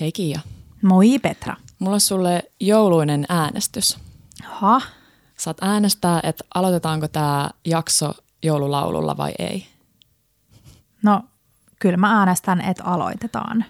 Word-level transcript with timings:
Hei 0.00 0.12
Kiia. 0.12 0.40
Moi 0.82 1.18
Petra. 1.18 1.56
Mulla 1.78 1.94
on 1.94 2.00
sulle 2.00 2.42
jouluinen 2.60 3.24
äänestys. 3.28 3.98
Ha? 4.44 4.80
Saat 5.36 5.56
äänestää, 5.60 6.20
että 6.22 6.44
aloitetaanko 6.54 7.08
tämä 7.08 7.50
jakso 7.64 8.14
joululaululla 8.42 9.16
vai 9.16 9.32
ei. 9.38 9.66
No, 11.02 11.22
kyllä 11.78 11.96
mä 11.96 12.18
äänestän, 12.18 12.60
että 12.60 12.84
aloitetaan. 12.84 13.64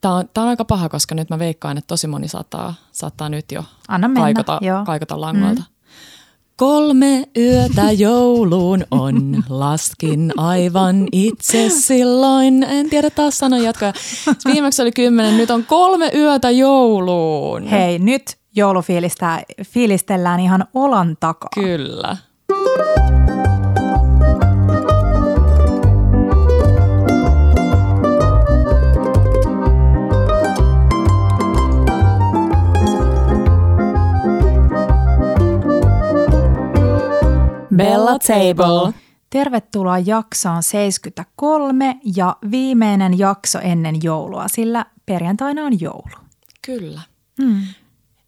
Tämä 0.00 0.14
on, 0.14 0.28
tämä 0.34 0.42
on 0.44 0.48
aika 0.50 0.64
paha, 0.64 0.88
koska 0.88 1.14
nyt 1.14 1.30
mä 1.30 1.38
veikkaan, 1.38 1.78
että 1.78 1.88
tosi 1.88 2.06
moni 2.06 2.28
saattaa, 2.28 2.74
saattaa 2.92 3.28
nyt 3.28 3.52
jo 3.52 3.64
Anna 3.88 4.08
mennä, 4.08 4.20
kaikota, 4.20 4.58
joo. 4.62 4.84
kaikota 4.84 5.20
langoilta. 5.20 5.62
Mm. 5.62 5.66
Kolme 6.58 7.24
yötä 7.36 7.92
jouluun 7.92 8.84
on, 8.90 9.44
laskin 9.48 10.32
aivan 10.36 11.06
itse 11.12 11.68
silloin. 11.68 12.62
En 12.62 12.90
tiedä 12.90 13.10
taas 13.10 13.38
sanoa 13.38 13.58
jatkoja. 13.58 13.92
Viimeksi 14.44 14.82
oli 14.82 14.92
kymmenen, 14.92 15.36
nyt 15.36 15.50
on 15.50 15.64
kolme 15.64 16.10
yötä 16.14 16.50
jouluun. 16.50 17.66
Hei, 17.66 17.98
nyt 17.98 18.36
joulufiilistä 18.56 19.42
fiilistellään 19.64 20.40
ihan 20.40 20.64
olan 20.74 21.16
takaa. 21.20 21.50
Kyllä. 21.54 22.16
Bella 37.78 38.18
Table. 38.18 38.94
Tervetuloa 39.30 39.98
jaksoon 39.98 40.62
73 40.62 42.00
ja 42.16 42.36
viimeinen 42.50 43.18
jakso 43.18 43.58
ennen 43.58 44.02
joulua, 44.02 44.48
sillä 44.48 44.86
perjantaina 45.06 45.62
on 45.62 45.80
joulu. 45.80 46.16
Kyllä. 46.62 47.00
Mm. 47.38 47.60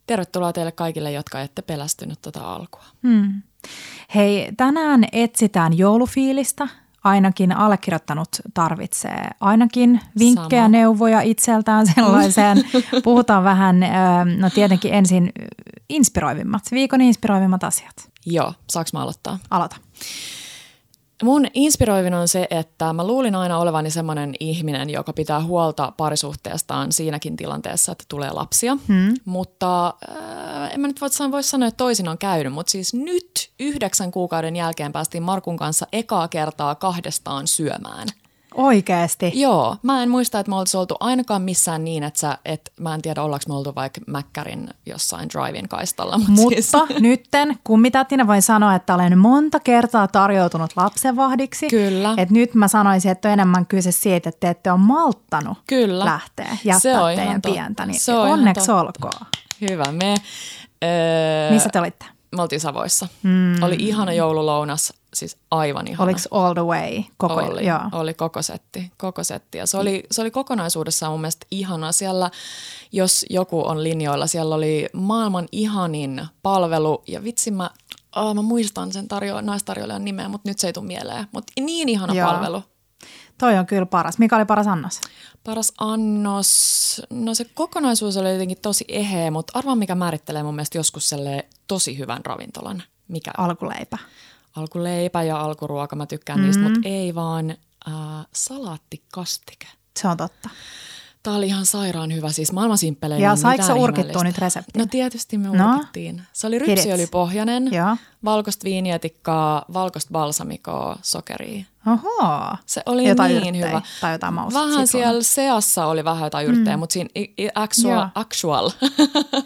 Tervetuloa 0.06 0.52
teille 0.52 0.72
kaikille, 0.72 1.12
jotka 1.12 1.40
ette 1.40 1.62
pelästynyt 1.62 2.22
tuota 2.22 2.54
alkua. 2.54 2.84
Mm. 3.02 3.42
Hei, 4.14 4.48
tänään 4.56 5.04
etsitään 5.12 5.78
joulufiilistä. 5.78 6.68
Ainakin 7.04 7.52
allekirjoittanut 7.52 8.28
tarvitsee 8.54 9.30
ainakin 9.40 10.00
vinkkejä, 10.18 10.62
Sama. 10.62 10.68
neuvoja 10.68 11.20
itseltään 11.20 11.86
sellaiseen. 11.94 12.64
Puhutaan 13.04 13.44
vähän, 13.44 13.80
no 14.38 14.50
tietenkin 14.50 14.94
ensin 14.94 15.32
inspiroivimmat, 15.88 16.62
viikon 16.70 17.00
inspiroivimmat 17.00 17.64
asiat. 17.64 18.10
Joo, 18.26 18.54
saaks 18.70 18.92
mä 18.92 19.02
aloittaa? 19.02 19.38
Aloita. 19.50 19.76
Mun 21.22 21.46
inspiroivin 21.54 22.14
on 22.14 22.28
se, 22.28 22.46
että 22.50 22.92
mä 22.92 23.06
luulin 23.06 23.34
aina 23.34 23.58
olevani 23.58 23.90
semmoinen 23.90 24.34
ihminen, 24.40 24.90
joka 24.90 25.12
pitää 25.12 25.42
huolta 25.42 25.92
parisuhteestaan 25.96 26.92
siinäkin 26.92 27.36
tilanteessa, 27.36 27.92
että 27.92 28.04
tulee 28.08 28.30
lapsia. 28.30 28.76
Hmm. 28.88 29.14
Mutta 29.24 29.86
äh, 29.86 30.74
en 30.74 30.80
mä 30.80 30.86
nyt 30.86 31.00
voi 31.00 31.10
sanoa, 31.10 31.32
voi 31.32 31.42
sanoa, 31.42 31.68
että 31.68 31.76
toisin 31.76 32.08
on 32.08 32.18
käynyt, 32.18 32.52
mutta 32.52 32.70
siis 32.70 32.94
nyt 32.94 33.50
yhdeksän 33.60 34.10
kuukauden 34.10 34.56
jälkeen 34.56 34.92
päästiin 34.92 35.22
Markun 35.22 35.56
kanssa 35.56 35.86
ekaa 35.92 36.28
kertaa 36.28 36.74
kahdestaan 36.74 37.46
syömään. 37.46 38.08
Oikeesti. 38.54 39.32
Joo, 39.34 39.76
mä 39.82 40.02
en 40.02 40.10
muista, 40.10 40.40
että 40.40 40.50
me 40.50 40.56
oltaisiin 40.56 40.80
oltu 40.80 40.96
ainakaan 41.00 41.42
missään 41.42 41.84
niin, 41.84 42.02
että, 42.02 42.20
sä, 42.20 42.38
että 42.44 42.70
mä 42.80 42.94
en 42.94 43.02
tiedä, 43.02 43.22
ollaanko 43.22 43.44
me 43.48 43.54
oltu 43.54 43.74
vaikka 43.74 44.00
Mäkkärin 44.06 44.68
jossain 44.86 45.28
drive-in 45.28 45.68
kaistalla. 45.68 46.18
Mutta, 46.18 46.54
siis, 46.54 46.72
Mutta 46.72 46.94
nytten 47.00 47.58
kummitätinä 47.64 48.26
voin 48.26 48.42
sanoa, 48.42 48.74
että 48.74 48.94
olen 48.94 49.18
monta 49.18 49.60
kertaa 49.60 50.08
tarjoutunut 50.08 50.70
lapsenvahdiksi. 50.76 51.68
Kyllä. 51.68 52.14
Et 52.16 52.30
nyt 52.30 52.54
mä 52.54 52.68
sanoisin, 52.68 53.10
että 53.10 53.28
on 53.28 53.32
enemmän 53.32 53.66
kyse 53.66 53.92
siitä, 53.92 54.28
että 54.28 54.40
te 54.40 54.48
ette 54.48 54.72
ole 54.72 54.80
malttanut 54.80 55.58
Kyllä. 55.66 56.04
lähteä, 56.04 56.56
jättää 56.64 57.04
on 57.04 57.16
teidän 57.16 57.42
pientä. 57.42 57.86
Niin 57.86 58.00
Se 58.00 58.14
on 58.14 58.28
onneksi 58.28 58.70
olkoon. 58.70 59.26
Hyvä, 59.60 59.84
me... 59.92 60.14
Öö, 60.84 61.50
Missä 61.50 61.68
te 61.72 61.78
olitte? 61.78 62.04
Me 62.36 62.42
oltiin 62.42 62.60
Savoissa. 62.60 63.08
Mm. 63.22 63.62
Oli 63.62 63.76
ihana 63.78 64.12
joululounas, 64.12 64.92
siis 65.14 65.36
aivan 65.50 65.88
ihana. 65.88 66.04
Oliko 66.04 66.20
all 66.30 66.54
the 66.54 66.64
way? 66.64 67.02
Koko, 67.16 67.34
oli, 67.34 67.66
Joo. 67.66 67.80
oli 67.92 68.14
koko 68.14 68.42
setti, 68.42 68.92
koko 68.96 69.24
setti. 69.24 69.58
Ja 69.58 69.66
se 69.66 69.76
oli, 69.76 70.02
se 70.10 70.20
oli 70.20 70.30
kokonaisuudessaan 70.30 71.12
mun 71.12 71.20
mielestä 71.20 71.46
ihana. 71.50 71.92
Siellä, 71.92 72.30
jos 72.92 73.26
joku 73.30 73.68
on 73.68 73.82
linjoilla, 73.82 74.26
siellä 74.26 74.54
oli 74.54 74.86
maailman 74.92 75.48
ihanin 75.52 76.26
palvelu. 76.42 77.02
Ja 77.06 77.24
vitsi 77.24 77.50
mä, 77.50 77.70
oh, 78.16 78.34
mä 78.34 78.42
muistan 78.42 78.92
sen 78.92 79.08
tarjo, 79.08 79.40
naistarjoilijan 79.40 80.04
nimeä, 80.04 80.28
mutta 80.28 80.50
nyt 80.50 80.58
se 80.58 80.66
ei 80.66 80.72
tule 80.72 80.86
mieleen. 80.86 81.26
Mutta 81.32 81.52
niin 81.60 81.88
ihana 81.88 82.14
Joo. 82.14 82.28
palvelu. 82.28 82.62
Toi 83.38 83.58
on 83.58 83.66
kyllä 83.66 83.86
paras. 83.86 84.18
Mikä 84.18 84.36
oli 84.36 84.44
paras 84.44 84.66
annos? 84.66 85.00
Paras 85.44 85.72
annos, 85.78 87.02
no 87.10 87.34
se 87.34 87.44
kokonaisuus 87.44 88.16
oli 88.16 88.32
jotenkin 88.32 88.58
tosi 88.62 88.84
eheä, 88.88 89.30
mutta 89.30 89.58
arvaa 89.58 89.74
mikä 89.74 89.94
määrittelee 89.94 90.42
mun 90.42 90.54
mielestä 90.54 90.78
joskus 90.78 91.10
tosi 91.66 91.98
hyvän 91.98 92.20
ravintolan. 92.24 92.82
Mikä? 93.08 93.30
Alkuleipä. 93.36 93.98
Alkuleipä 94.56 95.22
ja 95.22 95.40
alkuruoka, 95.40 95.96
mä 95.96 96.06
tykkään 96.06 96.38
mm-hmm. 96.38 96.46
niistä, 96.46 96.62
mutta 96.62 96.88
ei 96.88 97.14
vaan 97.14 97.50
äh, 97.88 97.94
salaattikastike. 98.34 99.66
Se 99.98 100.08
on 100.08 100.16
totta. 100.16 100.50
Tämä 101.22 101.36
oli 101.36 101.46
ihan 101.46 101.66
sairaan 101.66 102.14
hyvä, 102.14 102.32
siis 102.32 102.52
maailman 102.52 102.78
simppelein. 102.78 103.22
Ja 103.22 103.36
saiko 103.36 103.62
mitään 103.62 103.78
urkittua 103.78 104.24
nyt 104.24 104.38
reseptin? 104.38 104.80
No 104.80 104.86
tietysti 104.86 105.38
me 105.38 105.48
No. 105.48 105.74
urkittiin. 105.74 106.22
Se 106.32 106.46
oli 106.46 106.58
rypsiöljypohjainen, 106.58 107.70
valkoista 108.24 108.64
viinietikkaa, 108.64 109.64
valkoista 109.72 110.10
balsamikoa, 110.12 110.96
sokeria. 111.02 111.64
Oho. 111.86 112.56
Se 112.66 112.82
oli 112.86 113.08
jotain 113.08 113.28
niin 113.36 113.54
yrttejä 113.54 113.68
hyvä. 113.68 113.82
Tai 114.00 114.12
jotain 114.12 114.34
mausta. 114.34 114.60
Vähän 114.60 114.86
siellä 114.86 115.22
seassa 115.22 115.86
oli 115.86 116.04
vähän 116.04 116.24
jotain 116.24 116.46
yrttejä, 116.46 116.76
mm. 116.76 116.80
mutta 116.80 116.92
siinä 116.92 117.08
i- 117.16 117.34
i- 117.38 117.48
actual, 117.54 118.06
actual, 118.14 118.70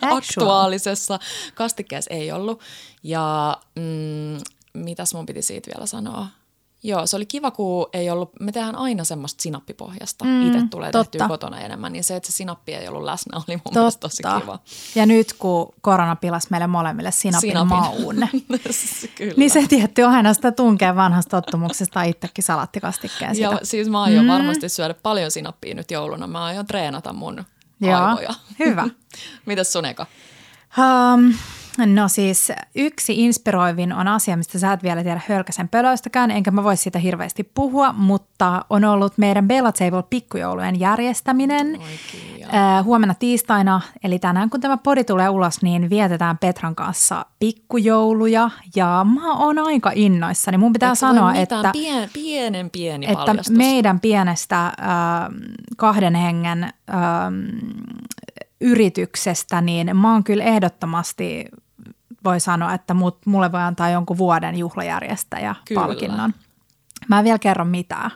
aktuaalisessa 0.02 1.18
kastikkeessa 1.54 2.14
ei 2.14 2.32
ollut. 2.32 2.60
Ja 3.02 3.56
mm, 3.76 4.36
mitäs 4.74 5.14
mun 5.14 5.26
piti 5.26 5.42
siitä 5.42 5.70
vielä 5.74 5.86
sanoa? 5.86 6.26
Joo, 6.86 7.06
se 7.06 7.16
oli 7.16 7.26
kiva, 7.26 7.50
kun 7.50 7.86
ei 7.92 8.10
ollut, 8.10 8.32
me 8.40 8.52
tehdään 8.52 8.76
aina 8.76 9.04
semmoista 9.04 9.42
sinappipohjasta. 9.42 10.24
Mm, 10.24 10.46
Itse 10.46 10.58
tulee 10.70 10.92
totta. 10.92 11.10
tehtyä 11.10 11.28
kotona 11.28 11.60
enemmän, 11.60 11.92
niin 11.92 12.04
se, 12.04 12.16
että 12.16 12.26
se 12.32 12.36
sinappi 12.36 12.74
ei 12.74 12.88
ollut 12.88 13.02
läsnä, 13.02 13.36
oli 13.36 13.56
mun 13.56 13.74
mielestä 13.74 14.00
tosi 14.00 14.22
kiva. 14.40 14.58
Ja 14.94 15.06
nyt 15.06 15.32
kun 15.32 15.74
korona 15.80 16.16
pilasi 16.16 16.46
meille 16.50 16.66
molemmille 16.66 17.10
sinapin, 17.10 17.50
Sinapin. 17.50 17.68
maun, 17.68 18.16
Kyllä. 19.14 19.34
niin 19.36 19.50
se 19.50 19.66
tietty 19.68 20.02
on 20.02 20.12
aina 20.12 20.34
sitä 20.34 20.52
tunkea 20.52 20.96
vanhasta 20.96 21.40
tottumuksesta 21.42 22.02
itsekin 22.02 22.44
salaattikastikkeeseen 22.44 23.34
sitä. 23.34 23.48
ja 23.48 23.58
siis 23.62 23.88
mä 23.88 24.02
aion 24.02 24.24
mm. 24.24 24.30
varmasti 24.30 24.68
syödä 24.68 24.94
paljon 24.94 25.30
sinappia 25.30 25.74
nyt 25.74 25.90
jouluna. 25.90 26.26
Mä 26.26 26.44
aion 26.44 26.66
treenata 26.66 27.12
mun 27.12 27.44
Joo, 27.80 28.00
aivoja. 28.00 28.34
hyvä. 28.58 28.88
Mitäs 29.46 29.72
sun 29.72 29.84
eka? 29.84 30.06
Um, 30.78 31.34
no 31.78 32.08
siis 32.08 32.52
yksi 32.74 33.24
inspiroivin 33.24 33.92
on 33.92 34.08
asia, 34.08 34.36
mistä 34.36 34.58
sä 34.58 34.72
et 34.72 34.82
vielä 34.82 35.02
tiedä 35.02 35.20
hölkäsen 35.28 35.68
pölöistäkään, 35.68 36.30
enkä 36.30 36.50
mä 36.50 36.64
voi 36.64 36.76
siitä 36.76 36.98
hirveästi 36.98 37.50
puhua, 37.54 37.92
mutta 37.92 38.64
on 38.70 38.84
ollut 38.84 39.18
meidän 39.18 39.48
Bella 39.48 39.72
Table 39.72 40.02
pikkujoulujen 40.10 40.80
järjestäminen. 40.80 41.66
Oikein. 41.66 42.54
Äh, 42.54 42.84
huomenna 42.84 43.14
tiistaina, 43.14 43.80
eli 44.04 44.18
tänään 44.18 44.50
kun 44.50 44.60
tämä 44.60 44.76
podi 44.76 45.04
tulee 45.04 45.28
ulos, 45.28 45.62
niin 45.62 45.90
vietetään 45.90 46.38
Petran 46.38 46.74
kanssa 46.74 47.26
pikkujouluja 47.38 48.50
ja 48.76 49.06
mä 49.14 49.32
oon 49.32 49.58
aika 49.58 49.92
innoissani. 49.94 50.58
Mun 50.58 50.72
pitää 50.72 50.90
Eikö 50.90 51.06
voi 51.06 51.14
sanoa, 51.14 51.34
että, 51.34 51.70
Pien, 51.72 52.10
pienen 52.12 52.70
pieni 52.70 53.06
että 53.06 53.24
paljastus. 53.26 53.56
meidän 53.56 54.00
pienestä 54.00 54.66
äh, 54.66 54.72
kahden 55.76 56.14
hengen 56.14 56.64
äh, 56.64 56.72
yrityksestä, 58.60 59.60
niin 59.60 59.96
mä 59.96 60.12
oon 60.12 60.24
kyllä 60.24 60.44
ehdottomasti, 60.44 61.44
voi 62.24 62.40
sanoa, 62.40 62.74
että 62.74 62.94
mut, 62.94 63.26
mulle 63.26 63.52
voi 63.52 63.60
antaa 63.60 63.90
jonkun 63.90 64.18
vuoden 64.18 64.56
juhlajärjestäjä 64.56 65.54
Kyllä. 65.64 65.80
palkinnon. 65.80 66.34
Mä 67.08 67.18
en 67.18 67.24
vielä 67.24 67.38
kerro 67.38 67.64
mitään. 67.64 68.10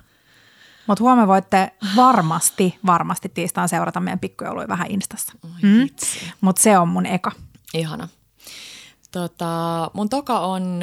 Mutta 0.87 1.05
huomenna 1.05 1.27
voitte 1.27 1.73
varmasti, 1.97 2.79
varmasti 2.87 3.29
tiistaan 3.29 3.69
seurata 3.69 4.01
meidän 4.01 4.19
pikkujouluja 4.19 4.69
vähän 4.69 4.91
Instassa. 4.91 5.33
Vitsi. 5.63 6.33
Mutta 6.41 6.63
se 6.63 6.79
on 6.79 6.89
mun 6.89 7.07
eka. 7.07 7.33
Ihana. 7.75 8.09
Tota, 9.13 9.91
mun 9.93 10.09
toka 10.09 10.39
on 10.41 10.81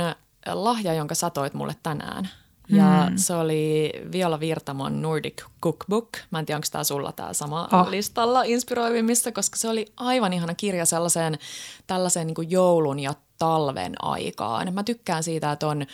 lahja, 0.53 0.93
jonka 0.93 1.15
sä 1.15 1.29
toit 1.29 1.53
mulle 1.53 1.75
tänään. 1.83 2.29
Ja 2.69 3.07
mm. 3.09 3.17
se 3.17 3.33
oli 3.35 3.91
Viola 4.11 4.39
Virtamon 4.39 5.01
Nordic 5.01 5.43
Cookbook. 5.63 6.09
Mä 6.31 6.39
en 6.39 6.45
tiedä, 6.45 6.57
onko 6.57 6.67
tämä 6.71 6.83
sulla 6.83 7.11
tämä 7.11 7.33
sama 7.33 7.69
Oh. 7.73 7.89
listalla 7.89 8.43
inspiroivimmista, 8.43 9.31
koska 9.31 9.57
se 9.57 9.69
oli 9.69 9.85
aivan 9.97 10.33
ihana 10.33 10.53
kirja 10.55 10.85
sellaiseen 10.85 11.37
tällaiseen 11.87 12.27
niin 12.27 12.49
joulun 12.51 12.99
ja 12.99 13.13
talven 13.37 13.93
aikaan. 14.01 14.73
Mä 14.73 14.83
tykkään 14.83 15.23
siitä, 15.23 15.51
että 15.51 15.67
on 15.67 15.85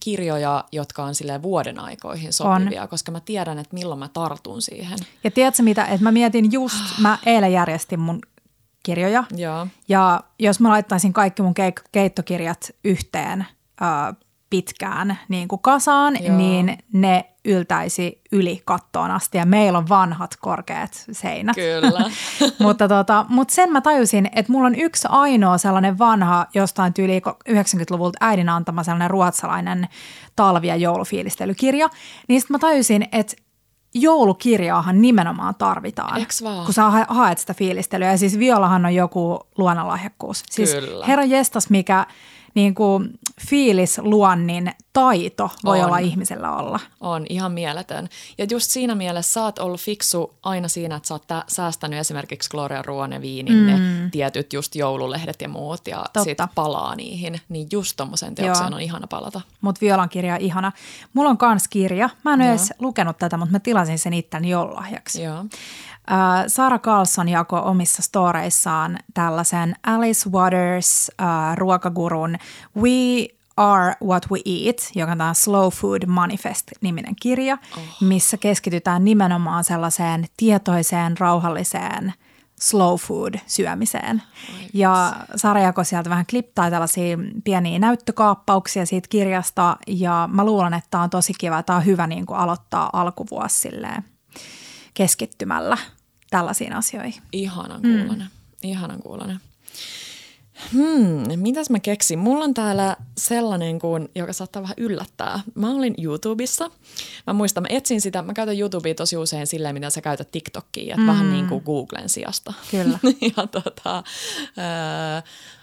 kirjoja, 0.00 0.64
jotka 0.72 1.04
on 1.04 1.14
sille 1.14 1.42
vuoden 1.42 1.78
aikoihin 1.80 2.32
sopivia, 2.32 2.82
on. 2.82 2.88
koska 2.88 3.12
mä 3.12 3.20
tiedän, 3.20 3.58
että 3.58 3.74
milloin 3.74 3.98
mä 3.98 4.08
tartun 4.08 4.62
siihen. 4.62 4.98
Ja 5.24 5.30
tiedätkö 5.30 5.62
mitä, 5.62 5.84
että 5.84 6.02
mä 6.02 6.12
mietin 6.12 6.52
just, 6.52 6.76
mä 6.98 7.18
eilen 7.26 7.52
järjestin 7.52 8.00
mun 8.00 8.20
kirjoja. 8.82 9.24
Joo. 9.36 9.66
Ja 9.88 10.20
jos 10.38 10.60
mä 10.60 10.68
laittaisin 10.68 11.12
kaikki 11.12 11.42
mun 11.42 11.54
keik- 11.54 11.88
keittokirjat 11.92 12.70
yhteen 12.84 13.40
äh, 13.82 14.16
pitkään 14.54 15.18
niin 15.28 15.48
kuin 15.48 15.62
kasaan, 15.62 16.16
Joo. 16.20 16.36
niin 16.36 16.78
ne 16.92 17.24
yltäisi 17.44 18.22
yli 18.32 18.62
kattoon 18.64 19.10
asti 19.10 19.38
ja 19.38 19.46
meillä 19.46 19.78
on 19.78 19.88
vanhat 19.88 20.36
korkeat 20.40 21.04
seinät. 21.12 21.56
Kyllä. 21.56 22.10
mutta, 22.64 22.88
tota, 22.88 23.26
mutta 23.28 23.54
sen 23.54 23.72
mä 23.72 23.80
tajusin, 23.80 24.28
että 24.34 24.52
mulla 24.52 24.66
on 24.66 24.74
yksi 24.74 25.08
ainoa 25.10 25.58
sellainen 25.58 25.98
vanha 25.98 26.46
jostain 26.54 26.94
tyyli 26.94 27.22
90-luvulta 27.48 28.18
äidin 28.20 28.48
antama 28.48 28.82
sellainen 28.82 29.10
ruotsalainen 29.10 29.88
talvi- 30.36 30.68
ja 30.68 30.76
joulufiilistelykirja. 30.76 31.88
Niin 32.28 32.40
sitten 32.40 32.54
mä 32.54 32.58
tajusin, 32.58 33.08
että 33.12 33.36
joulukirjaahan 33.94 35.02
nimenomaan 35.02 35.54
tarvitaan. 35.54 36.20
Eks 36.20 36.42
vaan? 36.42 36.64
Kun 36.64 36.74
sä 36.74 36.90
ha- 36.90 37.06
haet 37.08 37.38
sitä 37.38 37.54
fiilistelyä. 37.54 38.10
Ja 38.10 38.18
siis 38.18 38.38
violahan 38.38 38.86
on 38.86 38.94
joku 38.94 39.40
luonnonlahjakkuus. 39.58 40.42
Siis 40.50 40.74
Kyllä. 40.74 41.06
herra 41.06 41.24
jestas, 41.24 41.70
mikä 41.70 42.06
niin 42.54 42.74
kuin 42.74 43.10
fiilisluonnin 43.48 44.72
taito 44.92 45.50
voi 45.64 45.78
On. 45.80 45.84
olla 45.86 45.98
ihmisellä 45.98 46.56
olla. 46.56 46.80
On 47.00 47.26
ihan 47.28 47.52
mieletön. 47.52 48.08
Ja 48.38 48.46
just 48.50 48.70
siinä 48.70 48.94
mielessä 48.94 49.32
sä 49.32 49.44
oot 49.44 49.58
ollut 49.58 49.80
fiksu 49.80 50.34
aina 50.42 50.68
siinä, 50.68 50.96
että 50.96 51.06
sä 51.08 51.14
oot 51.14 51.26
tä- 51.26 51.44
säästänyt 51.48 51.98
esimerkiksi 51.98 52.50
Gloria 52.50 52.82
Ruoan 52.82 53.12
ja 53.12 53.20
Viinin 53.20 53.54
mm. 53.54 53.66
ne 53.66 53.78
tietyt 54.10 54.52
just 54.52 54.74
joululehdet 54.74 55.40
ja 55.42 55.48
muut 55.48 55.86
ja 55.86 55.96
Totta. 55.96 56.24
sit 56.24 56.38
palaa 56.54 56.96
niihin. 56.96 57.40
Niin 57.48 57.68
just 57.72 57.96
tommoseen 57.96 58.34
teokseen 58.34 58.70
Joo. 58.70 58.76
on 58.76 58.82
ihana 58.82 59.06
palata. 59.06 59.40
Mutta 59.60 59.80
Violan 59.80 60.08
kirja 60.08 60.34
on 60.34 60.40
ihana. 60.40 60.72
Mulla 61.12 61.30
on 61.30 61.38
kans 61.38 61.68
kirja. 61.68 62.10
Mä 62.24 62.34
en 62.34 62.40
Joo. 62.40 62.48
edes 62.50 62.72
lukenut 62.78 63.18
tätä, 63.18 63.36
mutta 63.36 63.52
mä 63.52 63.60
tilasin 63.60 63.98
sen 63.98 64.12
itteni 64.12 64.50
joululahjaksi. 64.50 65.22
Joo. 65.22 65.44
Äh, 66.12 66.44
Sara 66.46 66.78
Carlson 66.78 67.28
jakoi 67.28 67.60
omissa 67.64 68.02
storeissaan 68.02 68.98
tällaisen 69.14 69.74
Alice 69.82 70.30
Waters 70.30 71.10
äh, 71.20 71.56
ruokagurun 71.56 72.36
We 72.76 73.28
Are 73.56 73.94
What 74.04 74.26
We 74.30 74.38
Eat, 74.46 74.76
joka 74.94 75.12
on 75.12 75.18
tämä 75.18 75.34
Slow 75.34 75.68
Food 75.68 76.06
Manifest-niminen 76.06 77.16
kirja, 77.20 77.58
oh. 77.76 77.82
missä 78.00 78.36
keskitytään 78.36 79.04
nimenomaan 79.04 79.64
sellaiseen 79.64 80.26
tietoiseen, 80.36 81.18
rauhalliseen 81.18 82.12
slow 82.60 82.94
food 82.94 83.34
syömiseen. 83.46 84.22
Ja 84.74 85.16
Sara 85.36 85.60
jakoi 85.60 85.84
sieltä 85.84 86.10
vähän 86.10 86.26
klip 86.30 86.48
tai 86.54 86.70
tällaisia 86.70 87.18
pieniä 87.44 87.78
näyttökaappauksia 87.78 88.86
siitä 88.86 89.08
kirjasta 89.08 89.76
ja 89.86 90.28
mä 90.32 90.44
luulen, 90.44 90.74
että 90.74 90.88
tämä 90.90 91.02
on 91.02 91.10
tosi 91.10 91.32
kiva. 91.38 91.62
Tämä 91.62 91.76
on 91.76 91.84
hyvä 91.84 92.06
niin 92.06 92.26
kuin 92.26 92.38
aloittaa 92.38 92.90
alkuvuosi 92.92 93.60
silleen 93.60 94.04
keskittymällä 94.94 95.78
tällaisiin 96.30 96.72
asioihin. 96.72 97.22
Ihanan 97.32 97.82
kuulonen. 97.82 98.26
Mm. 98.62 98.70
Ihanan 98.70 99.02
kuulonen. 99.02 99.40
Hmm, 100.72 101.40
mitäs 101.40 101.70
mä 101.70 101.80
keksin? 101.80 102.18
Mulla 102.18 102.44
on 102.44 102.54
täällä 102.54 102.96
sellainen 103.18 103.78
kuin, 103.78 104.08
joka 104.14 104.32
saattaa 104.32 104.62
vähän 104.62 104.74
yllättää. 104.78 105.40
Mä 105.54 105.70
olin 105.70 105.94
YouTubessa. 105.98 106.70
Mä 107.26 107.32
muistan, 107.32 107.62
mä 107.62 107.66
etsin 107.70 108.00
sitä. 108.00 108.22
Mä 108.22 108.34
käytän 108.34 108.58
YouTubea 108.58 108.94
tosi 108.94 109.16
usein 109.16 109.46
silleen, 109.46 109.74
mitä 109.74 109.90
sä 109.90 110.00
käytät 110.00 110.30
TikTokia. 110.30 110.94
Että 110.94 111.00
mm. 111.00 111.06
vähän 111.06 111.32
niin 111.32 111.48
kuin 111.48 111.62
Googlen 111.64 112.08
sijasta. 112.08 112.52
Kyllä. 112.70 112.98
ja 113.36 113.46
tota, 113.46 114.02
öö, 114.58 115.22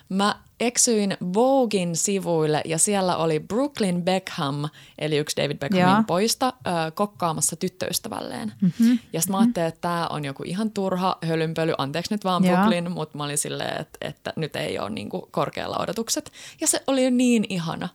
mä 0.09 0.35
eksyin 0.61 1.17
Voguein 1.33 1.95
sivuille 1.95 2.61
ja 2.65 2.77
siellä 2.77 3.17
oli 3.17 3.39
Brooklyn 3.39 4.01
Beckham, 4.03 4.65
eli 4.99 5.17
yksi 5.17 5.37
David 5.41 5.57
Beckhamin 5.57 5.93
Joo. 5.95 6.03
poista, 6.07 6.53
öö, 6.67 6.91
kokkaamassa 6.91 7.55
tyttöystävälleen. 7.55 8.53
Mm-hmm. 8.61 8.99
Ja 9.13 9.21
sitten 9.21 9.35
mä 9.35 9.39
ajattelin, 9.39 9.67
että 9.67 9.81
tämä 9.81 10.07
on 10.07 10.25
joku 10.25 10.43
ihan 10.45 10.71
turha 10.71 11.17
hölynpöly, 11.25 11.73
anteeksi 11.77 12.13
nyt 12.13 12.23
vaan 12.23 12.43
Joo. 12.45 12.55
Brooklyn, 12.55 12.91
mutta 12.91 13.17
mä 13.17 13.23
olin 13.23 13.37
silleen, 13.37 13.81
että, 13.81 13.97
että 14.01 14.33
nyt 14.35 14.55
ei 14.55 14.79
ole 14.79 14.89
niinku 14.89 15.27
korkealla 15.31 15.77
odotukset. 15.79 16.31
Ja 16.61 16.67
se 16.67 16.83
oli 16.87 17.11
niin 17.11 17.45
ihana. 17.49 17.89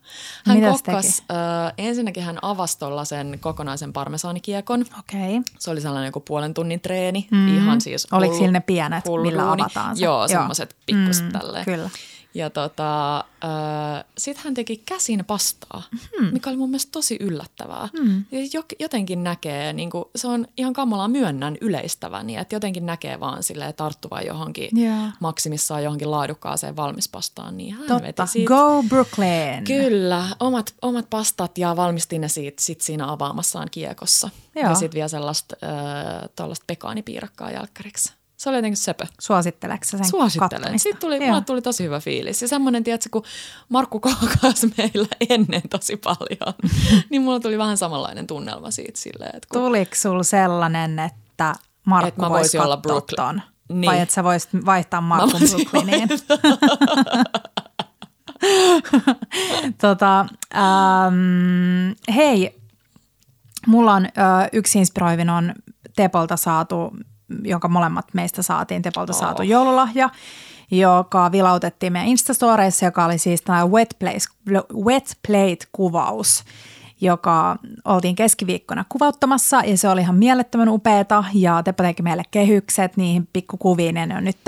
Hän 0.46 0.56
Mitä 0.56 0.72
se 0.72 0.72
kokkas, 0.72 1.22
öö, 1.30 1.36
ensinnäkin 1.78 2.22
hän 2.22 2.38
avasi 2.42 2.78
sen 3.04 3.38
kokonaisen 3.40 3.92
parmesaanikiekon. 3.92 4.80
Okei. 4.98 5.38
Okay. 5.38 5.42
Se 5.58 5.70
oli 5.70 5.80
sellainen 5.80 6.08
joku 6.08 6.20
puolen 6.20 6.54
tunnin 6.54 6.80
treeni, 6.80 7.28
mm. 7.30 7.56
ihan 7.56 7.80
siis 7.80 8.06
Oliko 8.12 8.32
hullu- 8.32 8.38
sillä 8.38 8.52
ne 8.52 8.60
pienet, 8.60 9.04
hullu 9.06 9.22
millä 9.24 9.52
avataan 9.52 9.96
se? 9.96 10.04
Joo, 10.04 10.18
Joo. 10.18 10.28
semmoiset 10.28 10.76
pikkuset 10.86 11.24
Mm, 11.24 11.32
tälleen. 11.32 11.64
kyllä. 11.64 11.90
Ja 12.36 12.50
tota, 12.50 13.16
äh, 13.18 14.04
sitten 14.18 14.44
hän 14.44 14.54
teki 14.54 14.82
käsin 14.86 15.24
pastaa, 15.26 15.82
hmm. 16.18 16.28
mikä 16.32 16.50
oli 16.50 16.56
mun 16.56 16.70
mielestä 16.70 16.92
tosi 16.92 17.16
yllättävää. 17.20 17.88
Jo, 18.52 18.62
jotenkin 18.78 19.24
näkee, 19.24 19.72
niin 19.72 19.90
kuin, 19.90 20.04
se 20.16 20.28
on 20.28 20.46
ihan 20.56 20.72
kamalaa 20.72 21.08
myönnän 21.08 21.56
yleistäväni, 21.60 22.36
että 22.36 22.54
jotenkin 22.54 22.86
näkee 22.86 23.20
vaan 23.20 23.42
silleen 23.42 23.74
tarttuvan 23.74 24.26
johonkin 24.26 24.70
Joo. 24.72 25.10
maksimissaan 25.20 25.84
johonkin 25.84 26.10
laadukkaaseen 26.10 26.76
valmispastaan. 26.76 27.56
Niin 27.56 27.74
hän 27.74 27.86
Totta. 27.86 28.02
veti 28.02 28.22
siitä. 28.26 28.48
Go 28.48 28.84
Brooklyn. 28.88 29.64
Kyllä, 29.64 30.26
omat, 30.40 30.74
omat 30.82 31.10
pastat 31.10 31.58
ja 31.58 31.76
valmistin 31.76 32.20
ne 32.20 32.28
siitä, 32.28 32.62
sit 32.62 32.80
siinä 32.80 33.12
avaamassaan 33.12 33.68
kiekossa. 33.70 34.30
Joo. 34.54 34.68
Ja 34.68 34.74
sitten 34.74 34.96
vielä 34.96 35.08
sellaista 35.08 35.56
äh, 36.40 36.58
pekaanipiirakkaa 36.66 37.50
jälkkäriksi. 37.50 38.12
Se 38.36 38.48
oli 38.48 38.58
jotenkin 38.58 38.76
söpö. 38.76 39.06
Suositteleeko 39.20 39.84
sä 39.84 39.98
sen 39.98 40.06
Suosittelen. 40.06 40.50
kattomista? 40.50 40.82
Sitten 40.82 41.00
tuli, 41.00 41.16
Joo. 41.16 41.26
mulle 41.26 41.40
tuli 41.40 41.62
tosi 41.62 41.84
hyvä 41.84 42.00
fiilis. 42.00 42.42
Ja 42.42 42.48
semmoinen, 42.48 42.84
tiedätkö, 42.84 43.08
kun 43.12 43.22
Markku 43.68 44.00
kokas 44.00 44.66
meillä 44.76 45.08
ennen 45.30 45.62
tosi 45.70 45.96
paljon, 45.96 46.54
niin 47.10 47.22
mulla 47.22 47.40
tuli 47.40 47.58
vähän 47.58 47.76
samanlainen 47.76 48.26
tunnelma 48.26 48.70
siitä 48.70 49.00
silleen, 49.00 49.36
että 49.36 49.48
kun, 49.52 49.62
Tuliko 49.62 49.94
sul 49.94 50.22
sellainen, 50.22 50.98
että 50.98 51.54
Markku 51.84 52.08
Et 52.08 52.16
mä 52.16 52.30
voisi 52.30 52.58
olla 52.58 52.76
Brooklyn. 52.76 53.16
ton? 53.16 53.42
Niin. 53.68 53.90
Vai 53.90 54.00
että 54.00 54.14
sä 54.14 54.24
voisit 54.24 54.50
vaihtaa 54.66 55.00
Markun 55.00 55.40
Brooklyniin? 55.50 56.08
tota, 59.80 60.20
ähm, 60.54 61.92
hei, 62.14 62.60
mulla 63.66 63.92
on 63.92 64.06
ö, 64.06 64.10
yksi 64.52 64.78
inspiroivin 64.78 65.30
on 65.30 65.54
Tepolta 65.96 66.36
saatu, 66.36 66.92
jonka 67.42 67.68
molemmat 67.68 68.04
meistä 68.12 68.42
saatiin 68.42 68.82
Tepolta 68.82 69.12
Oh. 69.12 69.18
saatu 69.18 69.42
joululahja, 69.42 70.10
joka 70.70 71.32
vilautettiin 71.32 71.92
meidän 71.92 72.08
Instastoreissa, 72.08 72.84
joka 72.84 73.04
oli 73.04 73.18
siis 73.18 73.42
tämä 73.42 73.66
wet, 73.66 73.96
place, 73.98 74.28
wet 74.84 75.18
plate-kuvaus, 75.28 76.44
joka 77.00 77.56
oltiin 77.84 78.16
keskiviikkona 78.16 78.84
kuvauttamassa 78.88 79.60
ja 79.64 79.78
se 79.78 79.88
oli 79.88 80.00
ihan 80.00 80.14
mielettömän 80.16 80.68
upeeta 80.68 81.24
ja 81.34 81.62
Teppo 81.62 81.82
teki 81.82 82.02
meille 82.02 82.22
kehykset 82.30 82.96
niihin 82.96 83.28
pikkukuviin 83.32 83.96
ja 83.96 84.06
ne 84.06 84.16
on 84.16 84.24
nyt 84.24 84.38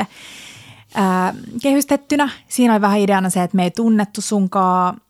ää, 0.94 1.34
kehystettynä. 1.62 2.28
Siinä 2.48 2.72
oli 2.72 2.80
vähän 2.80 2.98
ideana 2.98 3.30
se, 3.30 3.42
että 3.42 3.56
me 3.56 3.64
ei 3.64 3.70
tunnettu 3.70 4.20
sunkaan 4.20 5.00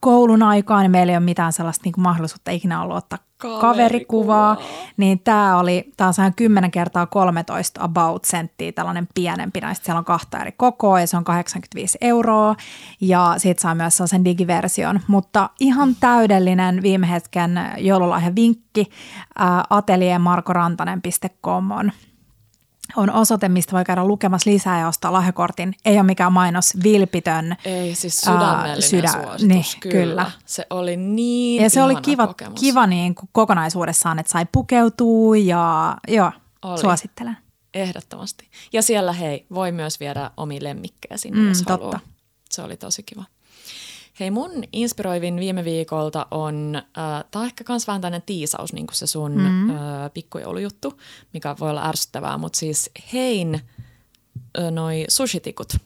koulun 0.00 0.42
aikaan 0.42 0.84
ja 0.84 0.90
meillä 0.90 1.10
ei 1.10 1.16
ole 1.16 1.24
mitään 1.24 1.52
sellaista 1.52 1.82
niin 1.84 1.92
kuin 1.92 2.02
mahdollisuutta 2.02 2.50
ikinä 2.50 2.82
ollut 2.82 2.96
ottaa 2.96 3.18
kaverikuvaa. 3.38 3.60
Kaverikuvaa. 3.60 4.56
Niin 4.96 5.18
tämä 5.18 5.58
oli 5.58 5.92
taas 5.96 6.18
ihan 6.18 6.34
10 6.34 6.70
kertaa 6.70 7.06
13 7.06 7.84
about 7.84 8.24
senttiä, 8.24 8.72
tällainen 8.72 9.08
pienempi. 9.14 9.60
Näistä 9.60 9.84
siellä 9.84 9.98
on 9.98 10.04
kahta 10.04 10.38
eri 10.38 10.52
kokoa 10.52 11.00
ja 11.00 11.06
se 11.06 11.16
on 11.16 11.24
85 11.24 11.98
euroa. 12.00 12.56
Ja 13.00 13.34
siitä 13.36 13.62
saa 13.62 13.74
myös 13.74 13.96
sellaisen 13.96 14.24
digiversion. 14.24 15.00
Mutta 15.06 15.50
ihan 15.60 15.96
täydellinen 16.00 16.82
viime 16.82 17.10
hetken 17.10 17.60
joululahja 17.78 18.34
vinkki. 18.34 18.90
Ää, 19.38 19.64
ateliermarkorantanen.com 19.70 21.70
on 21.70 21.92
on 22.96 23.10
osoite, 23.10 23.48
mistä 23.48 23.72
voi 23.72 23.84
käydä 23.84 24.04
lukemassa 24.04 24.50
lisää 24.50 24.80
ja 24.80 24.88
ostaa 24.88 25.12
lahjakortin. 25.12 25.74
Ei 25.84 25.94
ole 25.94 26.02
mikään 26.02 26.32
mainos, 26.32 26.72
vilpitön. 26.82 27.56
ei 27.64 27.94
siis 27.94 28.20
sydämellinen 28.20 28.82
sydä- 28.82 29.08
suositus, 29.12 29.42
niin, 29.44 29.64
kyllä. 29.80 29.92
kyllä. 30.04 30.30
Se 30.46 30.66
oli 30.70 30.96
niin 30.96 31.62
Ja 31.62 31.70
se 31.70 31.82
oli 31.82 31.96
kiva, 31.96 32.26
kokemus. 32.26 32.60
kiva 32.60 32.86
niin 32.86 33.14
kuin 33.14 33.28
kokonaisuudessaan, 33.32 34.18
että 34.18 34.32
sai 34.32 34.46
pukeutua 34.52 35.36
ja 35.36 35.96
joo, 36.08 36.32
Oli. 36.62 36.78
suosittelen. 36.80 37.36
Ehdottomasti. 37.74 38.48
Ja 38.72 38.82
siellä 38.82 39.12
hei, 39.12 39.46
voi 39.54 39.72
myös 39.72 40.00
viedä 40.00 40.30
omia 40.36 40.58
lemmikkejä 40.62 41.16
sinne, 41.16 41.38
Mm, 41.40 41.48
jos 41.48 41.58
totta. 41.58 41.72
haluaa. 41.72 42.00
Se 42.50 42.62
oli 42.62 42.76
tosi 42.76 43.02
kiva. 43.02 43.24
Hei, 44.22 44.30
mun 44.30 44.64
inspiroivin 44.72 45.36
viime 45.40 45.64
viikolta 45.64 46.26
on, 46.30 46.76
äh, 46.76 47.24
tämä 47.30 47.40
on 47.40 47.46
ehkä 47.46 47.64
kans 47.64 47.86
vähän 47.86 48.00
tämmöinen 48.00 48.22
tiisaus, 48.26 48.72
niin 48.72 48.86
kuin 48.86 48.96
se 48.96 49.06
sun 49.06 49.32
mm. 49.32 49.70
äh, 49.70 49.76
pikkujoulujuttu, 50.14 51.00
mikä 51.32 51.56
voi 51.60 51.70
olla 51.70 51.88
ärsyttävää, 51.88 52.38
mutta 52.38 52.58
siis 52.58 52.90
hein 53.12 53.54
äh, 53.54 54.70
noi 54.70 55.04
sushitikut. 55.08 55.76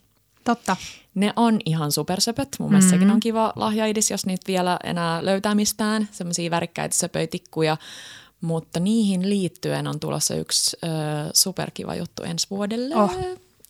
Totta. 0.45 0.76
Ne 1.14 1.33
on 1.37 1.59
ihan 1.64 1.93
supersöpöt. 1.93 2.49
Mun 2.59 2.71
mielestä 2.71 2.90
sekin 2.90 3.11
on 3.11 3.21
kiva 3.21 3.52
lahjaidis, 3.57 4.11
jos 4.11 4.26
niitä 4.26 4.45
vielä 4.47 4.78
enää 4.85 5.25
löytää 5.25 5.55
mistään. 5.55 6.09
Semmoisia 6.12 6.50
värikkäitä 6.50 6.97
söpöitikkuja. 6.97 7.76
Mutta 8.40 8.81
niihin 8.81 9.28
liittyen 9.28 9.87
on 9.87 10.00
tulossa 10.00 10.35
yksi 10.35 10.76
ö, 10.85 10.88
superkiva 11.35 11.95
juttu 11.95 12.23
ensi 12.23 12.47
vuodelle. 12.50 12.97
Oh. 12.97 13.16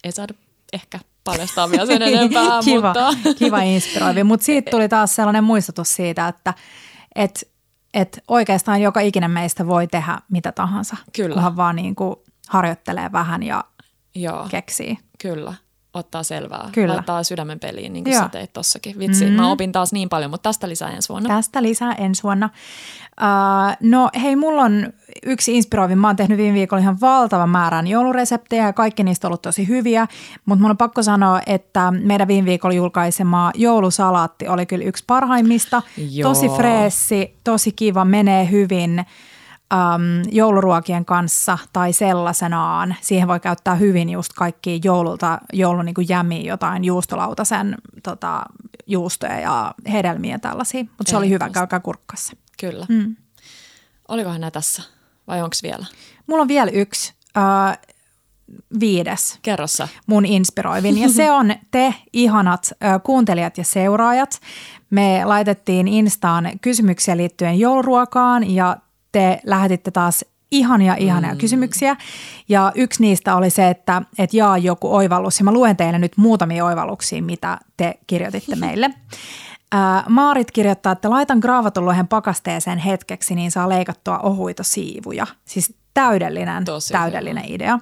Ei 0.05 0.13
saada 0.13 0.35
ehkä 0.73 1.01
paljastaa 1.27 1.71
vielä 1.71 1.87
sen 1.87 2.03
enempää, 2.03 2.45
kiva, 2.65 2.89
mutta... 2.89 3.35
kiva 3.39 3.61
inspiroivi. 3.63 4.25
Mutta 4.25 4.45
siitä 4.47 4.71
tuli 4.71 4.89
taas 4.89 5.15
sellainen 5.17 5.45
muistutus 5.45 5.95
siitä, 5.97 6.29
että 6.29 6.55
et, 7.15 7.51
et 7.95 8.23
oikeastaan 8.29 8.83
joka 8.83 9.01
ikinen 9.01 9.31
meistä 9.31 9.67
voi 9.67 9.87
tehdä 9.87 10.19
mitä 10.29 10.53
tahansa. 10.53 10.97
Kyllä. 11.17 11.35
Kunhan 11.35 11.57
vaan 11.57 11.77
niin 11.77 11.95
kuin 11.95 12.17
harjoittelee 12.49 13.13
vähän 13.13 13.43
ja 13.43 13.65
Joo, 14.15 14.47
keksii. 14.51 14.99
kyllä. 15.23 15.55
Ottaa 15.99 16.23
selvää. 16.23 16.69
Kyllä. 16.73 16.95
Laittaa 16.95 17.23
sydämen 17.23 17.61
peliin, 17.61 17.93
niin 17.93 18.05
kuin 18.05 18.15
Joo. 18.15 18.23
sä 18.23 18.29
teit 18.29 18.53
tossakin. 18.53 18.99
Vitsi, 18.99 19.25
mm-hmm. 19.25 19.41
mä 19.41 19.51
opin 19.51 19.73
taas 19.73 19.93
niin 19.93 20.09
paljon, 20.09 20.31
mutta 20.31 20.49
tästä 20.49 20.69
lisää 20.69 20.91
ensi 20.91 21.09
vuonna. 21.09 21.29
Tästä 21.29 21.63
lisää 21.63 21.93
ensi 21.93 22.23
vuonna. 22.23 22.51
Uh, 23.21 23.77
no 23.81 24.11
hei, 24.23 24.37
mulla 24.37 24.63
on 24.63 24.93
yksi 25.27 25.57
inspiroivin. 25.57 25.99
Mä 25.99 26.07
oon 26.07 26.17
tehnyt 26.17 26.39
viime 26.39 26.55
viikolla 26.55 26.81
ihan 26.81 27.01
valtavan 27.01 27.51
määrän 27.51 27.87
joulureseptejä 27.87 28.67
ja 28.67 28.73
kaikki 28.73 29.03
niistä 29.03 29.27
on 29.27 29.29
ollut 29.29 29.43
tosi 29.43 29.69
hyviä. 29.69 30.07
Mutta 30.45 30.63
mun 30.63 30.71
on 30.71 30.77
pakko 30.77 31.03
sanoa, 31.03 31.41
että 31.47 31.91
meidän 31.91 32.29
viime 32.29 32.47
viikolla 32.47 32.75
julkaisema 32.75 33.51
joulusalaatti 33.55 34.49
oli 34.49 34.67
kyllä 34.67 34.85
yksi 34.85 35.05
parhaimmista. 35.07 35.83
Joo. 36.11 36.29
Tosi 36.29 36.49
freessi, 36.49 37.39
tosi 37.45 37.73
kiva, 37.73 38.05
menee 38.05 38.51
hyvin 38.51 39.07
um, 39.75 40.31
jouluruokien 40.33 41.05
kanssa 41.05 41.59
tai 41.73 41.93
sellaisenaan. 41.93 42.97
Siihen 43.01 43.29
voi 43.29 43.41
käyttää 43.41 43.75
hyvin 43.75 44.09
just 44.09 44.33
kaikki 44.33 44.81
joululta, 44.85 45.39
joulun 45.53 45.85
niin 45.85 45.95
kuin 45.95 46.09
jämiä, 46.09 46.43
jotain 46.43 46.85
juustolautasen 46.85 47.75
tota, 48.03 48.43
juustoja 48.87 49.41
ja 49.41 49.75
hedelmiä 49.93 50.35
ja 50.35 50.39
tällaisia. 50.39 50.85
Mutta 50.85 51.11
se 51.11 51.17
oli 51.17 51.31
hyvä, 51.31 51.51
käykää 51.51 51.81
kurkkassa. 51.81 52.37
Kyllä. 52.61 52.87
Mm. 52.89 53.17
Olikohan 54.09 54.41
nämä 54.41 54.51
tässä 54.51 54.83
vai 55.27 55.43
onko 55.43 55.57
vielä? 55.63 55.87
Mulla 56.27 56.43
on 56.43 56.49
vielä 56.49 56.71
yksi, 56.71 57.15
äh, 57.37 57.79
viides 58.81 59.39
Kerro 59.43 59.67
sä. 59.67 59.89
mun 60.07 60.27
inspiroivin. 60.27 60.99
Ja 60.99 61.09
se 61.09 61.31
on 61.31 61.55
te 61.71 61.95
ihanat 62.13 62.73
äh, 62.85 63.01
kuuntelijat 63.05 63.59
ja 63.59 63.65
seuraajat. 63.65 64.41
Me 64.91 65.23
laitettiin 65.25 65.89
Instaan 65.89 66.51
kysymyksiä 66.61 67.17
liittyen 67.17 67.59
jouluruokaan 67.59 68.51
ja 68.51 68.77
te 69.17 69.41
lähetitte 69.45 69.91
taas 69.91 70.25
ihania, 70.51 70.95
ihania 70.95 71.33
mm. 71.33 71.39
kysymyksiä. 71.39 71.97
Ja 72.49 72.73
yksi 72.75 73.03
niistä 73.03 73.37
oli 73.37 73.51
se, 73.51 73.69
että, 73.69 74.03
että 74.19 74.37
jaa 74.37 74.59
joku 74.59 74.95
oivallus. 74.95 75.39
Ja 75.39 75.45
mä 75.45 75.53
luen 75.53 75.77
teille 75.77 75.99
nyt 75.99 76.17
muutamia 76.17 76.65
oivalluksia, 76.65 77.23
mitä 77.23 77.59
te 77.77 77.95
kirjoititte 78.07 78.57
meille. 78.67 78.91
Ää, 79.73 80.05
Maarit 80.09 80.51
kirjoittaa, 80.51 80.93
että 80.93 81.11
laitan 81.11 81.39
graavatun 81.39 81.87
lohen 81.87 82.09
pakasteeseen 82.09 82.79
hetkeksi, 82.79 83.35
niin 83.35 83.51
saa 83.51 83.69
leikattua 83.69 84.19
ohuita 84.19 84.63
siivuja. 84.63 85.27
Siis 85.45 85.75
täydellinen, 85.95 86.65
Tosi 86.65 86.93
täydellinen 86.93 87.45
idea. 87.47 87.79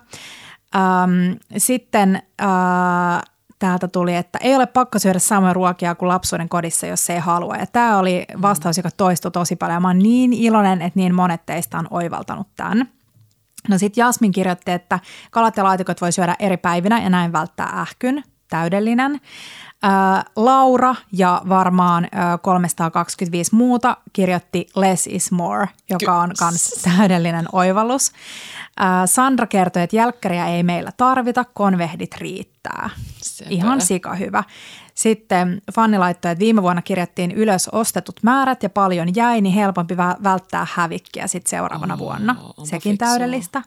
Ähm, 0.77 1.33
sitten 1.57 2.23
äh, 2.43 3.34
täältä 3.65 3.89
tuli, 3.89 4.17
että 4.17 4.39
ei 4.43 4.57
ole 4.57 4.67
pakko 4.67 4.99
syödä 4.99 5.19
samoja 5.19 5.53
ruokia 5.53 5.95
kuin 5.95 6.09
lapsuuden 6.09 6.49
kodissa, 6.49 6.87
jos 6.87 7.11
ei 7.11 7.19
halua. 7.19 7.57
Ja 7.57 7.67
tämä 7.67 7.99
oli 7.99 8.25
vastaus, 8.43 8.77
joka 8.77 8.91
toistui 8.97 9.31
tosi 9.31 9.57
paljon. 9.57 9.83
Mä 9.83 9.89
oon 9.89 9.99
niin 9.99 10.33
iloinen, 10.33 10.83
että 10.83 10.99
niin 10.99 11.15
monet 11.15 11.47
teistä 11.47 11.79
on 11.79 11.87
oivaltanut 11.91 12.49
tämän. 12.57 12.89
No 13.69 13.79
sitten 13.79 14.03
Jasmin 14.03 14.33
kirjoitti, 14.33 14.71
että 14.71 14.99
kalat 15.31 15.57
ja 15.57 15.65
laatikot 15.65 16.01
voi 16.01 16.13
syödä 16.13 16.37
eri 16.39 16.57
päivinä 16.57 17.03
ja 17.03 17.11
näin 17.11 17.33
välttää 17.33 17.67
ähkyn. 17.67 18.25
Täydellinen. 18.49 19.21
Laura 20.37 20.95
ja 21.13 21.43
varmaan 21.49 22.09
ää, 22.13 22.39
325 22.39 23.55
muuta 23.55 23.97
kirjoitti 24.13 24.67
Less 24.77 25.07
is 25.07 25.33
more, 25.33 25.69
joka 25.91 26.15
on 26.21 26.33
myös 26.51 26.69
täydellinen 26.97 27.47
oivallus. 27.53 28.13
Sandra 29.07 29.47
kertoi, 29.47 29.83
että 29.83 29.97
jälkkäriä 29.97 30.47
ei 30.47 30.63
meillä 30.63 30.91
tarvita, 30.97 31.45
konvehdit 31.45 32.15
riittää. 32.19 32.91
Sepä. 33.23 33.51
Ihan 33.51 33.81
sika 33.81 34.15
hyvä. 34.15 34.45
Sitten 34.95 35.63
Fanni 35.75 35.99
laittoi, 35.99 36.33
että 36.33 36.41
viime 36.41 36.63
vuonna 36.63 36.83
kirjattiin 36.83 37.33
ylös 37.33 37.69
ostetut 37.69 38.21
määrät 38.23 38.63
ja 38.63 38.71
paljon 38.71 39.15
jäi, 39.17 39.41
niin 39.41 39.55
helpompi 39.55 39.95
vä- 39.95 40.23
välttää 40.23 40.67
hävikkiä 40.73 41.27
sitten 41.27 41.51
seuraavana 41.51 41.95
Oo, 41.95 41.99
vuonna. 41.99 42.37
Sekin 42.65 42.93
fiksua. 42.93 43.09
täydellistä. 43.09 43.63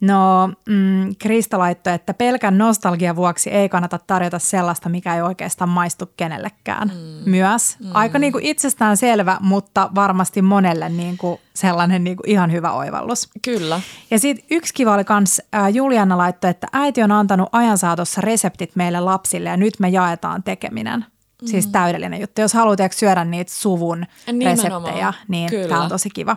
No, 0.00 0.48
mm, 0.68 1.14
Krista 1.18 1.58
laittoi, 1.58 1.92
että 1.92 2.14
pelkän 2.14 2.58
nostalgian 2.58 3.16
vuoksi 3.16 3.50
ei 3.50 3.68
kannata 3.68 3.98
tarjota 4.06 4.38
sellaista, 4.38 4.88
mikä 4.88 5.14
ei 5.14 5.22
oikeastaan 5.22 5.70
maistu 5.70 6.10
kenellekään. 6.16 6.92
Mm. 6.94 7.30
Myös. 7.30 7.76
Mm. 7.80 7.90
Aika 7.94 8.18
niin 8.18 8.32
kuin 8.32 8.44
itsestään 8.44 8.96
selvä, 8.96 9.36
mutta 9.40 9.90
varmasti 9.94 10.42
monelle 10.42 10.88
niin 10.88 11.16
kuin 11.18 11.40
sellainen 11.54 12.04
niin 12.04 12.16
kuin 12.16 12.30
ihan 12.30 12.52
hyvä 12.52 12.72
oivallus. 12.72 13.28
Kyllä. 13.44 13.80
Ja 14.10 14.18
sitten 14.18 14.46
yksi 14.50 14.74
kiva 14.74 14.94
oli 14.94 15.04
kans, 15.04 15.42
ää, 15.52 15.68
Juliana 15.68 16.18
laittoi, 16.18 16.50
että 16.50 16.66
äiti 16.72 17.02
on 17.02 17.12
antanut 17.12 17.48
ajan 17.52 17.78
saatossa 17.78 18.20
reseptit 18.20 18.76
meille 18.76 19.00
lapsille 19.00 19.48
ja 19.48 19.56
nyt 19.56 19.74
me 19.78 19.88
jaetaan 19.88 20.42
tekeminen. 20.42 21.04
Mm. 21.42 21.48
Siis 21.48 21.66
täydellinen 21.66 22.20
juttu. 22.20 22.40
Jos 22.40 22.54
haluat 22.54 22.78
syödä 22.90 23.24
niitä 23.24 23.52
suvun 23.52 24.06
Nimenomaan. 24.26 24.82
reseptejä, 24.82 25.12
niin 25.28 25.50
Kyllä. 25.50 25.68
tämä 25.68 25.82
on 25.82 25.88
tosi 25.88 26.10
kiva. 26.10 26.36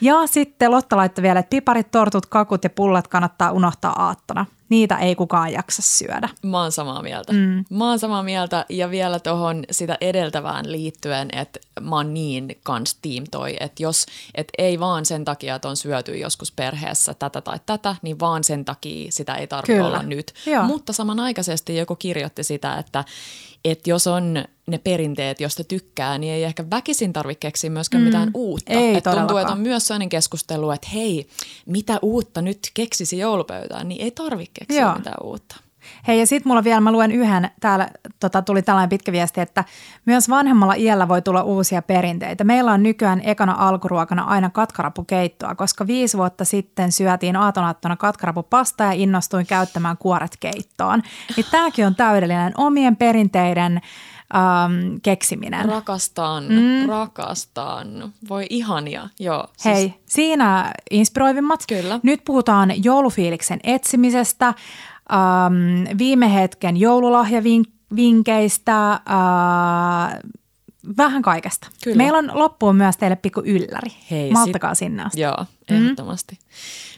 Ja 0.00 0.26
sitten 0.26 0.70
Lotta 0.70 0.96
laittoi 0.96 1.22
vielä, 1.22 1.40
että 1.40 1.50
piparit, 1.50 1.90
tortut, 1.90 2.26
kakut 2.26 2.64
ja 2.64 2.70
pullat 2.70 3.08
kannattaa 3.08 3.52
unohtaa 3.52 4.04
aattona. 4.06 4.46
Niitä 4.68 4.96
ei 4.96 5.14
kukaan 5.14 5.52
jaksa 5.52 5.82
syödä. 5.82 6.28
Mä 6.42 6.62
oon 6.62 6.72
samaa 6.72 7.02
mieltä. 7.02 7.32
Mm. 7.32 7.64
Mä 7.70 7.88
oon 7.88 7.98
samaa 7.98 8.22
mieltä 8.22 8.66
ja 8.68 8.90
vielä 8.90 9.18
tuohon 9.20 9.64
sitä 9.70 9.98
edeltävään 10.00 10.72
liittyen, 10.72 11.28
että 11.32 11.60
mä 11.80 11.96
oon 11.96 12.14
niin 12.14 12.58
kans 12.62 12.98
team 13.02 13.24
toi, 13.30 13.56
että 13.60 13.82
jos 13.82 14.06
et 14.34 14.48
ei 14.58 14.80
vaan 14.80 15.06
sen 15.06 15.24
takia, 15.24 15.54
että 15.54 15.68
on 15.68 15.76
syöty 15.76 16.16
joskus 16.16 16.52
perheessä 16.52 17.14
tätä 17.14 17.40
tai 17.40 17.58
tätä, 17.66 17.96
niin 18.02 18.20
vaan 18.20 18.44
sen 18.44 18.64
takia 18.64 19.12
sitä 19.12 19.34
ei 19.34 19.46
tarvitse 19.46 19.82
olla 19.82 20.02
nyt. 20.02 20.34
Joo. 20.46 20.64
Mutta 20.64 20.92
samanaikaisesti 20.92 21.76
joku 21.76 21.96
kirjoitti 21.96 22.44
sitä, 22.44 22.76
että, 22.76 23.04
että 23.64 23.90
jos 23.90 24.06
on 24.06 24.44
ne 24.66 24.78
perinteet, 24.78 25.40
josta 25.40 25.64
tykkää, 25.64 26.18
niin 26.18 26.32
ei 26.32 26.44
ehkä 26.44 26.64
väkisin 26.70 27.12
tarvitse 27.12 27.40
keksiä 27.40 27.70
myöskään 27.70 28.02
mm. 28.02 28.04
mitään 28.04 28.30
uutta. 28.34 28.72
Ei 28.72 28.96
Et 28.96 29.04
tuntuu, 29.04 29.36
että 29.36 29.52
on 29.52 29.60
myös 29.60 29.86
sellainen 29.86 30.08
keskustelu, 30.08 30.70
että 30.70 30.88
hei, 30.94 31.28
mitä 31.66 31.98
uutta 32.02 32.42
nyt 32.42 32.58
keksisi 32.74 33.18
joulupöytään, 33.18 33.88
niin 33.88 34.00
ei 34.00 34.10
tarvitse 34.10 34.52
keksiä 34.58 34.82
Joo. 34.82 34.94
mitään 34.94 35.22
uutta. 35.22 35.56
Hei 36.08 36.18
ja 36.20 36.26
sitten 36.26 36.50
mulla 36.50 36.64
vielä, 36.64 36.80
mä 36.80 36.92
luen 36.92 37.12
yhden, 37.12 37.50
täällä 37.60 37.88
tota, 38.20 38.42
tuli 38.42 38.62
tällainen 38.62 38.88
pitkä 38.88 39.12
viesti, 39.12 39.40
että 39.40 39.64
myös 40.06 40.28
vanhemmalla 40.28 40.74
iällä 40.74 41.08
voi 41.08 41.22
tulla 41.22 41.42
uusia 41.42 41.82
perinteitä. 41.82 42.44
Meillä 42.44 42.72
on 42.72 42.82
nykyään 42.82 43.20
ekana 43.24 43.54
alkuruokana 43.58 44.22
aina 44.22 44.50
katkarapukeittoa, 44.50 45.54
koska 45.54 45.86
viisi 45.86 46.16
vuotta 46.16 46.44
sitten 46.44 46.92
syötiin 46.92 47.36
aatonaattona 47.36 47.96
katkarapupasta 47.96 48.84
ja 48.84 48.92
innostuin 48.92 49.46
käyttämään 49.46 49.96
kuoret 49.98 50.36
keittoon. 50.40 51.02
Niin 51.36 51.46
tämäkin 51.50 51.86
on 51.86 51.94
täydellinen 51.94 52.52
omien 52.56 52.96
perinteiden 52.96 53.80
ähm, 54.34 54.96
keksiminen. 55.02 55.68
Rakastan, 55.68 56.44
mm. 56.44 56.88
rakastan. 56.88 58.12
Voi 58.28 58.46
ihania, 58.50 59.08
joo. 59.20 59.46
Siis 59.56 59.76
Hei, 59.76 59.94
siinä 60.06 60.72
inspiroivimmat. 60.90 61.64
Kyllä. 61.68 62.00
Nyt 62.02 62.20
puhutaan 62.24 62.84
joulufiiliksen 62.84 63.60
etsimisestä, 63.64 64.54
ähm, 65.12 65.98
viime 65.98 66.34
hetken 66.34 66.76
joululahjavinkkeistä, 66.76 68.92
äh, 68.92 69.00
vähän 70.96 71.22
kaikesta. 71.22 71.68
Kyllä. 71.84 71.96
Meillä 71.96 72.18
on 72.18 72.30
loppuun 72.32 72.76
myös 72.76 72.96
teille 72.96 73.16
pikku 73.16 73.42
ylläri. 73.44 73.90
Hei, 74.10 74.30
Malttakaa 74.30 74.74
sinne 74.74 75.02
asti. 75.02 75.20
Joo, 75.20 75.46
ehdottomasti. 75.70 76.38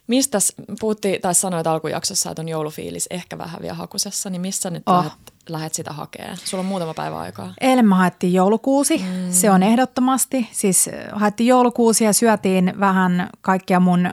Mistäs 0.06 0.52
puhuttiin, 0.80 1.20
tai 1.20 1.34
sanoit 1.34 1.66
alkujaksossa, 1.66 2.30
että 2.30 2.42
on 2.42 2.48
joulufiilis 2.48 3.06
ehkä 3.10 3.38
vähän 3.38 3.62
vielä 3.62 3.74
hakusessa, 3.74 4.30
niin 4.30 4.40
missä 4.40 4.70
nyt 4.70 4.82
oh. 4.86 4.96
lähdet, 4.96 5.34
lähdet 5.48 5.74
sitä 5.74 5.92
hakemaan? 5.92 6.36
Sulla 6.44 6.60
on 6.60 6.66
muutama 6.66 6.94
päivä 6.94 7.18
aikaa. 7.18 7.54
Eilen 7.60 7.88
me 7.88 7.94
haettiin 7.94 8.32
joulukuusi, 8.32 8.98
mm. 8.98 9.30
se 9.30 9.50
on 9.50 9.62
ehdottomasti. 9.62 10.48
Siis 10.52 10.88
äh, 10.88 10.94
haettiin 11.12 11.46
joulukuusi 11.46 12.04
ja 12.04 12.12
syötiin 12.12 12.74
vähän 12.80 13.30
kaikkia 13.40 13.80
mun 13.80 14.10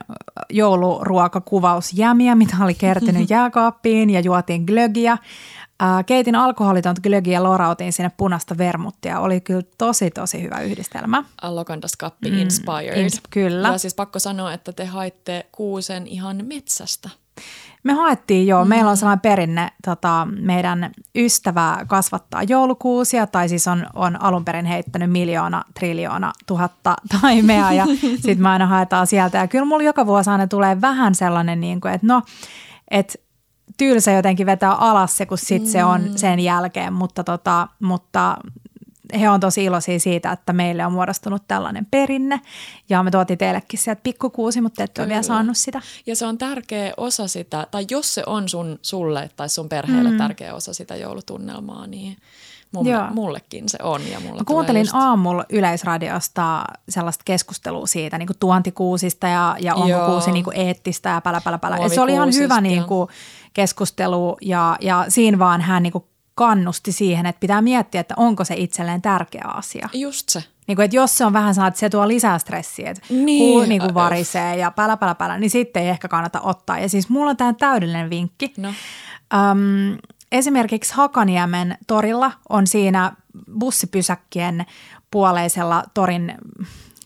jouluruokakuvausjämiä, 0.50 2.34
mitä 2.44 2.56
oli 2.62 2.74
kertynyt 2.74 3.30
jääkaappiin 3.36 4.10
ja 4.10 4.20
juotiin 4.20 4.64
glögiä. 4.64 5.18
Äh, 5.82 6.04
Keitin 6.06 6.34
alkoholitonta 6.34 7.00
glögiä 7.00 7.32
ja 7.32 7.42
lorautin 7.42 7.92
sinne 7.92 8.10
punaista 8.16 8.58
vermuttia. 8.58 9.20
Oli 9.20 9.40
kyllä 9.40 9.62
tosi, 9.78 10.10
tosi 10.10 10.42
hyvä 10.42 10.60
yhdistelmä. 10.60 11.24
Lokandas 11.42 11.96
Kappi 11.96 12.30
mm, 12.30 12.38
Inspired. 12.38 13.08
ins- 13.08 13.20
kyllä. 13.30 13.68
Ja 13.68 13.78
siis 13.78 13.94
pakko 13.94 14.18
sanoa, 14.18 14.52
että 14.52 14.72
te 14.72 14.84
haitte 14.84 15.46
kuusen 15.52 16.06
ihan 16.06 16.44
metsästä. 16.46 17.10
Me 17.82 17.92
haettiin 17.92 18.46
joo, 18.46 18.64
mm. 18.64 18.68
meillä 18.68 18.90
on 18.90 18.96
sellainen 18.96 19.20
perinne, 19.20 19.72
tota, 19.84 20.28
meidän 20.40 20.90
ystävä 21.14 21.78
kasvattaa 21.86 22.42
joulukuusia, 22.42 23.26
tai 23.26 23.48
siis 23.48 23.68
on, 23.68 23.86
on 23.94 24.22
alun 24.22 24.44
perin 24.44 24.66
heittänyt 24.66 25.10
miljoona, 25.10 25.62
triljoona, 25.74 26.32
tuhatta 26.46 26.96
taimea, 27.20 27.72
ja 27.72 27.86
sitten 28.00 28.42
me 28.42 28.48
aina 28.48 28.66
haetaan 28.66 29.06
sieltä. 29.06 29.38
Ja 29.38 29.48
kyllä 29.48 29.64
mulla 29.64 29.82
joka 29.82 30.06
vuosi 30.06 30.30
aina 30.30 30.46
tulee 30.46 30.80
vähän 30.80 31.14
sellainen, 31.14 31.60
niin 31.60 31.80
kuin, 31.80 31.94
että 31.94 32.06
no, 32.06 32.22
että 32.90 33.14
tylsä 33.76 34.12
jotenkin 34.12 34.46
vetää 34.46 34.72
alas 34.72 35.16
se, 35.16 35.26
kun 35.26 35.38
sitten 35.38 35.70
se 35.70 35.84
on 35.84 36.18
sen 36.18 36.40
jälkeen, 36.40 36.92
mutta, 36.92 37.24
tota, 37.24 37.68
mutta 37.80 38.36
he 39.20 39.30
on 39.30 39.40
tosi 39.40 39.64
iloisia 39.64 39.98
siitä, 39.98 40.32
että 40.32 40.52
meille 40.52 40.86
on 40.86 40.92
muodostunut 40.92 41.42
tällainen 41.48 41.86
perinne, 41.90 42.40
ja 42.88 43.02
me 43.02 43.10
tuotiin 43.10 43.38
teillekin 43.38 43.78
sieltä 43.78 44.00
pikkukuusi, 44.02 44.60
mutta 44.60 44.82
ette 44.82 45.02
ole 45.02 45.08
vielä 45.08 45.22
saanut 45.22 45.56
sitä. 45.56 45.80
Ja 46.06 46.16
se 46.16 46.26
on 46.26 46.38
tärkeä 46.38 46.92
osa 46.96 47.28
sitä, 47.28 47.66
tai 47.70 47.86
jos 47.90 48.14
se 48.14 48.22
on 48.26 48.48
sun, 48.48 48.78
sulle 48.82 49.30
tai 49.36 49.48
sun 49.48 49.68
perheelle 49.68 50.10
mm. 50.10 50.18
tärkeä 50.18 50.54
osa 50.54 50.74
sitä 50.74 50.96
joulutunnelmaa, 50.96 51.86
niin 51.86 52.16
Mun, 52.74 52.86
Joo. 52.86 53.10
mullekin 53.10 53.68
se 53.68 53.78
on 53.82 54.10
ja 54.10 54.20
mulle 54.20 54.40
Mä 54.40 54.44
kuuntelin 54.46 54.80
just... 54.80 54.94
aamulla 54.94 55.44
Yleisradiosta 55.48 56.64
sellaista 56.88 57.22
keskustelua 57.24 57.86
siitä 57.86 58.18
niin 58.18 58.26
kuin 58.26 58.36
tuontikuusista 58.40 59.26
ja, 59.26 59.56
ja 59.60 59.74
onko 59.74 59.88
Joo. 59.88 60.06
kuusi 60.06 60.32
niin 60.32 60.44
kuin 60.44 60.56
eettistä 60.56 61.08
ja 61.08 61.20
pälä, 61.20 61.40
pälä, 61.40 61.58
pälä. 61.58 61.76
Ja 61.76 61.88
se 61.88 62.00
oli 62.00 62.12
ihan 62.12 62.34
hyvä 62.34 62.60
niin 62.60 62.84
kuin, 62.84 63.08
keskustelu 63.52 64.36
ja, 64.42 64.76
ja 64.80 65.04
siinä 65.08 65.38
vaan 65.38 65.60
hän 65.60 65.82
niin 65.82 65.92
kuin 65.92 66.04
kannusti 66.34 66.92
siihen, 66.92 67.26
että 67.26 67.40
pitää 67.40 67.62
miettiä, 67.62 68.00
että 68.00 68.14
onko 68.16 68.44
se 68.44 68.54
itselleen 68.56 69.02
tärkeä 69.02 69.44
asia. 69.46 69.88
Just 69.92 70.28
se. 70.28 70.44
Niin 70.66 70.76
kuin, 70.76 70.84
että 70.84 70.96
jos 70.96 71.18
se 71.18 71.24
on 71.24 71.32
vähän 71.32 71.54
sellainen, 71.54 71.68
että 71.72 71.80
se 71.80 71.90
tuo 71.90 72.08
lisää 72.08 72.38
stressiä, 72.38 72.90
että 72.90 73.02
Niin. 73.10 73.38
kuu 73.38 73.64
niin 73.64 73.80
kuin 73.80 73.94
varisee 73.94 74.56
ja 74.56 74.70
pälä, 74.70 74.96
pälä, 74.96 75.14
pälä, 75.14 75.38
niin 75.38 75.50
sitten 75.50 75.82
ei 75.82 75.88
ehkä 75.88 76.08
kannata 76.08 76.40
ottaa. 76.40 76.78
Ja 76.78 76.88
siis 76.88 77.08
mulla 77.08 77.30
on 77.30 77.36
tämä 77.36 77.52
täydellinen 77.52 78.10
vinkki. 78.10 78.52
No. 78.56 78.68
Öm, 79.34 79.98
esimerkiksi 80.32 80.94
Hakaniemen 80.94 81.78
torilla 81.86 82.32
on 82.48 82.66
siinä 82.66 83.12
bussipysäkkien 83.58 84.66
puoleisella 85.10 85.82
torin 85.94 86.34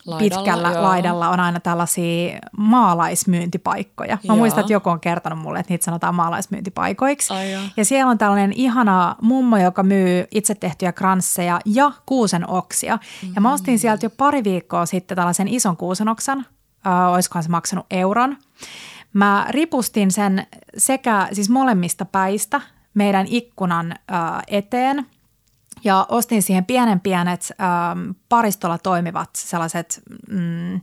Laidalla, 0.09 0.43
pitkällä 0.43 0.71
joo. 0.71 0.83
laidalla 0.83 1.29
on 1.29 1.39
aina 1.39 1.59
tällaisia 1.59 2.39
maalaismyyntipaikkoja. 2.57 4.15
Mä 4.15 4.19
Joo. 4.23 4.37
muistan, 4.37 4.61
että 4.61 4.73
joku 4.73 4.89
on 4.89 4.99
kertonut 4.99 5.39
mulle, 5.39 5.59
että 5.59 5.73
niitä 5.73 5.85
sanotaan 5.85 6.15
maalaismyyntipaikoiksi. 6.15 7.33
Ai 7.33 7.51
joo. 7.51 7.61
ja 7.77 7.85
siellä 7.85 8.11
on 8.11 8.17
tällainen 8.17 8.53
ihana 8.53 9.15
mummo, 9.21 9.57
joka 9.57 9.83
myy 9.83 10.27
itse 10.31 10.55
tehtyjä 10.55 10.91
kransseja 10.91 11.59
ja 11.65 11.91
kuusen 12.05 12.49
oksia. 12.49 12.99
Mm. 13.23 13.31
Ja 13.35 13.41
mä 13.41 13.53
ostin 13.53 13.79
sieltä 13.79 14.05
jo 14.05 14.09
pari 14.09 14.43
viikkoa 14.43 14.85
sitten 14.85 15.15
tällaisen 15.15 15.47
ison 15.47 15.77
kuusenoksan. 15.77 16.45
Äh, 16.87 17.13
olisikohan 17.13 17.43
se 17.43 17.49
maksanut 17.49 17.85
euron. 17.91 18.37
Mä 19.13 19.45
ripustin 19.49 20.11
sen 20.11 20.47
sekä 20.77 21.27
siis 21.33 21.49
molemmista 21.49 22.05
päistä 22.05 22.61
meidän 22.93 23.25
ikkunan 23.29 23.91
äh, 23.91 24.17
eteen 24.47 25.05
ja 25.83 26.05
ostin 26.09 26.43
siihen 26.43 26.65
pienen 26.65 26.99
pienet 26.99 27.51
ähm, 27.61 28.09
paristolla 28.29 28.77
toimivat 28.77 29.29
sellaiset 29.33 30.01
mm, 30.29 30.81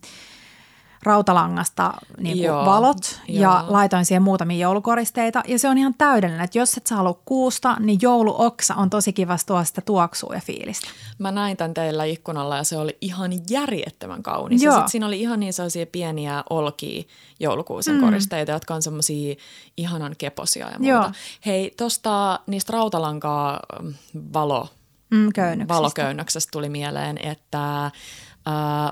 rautalangasta 1.07 1.95
niin 2.21 2.37
kuin 2.37 2.47
Joo, 2.47 2.67
valot 2.67 3.21
ja 3.29 3.41
joo. 3.41 3.65
laitoin 3.69 4.05
siihen 4.05 4.23
muutamia 4.23 4.59
joulukoristeita. 4.59 5.43
Ja 5.49 5.59
se 5.59 5.69
on 5.69 5.79
ihan 5.79 5.95
täydellinen, 5.99 6.45
että 6.45 6.59
jos 6.59 6.76
et 6.76 6.87
sä 6.87 6.97
halua 6.97 7.21
kuusta, 7.25 7.76
niin 7.81 7.99
jouluoksa 8.03 8.75
on 8.75 8.91
tosi 8.91 9.12
kiva 9.12 9.37
tuoda 9.47 9.65
sitä 9.65 9.81
tuoksua 9.81 10.35
ja 10.35 10.41
fiilistä. 10.45 10.88
Mä 11.19 11.31
näin 11.31 11.57
tämän 11.57 11.75
teillä 11.75 12.05
ikkunalla 12.05 12.57
ja 12.57 12.65
se 12.65 12.76
oli 12.76 12.97
ihan 13.00 13.33
järjettömän 13.50 14.23
kaunis. 14.23 14.62
Joo. 14.62 14.75
Ja 14.75 14.81
sit 14.81 14.88
siinä 14.88 15.07
oli 15.07 15.21
ihan 15.21 15.41
niin 15.41 15.53
sellaisia 15.53 15.87
pieniä 15.87 16.45
olkia 16.50 17.03
joulukuusen 17.41 17.95
mm. 17.95 18.00
koristeita, 18.00 18.53
jotka 18.53 18.75
on 18.75 18.83
semmoisia 18.83 19.35
ihanan 19.76 20.15
keposia 20.19 20.71
ja 20.71 20.79
muuta. 20.79 20.93
Joo. 20.93 21.11
Hei, 21.47 21.75
tosta 21.76 22.41
niistä 22.47 22.73
rautalankaa 22.73 23.61
mm, 23.83 23.95
valo, 24.33 24.69
Mm, 25.11 25.29
valoköynnöksestä 25.69 26.51
tuli 26.51 26.69
mieleen, 26.69 27.19
että 27.19 27.87
äh, 27.87 27.93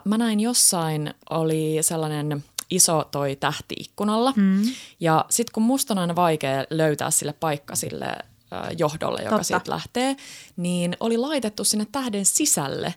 mä 0.04 0.18
näin 0.18 0.40
jossain 0.40 1.14
oli 1.30 1.78
sellainen 1.80 2.44
iso 2.70 3.08
toi 3.10 3.36
tähti 3.36 3.74
ikkunalla. 3.78 4.32
Mm. 4.36 4.62
Ja 5.00 5.24
sitten 5.30 5.52
kun 5.54 5.62
musta 5.62 5.94
on 5.94 5.98
aina 5.98 6.16
vaikea 6.16 6.64
löytää 6.70 7.10
sille 7.10 7.32
paikka 7.32 7.76
sille 7.76 8.06
äh, 8.06 8.18
johdolle, 8.78 9.20
joka 9.20 9.30
Totta. 9.30 9.44
siitä 9.44 9.70
lähtee, 9.70 10.16
niin 10.56 10.96
oli 11.00 11.16
laitettu 11.16 11.64
sinne 11.64 11.86
tähden 11.92 12.24
sisälle 12.24 12.94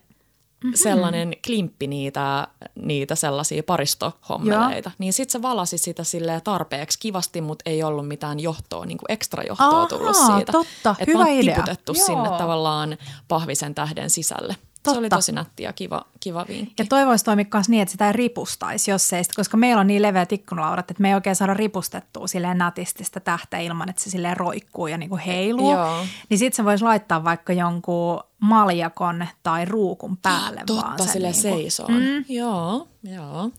mm-hmm. 0.64 0.76
sellainen 0.76 1.36
klimppi 1.46 1.88
niitä, 1.88 2.48
niitä 2.76 3.16
sellaisia 3.16 3.64
paristohommeleita. 3.64 4.92
Niin 4.98 5.14
sitten 5.14 5.32
se 5.32 5.42
valasi 5.42 5.78
sitä 5.78 6.04
silleen 6.04 6.42
tarpeeksi 6.42 7.00
kivasti, 7.00 7.42
mutta 7.42 7.70
ei 7.70 7.84
ollut 7.84 8.08
mitään 8.08 8.40
johtoa, 8.40 8.86
niin 8.86 8.98
kuin 8.98 9.12
ekstra 9.12 9.44
johtoa 9.44 9.68
Ahaa, 9.68 9.88
tullut 9.88 10.16
siitä. 10.16 10.52
totta. 10.52 10.96
Että 11.00 11.12
Hyvä 11.12 11.28
idea. 11.28 11.56
tiputettu 11.56 11.94
Joo. 11.94 12.06
sinne 12.06 12.30
tavallaan 12.38 12.98
pahvisen 13.28 13.76
tähden 13.76 14.10
sisälle. 14.10 14.56
Totta. 14.92 14.96
Se 14.96 15.00
oli 15.00 15.10
tosi 15.10 15.32
nätti 15.32 15.64
ja 15.64 15.74
kiva, 15.74 16.06
kiva 16.20 16.46
vinkki. 16.48 16.74
Ja 16.78 16.86
toi 16.90 17.06
voisi 17.06 17.26
toimia 17.26 17.46
myös 17.54 17.70
niin, 17.70 17.82
että 17.82 17.92
sitä 17.92 18.08
ei 18.08 18.14
ripustaisi, 18.14 18.92
jos 18.92 19.14
ei, 19.14 19.24
koska 19.36 19.58
meillä 19.58 19.80
on 19.80 19.88
niin 19.88 20.02
leveät 20.02 20.32
ikkunalaudat, 20.32 20.92
että 20.92 21.02
me 21.02 21.10
ei 21.10 21.16
oikein 21.16 21.36
saada 21.36 21.54
ripustettua 21.54 22.28
silleen 22.28 22.58
nätisti 22.58 23.04
sitä 23.04 23.20
tähteä 23.20 23.60
ilman, 23.60 23.90
että 23.90 24.04
se 24.04 24.10
silleen 24.10 24.38
roikkuu 24.38 24.88
ja 24.88 24.98
niinku 24.98 25.20
heiluu. 25.26 25.72
Joo. 25.72 26.06
Niin 26.30 26.38
sitten 26.38 26.56
se 26.56 26.66
voisi 26.66 26.84
laittaa 26.84 27.24
vaikka 27.24 27.54
jonkun 27.54 28.20
maljakon 28.40 29.28
tai 29.44 29.66
ruukun 29.66 30.18
päälle 30.18 30.62
vaan 30.76 30.98
Totta, 30.98 31.14
sille 31.14 31.32
niinku. 31.32 31.42
seisoon. 31.42 31.94
Mm. 31.94 32.26
Joo, 32.30 32.88
joo, 33.04 33.52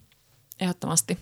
ehdottomasti. 0.60 1.18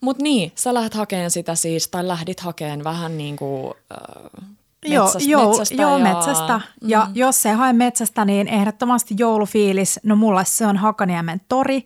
Mutta 0.00 0.22
niin, 0.22 0.52
sä 0.54 0.74
lähdet 0.74 0.94
hakemaan 0.94 1.30
sitä 1.30 1.54
siis, 1.54 1.88
tai 1.88 2.08
lähdit 2.08 2.40
hakemaan 2.40 2.84
vähän 2.84 3.18
niin 3.18 3.36
kuin 3.36 3.74
äh, 3.92 4.48
metsästä, 4.88 5.30
joo, 5.30 5.48
metsästä. 5.48 5.82
joo 5.82 5.98
ja, 5.98 6.04
metsästä. 6.14 6.60
Ja 6.82 7.04
mm. 7.04 7.12
jos 7.14 7.46
ei 7.46 7.54
hae 7.54 7.72
metsästä, 7.72 8.24
niin 8.24 8.48
ehdottomasti 8.48 9.14
joulufiilis. 9.18 10.00
No 10.02 10.16
mulle 10.16 10.44
se 10.44 10.66
on 10.66 10.76
Hakaniemen 10.76 11.40
tori. 11.48 11.84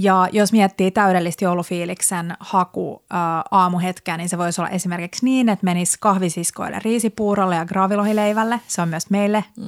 Ja 0.00 0.28
jos 0.32 0.52
miettii 0.52 0.90
täydellistä 0.90 1.44
joulufiiliksen 1.44 2.34
haku 2.40 3.02
ää, 3.10 3.42
aamuhetkeä, 3.50 4.16
niin 4.16 4.28
se 4.28 4.38
voisi 4.38 4.60
olla 4.60 4.70
esimerkiksi 4.70 5.24
niin, 5.24 5.48
että 5.48 5.64
menisi 5.64 5.96
kahvisiskoille 6.00 6.78
riisipuurolle 6.84 7.56
ja 7.56 7.64
graavilohileivälle. 7.64 8.60
Se 8.66 8.82
on 8.82 8.88
myös 8.88 9.10
meille 9.10 9.44
mm, 9.56 9.64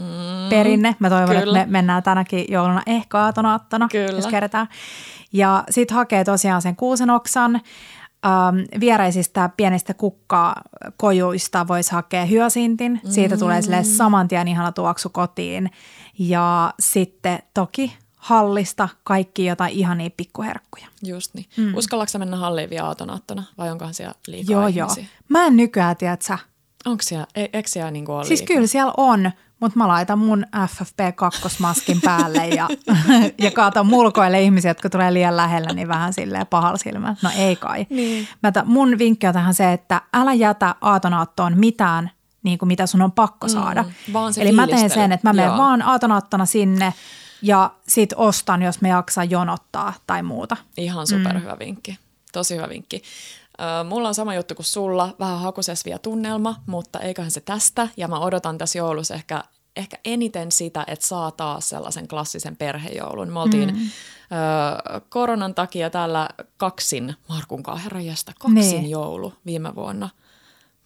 perinne. 0.50 0.96
Mä 0.98 1.08
toivon, 1.10 1.28
kyllä. 1.28 1.40
että 1.40 1.66
me 1.66 1.66
mennään 1.72 2.02
tänäkin 2.02 2.44
jouluna 2.48 2.82
ehkä 2.86 3.18
aatonaattona, 3.18 3.88
Kyllä. 3.88 4.18
jos 4.18 4.26
kerätään. 4.26 4.68
Ja 5.32 5.64
sitten 5.70 5.94
hakee 5.94 6.24
tosiaan 6.24 6.62
sen 6.62 6.76
kuusenoksan. 6.76 7.60
Ähm, 8.26 8.80
viereisistä 8.80 9.50
pienistä 9.56 9.94
kukkakojuista 9.94 11.68
voisi 11.68 11.92
hakea 11.92 12.24
hyasintin. 12.24 13.00
Siitä 13.08 13.36
tulee 13.36 13.62
sille 13.62 13.84
saman 13.84 14.28
tien 14.28 14.48
ihana 14.48 14.72
tuoksu 14.72 15.08
kotiin. 15.08 15.70
Ja 16.18 16.74
sitten 16.80 17.38
toki 17.54 17.96
hallista 18.16 18.88
kaikki 19.04 19.44
jotain 19.46 19.72
ihania 19.72 20.10
pikkuherkkuja. 20.16 20.86
Just 21.02 21.34
niin. 21.34 21.46
Mm. 21.56 21.74
Uskallatko 21.74 22.18
mennä 22.18 22.36
halliin 22.36 22.70
vielä 22.70 22.86
aatonaattona 22.86 23.44
vai 23.58 23.70
onkohan 23.70 23.94
siellä 23.94 24.14
liikaa 24.26 24.52
Joo, 24.52 24.68
joo. 24.68 24.86
ihmisiä? 24.92 25.16
Mä 25.28 25.46
en 25.46 25.56
nykyään, 25.56 25.96
tiedät 25.96 26.22
sä. 26.22 26.38
Onko 26.86 27.02
siellä, 27.02 27.26
e- 27.34 27.46
eikö 27.52 27.68
siellä 27.68 27.90
niin 27.90 28.10
ole 28.10 28.24
Siis 28.24 28.40
liikaa? 28.40 28.54
kyllä 28.54 28.66
siellä 28.66 28.92
on, 28.96 29.30
mutta 29.60 29.78
mä 29.78 29.88
laitan 29.88 30.18
mun 30.18 30.46
FFP2-maskin 30.56 32.00
päälle 32.04 32.48
ja, 32.48 32.68
ja 33.44 33.50
kaatan 33.50 33.86
mulkoille 33.86 34.42
ihmisiä, 34.42 34.70
jotka 34.70 34.90
tulee 34.90 35.14
liian 35.14 35.36
lähellä, 35.36 35.72
niin 35.72 35.88
vähän 35.88 36.12
silleen 36.12 36.46
pahalla 36.46 36.76
silmällä. 36.76 37.16
No 37.22 37.30
ei 37.36 37.56
kai. 37.56 37.86
Niin. 37.90 38.28
Mä 38.42 38.52
ta, 38.52 38.64
mun 38.64 38.98
vinkki 38.98 39.26
on 39.26 39.34
tähän 39.34 39.54
se, 39.54 39.72
että 39.72 40.02
älä 40.14 40.34
jätä 40.34 40.74
aatonaattoon 40.80 41.58
mitään, 41.58 42.10
niin 42.42 42.58
kuin 42.58 42.66
mitä 42.66 42.86
sun 42.86 43.02
on 43.02 43.12
pakko 43.12 43.48
saada. 43.48 43.82
Mm, 43.82 44.12
vaan 44.12 44.34
se 44.34 44.42
Eli 44.42 44.52
mä 44.52 44.66
teen 44.66 44.90
sen, 44.90 45.12
että 45.12 45.28
mä 45.28 45.32
menen 45.32 45.48
Joo. 45.48 45.58
vaan 45.58 45.82
aatonaattona 45.82 46.46
sinne 46.46 46.94
ja 47.42 47.70
sit 47.88 48.12
ostan, 48.16 48.62
jos 48.62 48.80
me 48.80 48.88
jaksaa 48.88 49.24
jonottaa 49.24 49.92
tai 50.06 50.22
muuta. 50.22 50.56
Ihan 50.76 51.06
superhyvä 51.06 51.52
mm. 51.52 51.58
vinkki. 51.58 51.98
Tosi 52.32 52.56
hyvä 52.56 52.68
vinkki. 52.68 53.02
Mulla 53.88 54.08
on 54.08 54.14
sama 54.14 54.34
juttu 54.34 54.54
kuin 54.54 54.66
sulla, 54.66 55.14
vähän 55.18 55.38
hakusesvia 55.40 55.98
tunnelma, 55.98 56.56
mutta 56.66 57.00
eiköhän 57.00 57.30
se 57.30 57.40
tästä. 57.40 57.88
Ja 57.96 58.08
mä 58.08 58.18
odotan 58.18 58.58
tässä 58.58 58.78
joulussa 58.78 59.14
ehkä, 59.14 59.44
ehkä 59.76 59.98
eniten 60.04 60.52
sitä, 60.52 60.84
että 60.86 61.06
saa 61.06 61.30
taas 61.30 61.68
sellaisen 61.68 62.08
klassisen 62.08 62.56
perhejoulun. 62.56 63.32
Me 63.32 63.40
oltiin 63.40 63.74
mm. 63.74 63.80
ö, 63.80 65.00
koronan 65.08 65.54
takia 65.54 65.90
täällä 65.90 66.28
kaksin, 66.56 67.14
Markun 67.28 67.62
kanssa, 67.62 67.82
herranjesta, 67.82 68.32
kaksin 68.38 68.54
Niin. 68.80 68.90
joulu 68.90 69.32
viime 69.46 69.74
vuonna. 69.74 70.08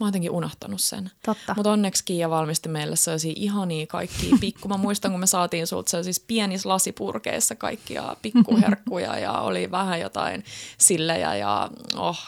Mä 0.00 0.06
oon 0.06 0.08
jotenkin 0.08 0.30
unohtanut 0.30 0.80
sen. 0.80 1.10
Totta. 1.24 1.54
Mutta 1.56 1.70
onneksi 1.72 2.04
Kiia 2.04 2.30
valmisti 2.30 2.68
meille 2.68 2.96
sellaisia 2.96 3.32
ihania 3.36 3.86
kaikki 3.86 4.30
pikku. 4.40 4.68
Mä 4.68 4.76
muistan, 4.76 5.10
kun 5.10 5.20
me 5.20 5.26
saatiin 5.26 5.66
sulta 5.66 5.90
sellaisissa 5.90 6.22
pienissä 6.26 6.68
lasipurkeissa 6.68 7.54
kaikkia 7.54 8.16
pikkuherkkuja 8.22 9.18
ja 9.18 9.32
oli 9.32 9.70
vähän 9.70 10.00
jotain 10.00 10.44
sillejä 10.78 11.34
ja 11.34 11.70
oh, 11.96 12.18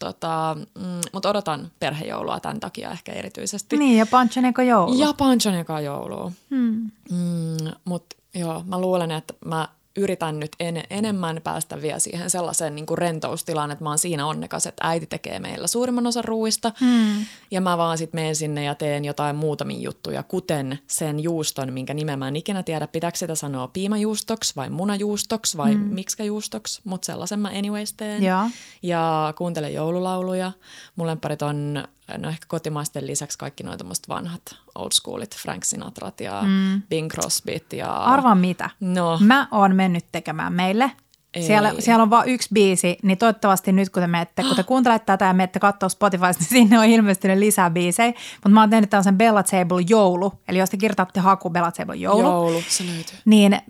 tota, 0.00 0.56
mm, 0.78 1.00
mutta 1.12 1.28
odotan 1.28 1.70
perhejoulua 1.78 2.40
tämän 2.40 2.60
takia 2.60 2.90
ehkä 2.90 3.12
erityisesti. 3.12 3.76
Niin, 3.76 3.98
ja 3.98 4.06
Panchaneko 4.06 4.62
joulu. 4.62 4.98
Ja 4.98 5.12
Panchon 5.12 5.54
eka 5.54 5.80
joulua. 5.80 6.32
Hmm. 6.50 6.90
Mm, 7.10 7.72
Mutta 7.84 8.16
joo, 8.34 8.62
mä 8.66 8.80
luulen, 8.80 9.10
että 9.10 9.34
mä 9.44 9.68
yritän 9.98 10.40
nyt 10.40 10.50
en, 10.60 10.82
enemmän 10.90 11.40
päästä 11.44 11.82
vielä 11.82 11.98
siihen 11.98 12.30
sellaiseen 12.30 12.74
niin 12.74 12.86
kuin 12.86 12.98
rentoustilaan, 12.98 13.70
että 13.70 13.84
mä 13.84 13.90
oon 13.90 13.98
siinä 13.98 14.26
onnekas, 14.26 14.66
että 14.66 14.86
äiti 14.86 15.06
tekee 15.06 15.38
meillä 15.38 15.66
suurimman 15.66 16.06
osan 16.06 16.24
ruuista. 16.24 16.72
Hmm. 16.80 17.24
Ja 17.50 17.60
mä 17.60 17.78
vaan 17.78 17.98
sitten 17.98 18.20
menen 18.20 18.36
sinne 18.36 18.64
ja 18.64 18.74
teen 18.74 19.04
jotain 19.04 19.36
muutamia 19.36 19.80
juttuja, 19.80 20.22
kuten 20.22 20.78
sen 20.86 21.20
juuston, 21.20 21.72
minkä 21.72 21.94
nimen 21.94 22.18
mä 22.18 22.28
en 22.28 22.36
ikinä 22.36 22.62
tiedä, 22.62 22.86
pitääkö 22.86 23.18
sitä 23.18 23.34
sanoa 23.34 23.68
piimajuustoksi 23.68 24.56
vai 24.56 24.70
munajuustoksi 24.70 25.56
vai 25.56 25.74
mm. 25.74 25.80
miksikäjuustoksi, 25.80 26.80
mutta 26.84 27.06
sellaisen 27.06 27.40
mä 27.40 27.48
anyways 27.48 27.92
teen. 27.92 28.22
Joo. 28.22 28.50
Ja 28.82 29.34
kuuntelen 29.38 29.74
joululauluja. 29.74 30.52
Mun 30.96 31.06
lempparit 31.06 31.42
on, 31.42 31.84
no 32.18 32.28
ehkä 32.28 32.46
kotimaisten 32.48 33.06
lisäksi 33.06 33.38
kaikki 33.38 33.62
noita 33.62 33.84
vanhat 34.08 34.56
old 34.74 34.92
schoolit, 34.92 35.36
Frank 35.36 35.64
Sinatrat 35.64 36.20
ja 36.20 36.42
mm. 36.42 36.82
Bing 36.88 37.10
Crosbyt 37.10 37.72
ja... 37.72 37.92
Arvaa 37.94 38.34
mitä? 38.34 38.70
No, 38.80 39.18
Mä 39.22 39.48
oon 39.50 39.76
mennyt 39.76 40.04
tekemään 40.12 40.52
meille 40.52 40.90
Ei. 41.34 41.42
Siellä, 41.42 41.74
siellä 41.78 42.02
on 42.02 42.10
vain 42.10 42.28
yksi 42.28 42.48
biisi, 42.54 42.98
niin 43.02 43.18
toivottavasti 43.18 43.72
nyt 43.72 43.90
kun 43.90 44.02
te, 44.02 44.06
menette, 44.06 44.42
kun 44.42 44.56
te 44.56 44.62
kuuntelette 44.72 45.06
tätä 45.06 45.24
ja 45.24 45.32
menette 45.32 45.58
katsoa 45.58 45.88
Spotifysta, 45.88 46.40
niin 46.40 46.48
sinne 46.48 46.78
on 46.78 46.84
ilmestynyt 46.84 47.38
lisää 47.38 47.70
biisejä. 47.70 48.12
Mutta 48.34 48.48
mä 48.48 48.60
oon 48.60 48.70
tehnyt 48.70 48.90
tällaisen 48.90 49.18
Bella 49.18 49.42
Table 49.42 49.82
joulu, 49.88 50.32
eli 50.48 50.58
jos 50.58 50.70
te 50.70 50.76
kirjoitatte 50.76 51.20
haku 51.20 51.50
Bella 51.50 51.72
Table 51.72 51.96
joulu, 51.96 52.22
Joulu, 52.22 52.62
se 52.68 52.84
löytyy. 52.86 53.18
niin 53.24 53.52
äh, 53.54 53.60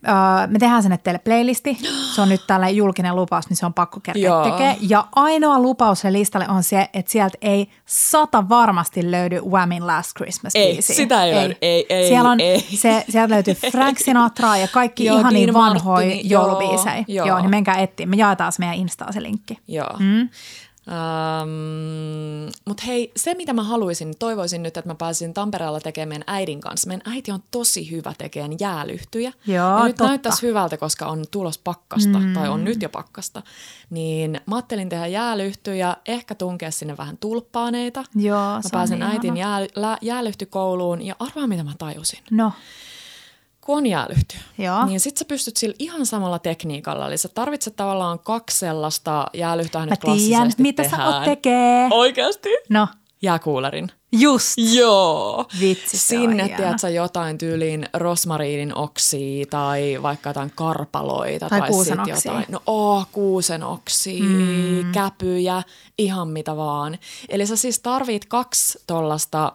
me 0.48 0.58
tehdään 0.58 0.82
sinne 0.82 0.98
teille 0.98 1.18
playlisti. 1.18 1.78
Se 2.14 2.20
on 2.20 2.28
nyt 2.28 2.40
tällä 2.46 2.68
julkinen 2.68 3.16
lupaus, 3.16 3.48
niin 3.48 3.56
se 3.56 3.66
on 3.66 3.74
pakko 3.74 4.00
kerkeä 4.00 4.22
Joo. 4.22 4.50
tekee. 4.50 4.76
Ja 4.80 5.04
ainoa 5.16 5.60
lupaus 5.60 6.00
se 6.00 6.12
listalle 6.12 6.48
on 6.48 6.62
se, 6.62 6.88
että 6.94 7.12
sieltä 7.12 7.38
ei 7.42 7.70
sata 7.86 8.48
varmasti 8.48 9.10
löydy 9.10 9.40
Whammin 9.40 9.86
Last 9.86 10.10
Christmas 10.16 10.52
Ei, 10.56 10.82
sitä 10.82 11.24
ei 11.24 11.34
löydy. 11.34 11.54
Ei, 11.62 11.86
ei, 11.88 12.08
Siellä 12.08 12.30
on, 12.30 12.40
ei. 12.40 12.60
Se, 12.74 13.04
sieltä 13.08 13.34
löytyy 13.34 13.54
Frank 13.54 13.98
Sinatra 13.98 14.56
ja 14.56 14.68
kaikki 14.68 15.04
ihan 15.04 15.32
niin 15.34 15.54
vanhoja 15.54 16.06
Martini, 16.06 16.30
joo, 16.30 16.46
joulubiisejä. 16.46 17.04
joo. 17.08 17.26
Joo, 17.26 17.47
niin 17.48 17.56
menkää 17.56 17.78
etsiä. 17.78 18.06
Me 18.06 18.16
jaetaan 18.16 18.52
se 18.52 18.58
meidän 18.58 18.76
Instaan 18.76 19.12
se 19.12 19.22
linkki. 19.22 19.58
Joo. 19.68 19.96
Mm. 19.98 20.28
Um, 20.88 22.50
Mutta 22.64 22.82
hei, 22.86 23.12
se 23.16 23.34
mitä 23.34 23.52
mä 23.52 23.62
haluaisin, 23.62 24.14
toivoisin 24.18 24.62
nyt, 24.62 24.76
että 24.76 24.90
mä 24.90 24.94
pääsisin 24.94 25.34
Tampereella 25.34 25.80
tekemään 25.80 26.24
äidin 26.26 26.60
kanssa. 26.60 26.88
Meidän 26.88 27.12
äiti 27.14 27.30
on 27.32 27.42
tosi 27.50 27.90
hyvä 27.90 28.12
tekemään 28.18 28.52
jäälyhtyjä. 28.60 29.32
Joo, 29.46 29.78
ja 29.78 29.84
nyt 29.84 29.96
totta. 29.96 30.08
näyttäisi 30.08 30.42
hyvältä, 30.42 30.76
koska 30.76 31.06
on 31.06 31.24
tulos 31.30 31.58
pakkasta, 31.58 32.18
mm. 32.18 32.34
tai 32.34 32.48
on 32.48 32.64
nyt 32.64 32.82
jo 32.82 32.88
pakkasta. 32.88 33.42
Niin 33.90 34.40
mä 34.46 34.56
ajattelin 34.56 34.88
tehdä 34.88 35.06
jäälyhtyjä, 35.06 35.96
ehkä 36.06 36.34
tunkea 36.34 36.70
sinne 36.70 36.96
vähän 36.96 37.18
tulppaaneita. 37.18 38.04
Joo, 38.14 38.38
Mä 38.38 38.60
pääsen 38.72 38.98
niin 38.98 39.10
äitin 39.10 39.36
jää, 39.36 39.60
jäälyhtykouluun 40.02 41.02
ja 41.02 41.16
arvaa 41.18 41.46
mitä 41.46 41.64
mä 41.64 41.72
tajusin. 41.78 42.18
No, 42.30 42.52
Kun 43.68 43.78
on 43.78 43.86
jäälyhty, 43.86 44.36
Joo. 44.58 44.86
niin 44.86 45.00
sit 45.00 45.16
sä 45.16 45.24
pystyt 45.24 45.56
sillä 45.56 45.74
ihan 45.78 46.06
samalla 46.06 46.38
tekniikalla. 46.38 47.06
Eli 47.06 47.16
sä 47.16 47.28
tarvitset 47.28 47.76
tavallaan 47.76 48.18
kaksi 48.18 48.58
sellaista 48.58 49.26
jäälyhtyä 49.34 49.86
mä 49.86 49.96
tiedän, 49.96 50.52
mitä 50.58 50.88
sä 50.88 51.06
oot 51.06 51.24
tekee. 51.24 51.88
Oikeasti? 51.90 52.48
No, 52.68 52.88
Jääkuulerin. 53.22 53.88
just. 54.12 54.54
Joo. 54.74 55.44
Vitsi, 55.60 55.98
Sinne 55.98 56.44
hieno. 56.44 56.56
tiedät 56.56 56.78
sä 56.80 56.88
jotain 56.88 57.38
tyyliin 57.38 57.88
rosmariinin 57.94 58.74
oksia 58.74 59.46
tai 59.50 59.98
vaikka 60.02 60.30
jotain 60.30 60.52
karpaloita. 60.54 61.48
Tai 61.48 61.60
sit 61.60 61.68
kuusenoksia. 61.68 62.32
jotain. 62.32 62.46
No 62.48 62.62
oh, 62.66 63.06
kuusenoksia, 63.12 64.22
mm. 64.24 64.92
käpyjä, 64.92 65.62
ihan 65.98 66.28
mitä 66.28 66.56
vaan. 66.56 66.98
Eli 67.28 67.46
sä 67.46 67.56
siis 67.56 67.80
tarvit 67.80 68.24
kaksi 68.24 68.78
tollasta, 68.86 69.52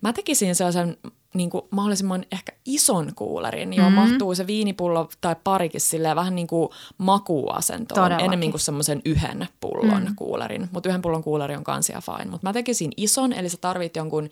mä 0.00 0.12
tekisin 0.12 0.54
sellaisen 0.54 0.96
niin 1.36 1.50
kuin 1.50 1.62
mahdollisimman 1.70 2.24
ehkä 2.32 2.52
ison 2.64 3.12
kuulerin, 3.14 3.72
johon 3.72 3.92
mm. 3.92 3.96
mahtuu 3.96 4.34
se 4.34 4.46
viinipullo 4.46 5.08
tai 5.20 5.36
parikin 5.44 5.80
silleen 5.80 6.16
vähän 6.16 6.34
niin 6.34 6.46
kuin 6.46 6.68
makuuasentoon, 6.98 8.00
Todellakin. 8.02 8.26
enemmän 8.26 8.50
kuin 8.50 8.60
semmoisen 8.60 9.02
yhden 9.04 9.48
pullon 9.60 10.04
mm. 10.04 10.16
kuulerin. 10.16 10.68
Mutta 10.72 10.88
yhden 10.88 11.02
pullon 11.02 11.22
kuuleri 11.22 11.56
on 11.56 11.64
kansia 11.64 12.00
fine. 12.00 12.30
Mutta 12.30 12.46
mä 12.46 12.52
tekisin 12.52 12.92
ison, 12.96 13.32
eli 13.32 13.48
sä 13.48 13.56
tarvit 13.60 13.96
jonkun 13.96 14.28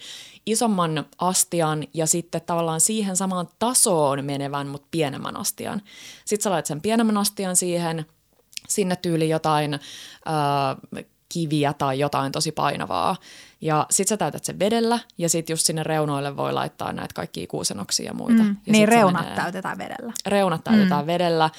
isomman 0.46 1.04
astian 1.18 1.84
ja 1.94 2.06
sitten 2.06 2.40
tavallaan 2.46 2.80
siihen 2.80 3.16
samaan 3.16 3.48
tasoon 3.58 4.24
menevän, 4.24 4.66
mutta 4.66 4.88
pienemmän 4.90 5.36
astian. 5.36 5.82
Sitten 6.24 6.42
sä 6.42 6.50
laitat 6.50 6.66
sen 6.66 6.80
pienemmän 6.80 7.16
astian 7.16 7.56
siihen, 7.56 8.06
sinne 8.68 8.96
tyyli 8.96 9.28
jotain 9.28 9.74
äh, 9.74 9.80
kiviä 11.28 11.72
tai 11.72 11.98
jotain 11.98 12.32
tosi 12.32 12.52
painavaa. 12.52 13.16
Ja 13.64 13.86
sit 13.90 14.08
sä 14.08 14.16
täytät 14.16 14.44
sen 14.44 14.58
vedellä 14.58 14.98
ja 15.18 15.28
sit 15.28 15.50
just 15.50 15.66
sinne 15.66 15.82
reunoille 15.82 16.36
voi 16.36 16.52
laittaa 16.52 16.92
näitä 16.92 17.14
kaikkia 17.14 17.46
kuusenoksia 17.46 18.06
ja 18.06 18.14
muita. 18.14 18.42
Mm, 18.42 18.56
ja 18.66 18.72
niin 18.72 18.88
reunat 18.88 19.22
menee- 19.22 19.36
täytetään 19.36 19.78
vedellä. 19.78 20.12
Reunat 20.26 20.64
täytetään 20.64 21.04
mm. 21.04 21.06
vedellä 21.06 21.50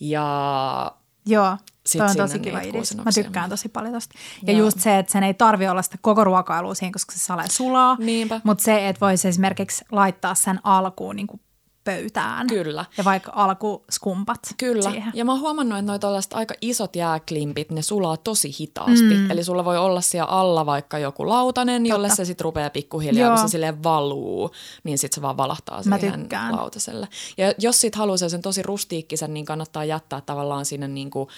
ja 0.00 0.92
Joo, 1.26 1.56
Sit 1.86 1.98
toi 1.98 2.10
on 2.10 2.16
tosi 2.16 2.38
kiva 2.38 2.60
idea. 2.60 2.82
Mä 3.04 3.10
tykkään 3.14 3.50
tosi 3.50 3.68
paljon 3.68 3.92
tosta. 3.92 4.14
Ja 4.46 4.52
Joo. 4.52 4.66
just 4.66 4.80
se, 4.80 4.98
että 4.98 5.12
sen 5.12 5.22
ei 5.22 5.34
tarvi 5.34 5.68
olla 5.68 5.82
sitä 5.82 5.98
koko 6.00 6.24
ruokailua 6.24 6.74
siinä, 6.74 6.92
koska 6.92 7.12
se 7.12 7.18
salee 7.18 7.48
sulaa. 7.48 7.96
Niinpä. 7.98 8.40
Mutta 8.44 8.64
se, 8.64 8.88
että 8.88 9.00
voisi 9.00 9.28
esimerkiksi 9.28 9.84
laittaa 9.92 10.34
sen 10.34 10.60
alkuun 10.62 11.16
niin 11.16 11.26
kuin 11.26 11.40
pöytään. 11.84 12.46
Kyllä. 12.46 12.84
Ja 12.98 13.04
vaikka 13.04 13.32
alkuskumpat 13.34 14.40
Kyllä. 14.56 14.90
siihen. 14.90 15.12
Ja 15.14 15.24
mä 15.24 15.32
oon 15.32 15.40
huomannut, 15.40 15.78
että 15.78 15.92
noi 15.92 15.98
tollaiset 15.98 16.32
aika 16.32 16.54
isot 16.60 16.96
jääklimpit, 16.96 17.70
ne 17.70 17.82
sulaa 17.82 18.16
tosi 18.16 18.54
hitaasti. 18.60 19.14
Mm. 19.14 19.30
Eli 19.30 19.44
sulla 19.44 19.64
voi 19.64 19.78
olla 19.78 20.00
siellä 20.00 20.28
alla 20.30 20.66
vaikka 20.66 20.98
joku 20.98 21.28
lautanen, 21.28 21.86
jolle 21.86 22.08
se 22.08 22.24
sitten 22.24 22.44
rupeaa 22.44 22.70
pikkuhiljaa, 22.70 23.28
Joo. 23.28 23.36
kun 23.36 23.48
se 23.48 23.50
silleen 23.52 23.82
valuu, 23.82 24.50
niin 24.84 24.98
sitten 24.98 25.14
se 25.14 25.22
vaan 25.22 25.36
valahtaa 25.36 25.82
Mä 25.84 25.98
siihen 25.98 26.20
tykkään. 26.20 26.56
lautaselle. 26.56 27.08
Ja 27.38 27.52
jos 27.58 27.80
sit 27.80 27.94
haluaa 27.94 28.16
sen 28.16 28.42
tosi 28.42 28.62
rustiikkisen, 28.62 29.34
niin 29.34 29.44
kannattaa 29.44 29.84
jättää 29.84 30.20
tavallaan 30.20 30.64
sinne 30.64 30.88
niinku, 30.88 31.28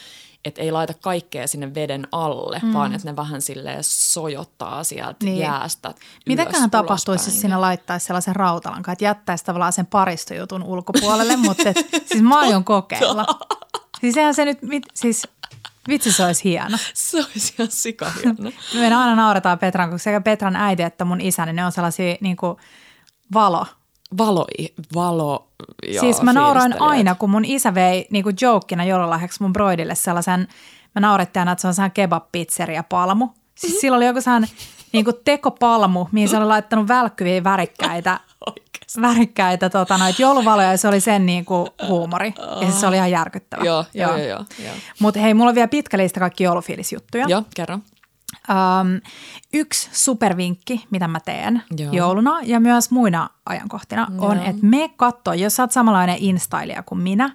että 0.44 0.62
ei 0.62 0.72
laita 0.72 0.94
kaikkea 0.94 1.46
sinne 1.46 1.74
veden 1.74 2.09
alle, 2.12 2.61
mm. 2.62 2.72
vaan 2.72 2.94
että 2.94 3.11
ne 3.11 3.16
vähän 3.16 3.42
silleen 3.42 3.85
sojottaa 3.85 4.85
sieltä 4.85 5.24
Niin. 5.24 5.38
jäästä 5.38 5.94
Mitäköhän 6.26 6.70
tapahtuisi, 6.70 7.30
jos 7.30 7.40
sinne 7.40 7.57
laittaisi 7.57 8.07
sellaisen 8.07 8.37
rautalankan, 8.37 8.92
että 8.92 9.04
jättäisi 9.04 9.44
tavallaan 9.44 9.72
sen 9.72 9.87
paristojutun 9.87 10.62
ulkopuolelle, 10.62 11.37
mutta 11.37 11.68
et, 11.68 11.76
siis 12.07 12.22
mä 12.22 12.38
aion 12.38 12.64
kokeilla. 12.64 13.26
Siis 14.00 14.16
eihän 14.16 14.35
se 14.35 14.44
nyt, 14.44 14.62
mit, 14.62 14.83
siis 14.94 15.28
vitsi 15.88 16.12
se 16.12 16.24
olisi 16.24 16.44
hieno. 16.44 16.78
Se 16.94 17.18
olisi 17.18 17.54
ihan 17.59 17.70
sikahieno. 17.70 18.50
Me 18.74 18.85
aina 18.85 19.14
nauretaan 19.14 19.59
Petran, 19.59 19.90
kun 19.90 19.98
sekä 19.98 20.20
Petran 20.20 20.57
äiti 20.57 20.83
että 20.83 21.04
mun 21.04 21.20
isä, 21.20 21.46
niin 21.46 21.57
ne 21.57 21.64
on 21.64 21.72
sellaisia 21.72 22.16
niin 22.20 22.37
kuin 22.37 22.57
valo. 23.35 23.66
Valo, 24.18 24.46
valo, 24.94 25.48
joo, 25.83 26.00
siis 26.00 26.22
mä 26.22 26.33
nauroin 26.33 26.83
aina, 26.83 27.14
kun 27.14 27.31
mun 27.31 27.44
isä 27.44 27.74
vei 27.74 28.07
niin 28.11 28.24
kuin 28.24 28.37
jokina 28.40 28.85
joululahjaksi 28.85 29.42
mun 29.42 29.53
broidille 29.53 29.94
sellaisen, 29.94 30.48
mä 30.94 31.00
naurettiin 31.00 31.40
aina, 31.40 31.53
että 31.53 31.62
se 31.62 31.68
on 31.68 31.74
sellainen 31.74 31.94
kebab-pizzeria 31.94 32.83
palmu. 32.88 33.29
Siis 33.55 33.81
sillä 33.81 33.96
oli 33.96 34.07
joku 34.07 34.20
sellainen 34.20 34.50
niin 34.92 35.05
kuin 35.05 35.16
tekopalmu, 35.24 36.07
mihin 36.12 36.29
se 36.29 36.37
oli 36.37 36.46
laittanut 36.46 36.88
välkkyviä 36.88 37.44
värikkäitä, 37.44 38.20
Oikeasti. 38.46 39.00
värikkäitä 39.03 39.70
tota, 39.70 39.98
noita 39.98 40.22
jouluvaloja 40.22 40.70
ja 40.70 40.79
se 40.79 40.88
oli 40.88 41.00
sen 41.00 41.27
niin 41.27 41.44
kuin 41.44 41.68
huumori. 41.88 42.35
Ja 42.61 42.66
siis 42.68 42.81
se 42.81 42.87
oli 42.87 42.96
ihan 42.96 43.11
järkyttävä. 43.11 43.64
Joo, 43.64 43.85
joo, 43.94 44.11
joo, 44.11 44.27
joo, 44.27 44.44
joo. 44.64 44.74
Mutta 45.00 45.20
hei, 45.20 45.35
mulla 45.35 45.48
on 45.48 45.55
vielä 45.55 45.68
pitkä 45.68 45.98
lista 45.98 46.20
kaikki 46.20 46.44
joulufiilisjuttuja. 46.44 47.24
Joo, 47.29 47.42
kerro. 47.55 47.79
Um, 48.50 49.00
yksi 49.52 49.88
supervinkki, 49.92 50.87
mitä 50.90 51.09
mä 51.09 51.20
teen 51.20 51.62
Joo. 51.78 51.92
jouluna 51.92 52.40
ja 52.42 52.61
myös 52.61 52.90
muina 52.90 53.30
ajankohtina, 53.46 54.07
on, 54.18 54.37
Joo. 54.37 54.46
että 54.46 54.66
me 54.66 54.90
kattoo, 54.96 55.35
jos 55.35 55.57
sä 55.57 55.62
oot 55.62 55.72
samanlainen 55.72 56.16
instailija 56.20 56.83
kuin 56.83 57.00
minä, 57.00 57.33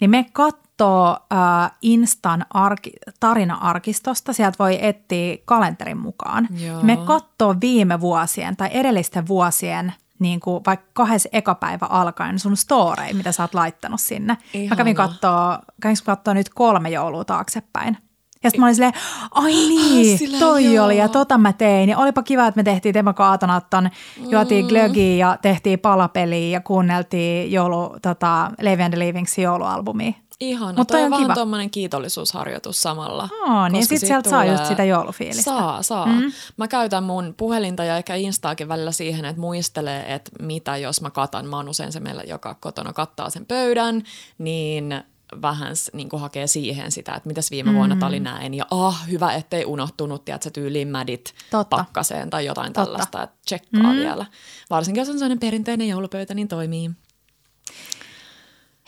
niin 0.00 0.10
me 0.10 0.26
kattoo 0.32 1.10
uh, 1.12 1.76
Instan 1.82 2.46
arki, 2.50 2.92
tarina-arkistosta, 3.20 4.32
sieltä 4.32 4.56
voi 4.58 4.78
etsiä 4.86 5.36
kalenterin 5.44 5.98
mukaan. 5.98 6.48
Joo. 6.64 6.82
Me 6.82 6.96
kattoo 6.96 7.54
viime 7.60 8.00
vuosien 8.00 8.56
tai 8.56 8.68
edellisten 8.72 9.28
vuosien 9.28 9.94
niin 10.18 10.40
kuin 10.40 10.62
vaikka 10.66 10.86
kahdessa 10.92 11.28
ekapäivä 11.32 11.86
alkaen 11.86 12.38
sun 12.38 12.56
storei, 12.56 13.14
mitä 13.14 13.32
sä 13.32 13.42
oot 13.42 13.54
laittanut 13.54 14.00
sinne. 14.00 14.36
Mä 14.70 14.76
kävin 14.76 14.96
Ihana. 14.96 15.08
kattoo, 15.08 15.58
kävin 15.82 15.96
kattoo 16.04 16.34
nyt 16.34 16.48
kolme 16.48 16.90
joulua 16.90 17.24
taaksepäin. 17.24 17.98
Ja 18.46 18.50
sitten 18.50 18.60
mä 18.60 18.66
olin 18.66 18.74
silleen, 18.74 18.92
ai 19.30 19.52
niin, 19.52 20.18
sillä 20.18 20.38
toi 20.38 20.74
joo. 20.74 20.86
oli 20.86 20.96
ja 20.98 21.08
tota 21.08 21.38
mä 21.38 21.52
tein. 21.52 21.88
Ja 21.88 21.98
olipa 21.98 22.22
kiva, 22.22 22.46
että 22.46 22.58
me 22.58 22.62
tehtiin 22.64 22.92
Temo 22.92 23.14
Kaatonatton, 23.14 23.90
juotiin 24.28 24.64
Mm. 24.64 24.68
glögiä 24.68 25.16
ja 25.26 25.38
tehtiin 25.42 25.78
palapeliä 25.78 26.48
ja 26.48 26.60
kuunneltiin 26.60 27.52
joulu, 27.52 27.96
tota, 28.02 28.50
Levi 28.60 28.82
and 28.82 28.92
the 28.94 28.98
Leavingsin 28.98 29.42
joulualbumia. 29.44 30.12
Ihana. 30.40 30.78
Mut 30.78 30.88
toi 30.88 31.00
on 31.04 31.12
on 31.12 31.20
vähän 31.20 31.34
tuommoinen 31.34 31.70
kiitollisuusharjoitus 31.70 32.82
samalla. 32.82 33.22
Niin 33.22 33.72
koska 33.72 33.80
sit 33.80 33.88
siitä 33.88 34.06
sieltä 34.06 34.30
saa 34.30 34.44
just 34.44 34.56
tulee- 34.56 34.68
sitä 34.68 34.84
joulufiilistä. 34.84 35.42
Saa, 35.42 35.82
saa. 35.82 36.06
Mm. 36.06 36.32
Mä 36.56 36.68
käytän 36.68 37.02
mun 37.04 37.34
puhelinta 37.36 37.84
ja 37.84 37.96
ehkä 37.96 38.14
Instaakin 38.14 38.68
välillä 38.68 38.92
siihen, 38.92 39.24
että 39.24 39.40
muistelee, 39.40 40.14
että 40.14 40.30
mitä 40.42 40.76
jos 40.76 41.00
mä 41.00 41.10
katan. 41.10 41.46
Mä 41.46 41.56
oon 41.56 41.68
usein 41.68 41.92
se 41.92 42.00
meillä, 42.00 42.22
joka 42.26 42.54
kotona 42.54 42.92
kattaa 42.92 43.30
sen 43.30 43.46
pöydän, 43.46 44.02
niin 44.38 44.94
vähän 45.42 45.74
niin 45.92 46.08
kuin 46.08 46.20
hakee 46.20 46.46
siihen 46.46 46.92
sitä, 46.92 47.14
että 47.14 47.28
mitäs 47.28 47.50
viime 47.50 47.74
vuonna 47.74 47.94
mm. 47.94 47.98
tää 47.98 48.08
oli 48.08 48.20
näin. 48.20 48.54
Ja 48.54 48.66
ah, 48.70 49.08
hyvä, 49.10 49.32
ettei 49.32 49.64
unohtunut, 49.64 50.24
tiedät 50.24 50.42
sä 50.42 50.50
tyyliin 50.50 50.88
mädit 50.88 51.34
Totta. 51.50 51.76
pakkaseen 51.76 52.30
tai 52.30 52.46
jotain 52.46 52.72
Totta. 52.72 52.84
tällaista, 52.84 53.22
että 53.22 53.36
tsekkaa 53.44 53.92
mm. 53.92 53.98
vielä. 53.98 54.26
Varsinkin 54.70 55.00
jos 55.00 55.08
on 55.08 55.14
sellainen 55.14 55.40
perinteinen 55.40 55.88
joulupöytä, 55.88 56.34
niin 56.34 56.48
toimii. 56.48 56.90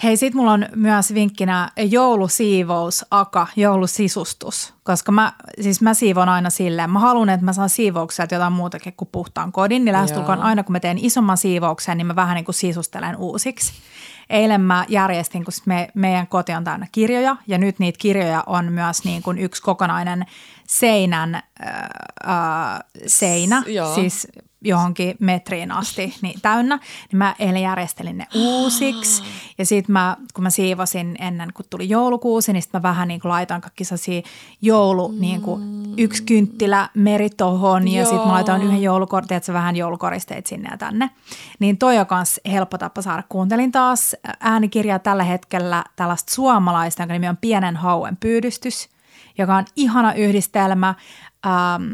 Hei, 0.02 0.16
sit 0.16 0.34
mulla 0.34 0.52
on 0.52 0.66
myös 0.74 1.14
vinkkinä 1.14 1.70
joulusiivous, 1.76 3.06
aka, 3.10 3.46
joulusisustus. 3.56 4.74
Koska 4.82 5.12
mä, 5.12 5.32
siis 5.60 5.80
mä 5.80 5.94
siivon 5.94 6.28
aina 6.28 6.50
silleen, 6.50 6.90
mä 6.90 6.98
haluan, 6.98 7.28
että 7.28 7.44
mä 7.44 7.52
saan 7.52 7.68
siivoukselta 7.68 8.34
jotain 8.34 8.52
muutakin 8.52 8.92
kuin 8.96 9.08
puhtaan 9.12 9.52
kodin. 9.52 9.84
Niin 9.84 9.92
lähestulkoon 9.92 10.40
aina, 10.40 10.62
kun 10.62 10.72
mä 10.72 10.80
teen 10.80 10.98
isomman 10.98 11.36
siivouksen, 11.36 11.98
niin 11.98 12.06
mä 12.06 12.16
vähän 12.16 12.34
niin 12.34 12.44
kuin 12.44 12.54
sisustelen 12.54 13.16
uusiksi. 13.16 13.72
Eilen 14.30 14.60
mä 14.60 14.84
järjestin, 14.88 15.44
kun 15.44 15.52
me, 15.66 15.88
meidän 15.94 16.26
koti 16.26 16.52
on 16.52 16.64
täynnä 16.64 16.86
kirjoja 16.92 17.36
ja 17.46 17.58
nyt 17.58 17.78
niitä 17.78 17.98
kirjoja 17.98 18.44
on 18.46 18.72
myös 18.72 19.04
niin 19.04 19.22
kuin 19.22 19.38
yksi 19.38 19.62
kokonainen 19.62 20.26
seinän 20.66 21.34
äh, 21.34 21.42
äh, 22.28 22.80
seinä, 23.06 23.62
S- 23.62 23.68
joo. 23.68 23.94
siis 23.94 24.28
johonkin 24.60 25.16
metriin 25.20 25.72
asti 25.72 26.14
niin 26.22 26.40
täynnä, 26.40 26.76
niin 27.12 27.18
mä 27.18 27.34
eilen 27.38 27.62
järjestelin 27.62 28.18
ne 28.18 28.26
uusiksi. 28.34 29.22
Ja 29.58 29.66
sitten 29.66 29.92
mä, 29.92 30.16
kun 30.34 30.44
mä 30.44 30.50
siivosin 30.50 31.16
ennen 31.20 31.52
kuin 31.54 31.66
tuli 31.70 31.88
joulukuusi, 31.88 32.52
niin 32.52 32.62
sitten 32.62 32.78
mä 32.78 32.82
vähän 32.82 33.08
niin 33.08 33.20
kuin 33.20 33.30
laitoin 33.30 33.60
kaikki 33.60 33.84
sellaisia 33.84 34.22
joulu, 34.62 35.08
mm. 35.08 35.20
niin 35.20 35.40
kuin 35.40 35.62
yksi 35.96 36.22
kynttilä 36.22 36.88
meri 36.94 37.30
tohon 37.30 37.88
ja 37.88 38.04
sitten 38.04 38.26
mä 38.26 38.32
laitoin 38.32 38.62
yhden 38.62 38.82
joulukortin, 38.82 39.36
että 39.36 39.46
se 39.46 39.52
vähän 39.52 39.76
joulukoristeet 39.76 40.46
sinne 40.46 40.68
ja 40.70 40.76
tänne. 40.76 41.10
Niin 41.58 41.78
toi 41.78 41.98
on 41.98 42.06
myös 42.10 42.40
helppo 42.50 42.78
tapa 42.78 43.02
saada. 43.02 43.22
Kuuntelin 43.28 43.72
taas 43.72 44.16
äänikirjaa 44.40 44.98
tällä 44.98 45.24
hetkellä 45.24 45.84
tällaista 45.96 46.34
suomalaista, 46.34 47.02
jonka 47.02 47.12
nimi 47.12 47.28
on 47.28 47.36
Pienen 47.36 47.76
hauen 47.76 48.16
pyydystys, 48.16 48.88
joka 49.38 49.56
on 49.56 49.64
ihana 49.76 50.12
yhdistelmä, 50.12 50.94
ähm, 51.46 51.84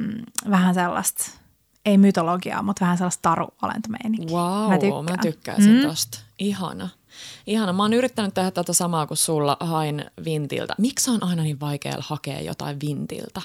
vähän 0.50 0.74
sellaista– 0.74 1.30
ei 1.84 1.98
mytologiaa, 1.98 2.62
mutta 2.62 2.80
vähän 2.80 2.98
sellaista 2.98 3.22
taruolentomeininkiä. 3.22 4.36
Wow, 4.36 4.68
mä, 4.68 4.78
tykkään. 4.78 5.04
mä 5.04 5.16
tykkäisin 5.22 5.76
mm. 5.76 5.88
tosta. 5.88 6.18
Ihana. 6.38 6.88
Ihana. 7.46 7.72
Mä 7.72 7.82
oon 7.82 7.92
yrittänyt 7.92 8.34
tehdä 8.34 8.50
tätä 8.50 8.72
samaa 8.72 9.06
kuin 9.06 9.18
sulla 9.18 9.56
hain 9.60 10.04
Vintiltä. 10.24 10.74
Miksi 10.78 11.10
on 11.10 11.24
aina 11.24 11.42
niin 11.42 11.60
vaikea 11.60 11.96
hakea 11.98 12.40
jotain 12.40 12.80
Vintiltä? 12.80 13.42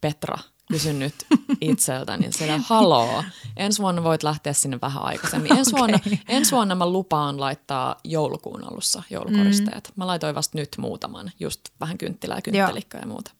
Petra, 0.00 0.36
kysyn 0.72 0.98
nyt 1.04 1.14
itseltäni 1.60 2.32
siellä, 2.32 2.60
haloo, 2.66 3.24
ensi 3.56 3.82
vuonna 3.82 4.04
voit 4.04 4.22
lähteä 4.22 4.52
sinne 4.52 4.78
vähän 4.82 5.02
aikaisemmin. 5.02 5.58
Ensi, 5.58 5.70
okay. 5.70 5.78
vuonna, 5.78 5.98
ensi 6.28 6.52
vuonna 6.52 6.74
mä 6.74 6.90
lupaan 6.90 7.40
laittaa 7.40 7.96
joulukuun 8.04 8.64
alussa 8.64 9.02
joulukoristeet. 9.10 9.88
Mm. 9.88 9.92
Mä 9.96 10.06
laitoin 10.06 10.34
vasta 10.34 10.58
nyt 10.58 10.68
muutaman, 10.78 11.30
just 11.40 11.60
vähän 11.80 11.98
kynttilää, 11.98 12.42
kynttelikköä 12.42 13.00
ja 13.00 13.06
muuta. 13.06 13.30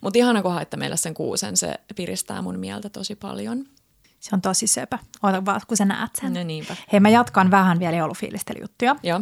Mutta 0.00 0.18
ihana, 0.18 0.42
kun 0.42 0.52
haitte 0.52 0.76
meille 0.76 0.96
sen 0.96 1.14
kuusen, 1.14 1.56
se 1.56 1.74
piristää 1.96 2.42
mun 2.42 2.58
mieltä 2.58 2.88
tosi 2.90 3.14
paljon. 3.16 3.64
Se 4.20 4.30
on 4.32 4.40
tosi 4.42 4.66
söpö. 4.66 4.98
Oota 5.22 5.44
vaan, 5.44 5.60
kun 5.68 5.76
sä 5.76 5.84
näet 5.84 6.10
sen. 6.20 6.32
No 6.34 6.42
niinpä. 6.44 6.76
Hei, 6.92 7.00
mä 7.00 7.08
jatkan 7.08 7.50
vähän 7.50 7.78
vielä 7.78 7.96
joulufiilistelyjuttuja. 7.96 8.96
Joo. 9.02 9.20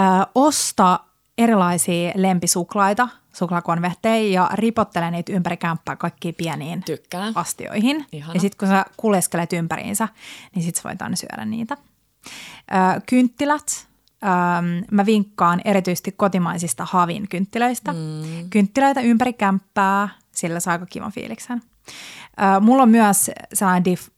Ö, 0.00 0.02
osta 0.34 1.00
erilaisia 1.38 2.12
lempisuklaita, 2.14 3.08
suklaakonvehteja 3.32 4.32
ja 4.32 4.50
ripottele 4.54 5.10
niitä 5.10 5.32
ympäri 5.32 5.56
kämppää 5.56 5.96
kaikkiin 5.96 6.34
pieniin 6.34 6.82
Tykkään. 6.84 7.32
astioihin. 7.36 8.06
Ihana. 8.12 8.34
Ja 8.34 8.40
sitten 8.40 8.58
kun 8.58 8.68
sä 8.68 8.84
kuleskelet 8.96 9.52
ympäriinsä, 9.52 10.08
niin 10.54 10.62
sit 10.62 10.76
sä 10.76 10.82
voit 10.84 11.02
aina 11.02 11.16
syödä 11.16 11.44
niitä. 11.44 11.76
Ö, 12.72 13.00
kynttilät, 13.08 13.88
Ähm, 14.24 14.84
mä 14.90 15.06
vinkkaan 15.06 15.60
erityisesti 15.64 16.12
kotimaisista 16.12 16.86
havin 16.90 17.28
kynttilöistä. 17.28 17.92
Mm. 17.92 18.50
Kynttilöitä 18.50 19.00
ympäri 19.00 19.32
kämppää, 19.32 20.08
sillä 20.32 20.60
saa 20.60 20.72
aika 20.72 20.86
kivan 20.86 21.12
fiiliksen. 21.12 21.62
Äh, 22.42 22.60
mulla 22.60 22.82
on 22.82 22.88
myös 22.88 23.30
sellainen 23.54 23.84
diff, 23.84 24.08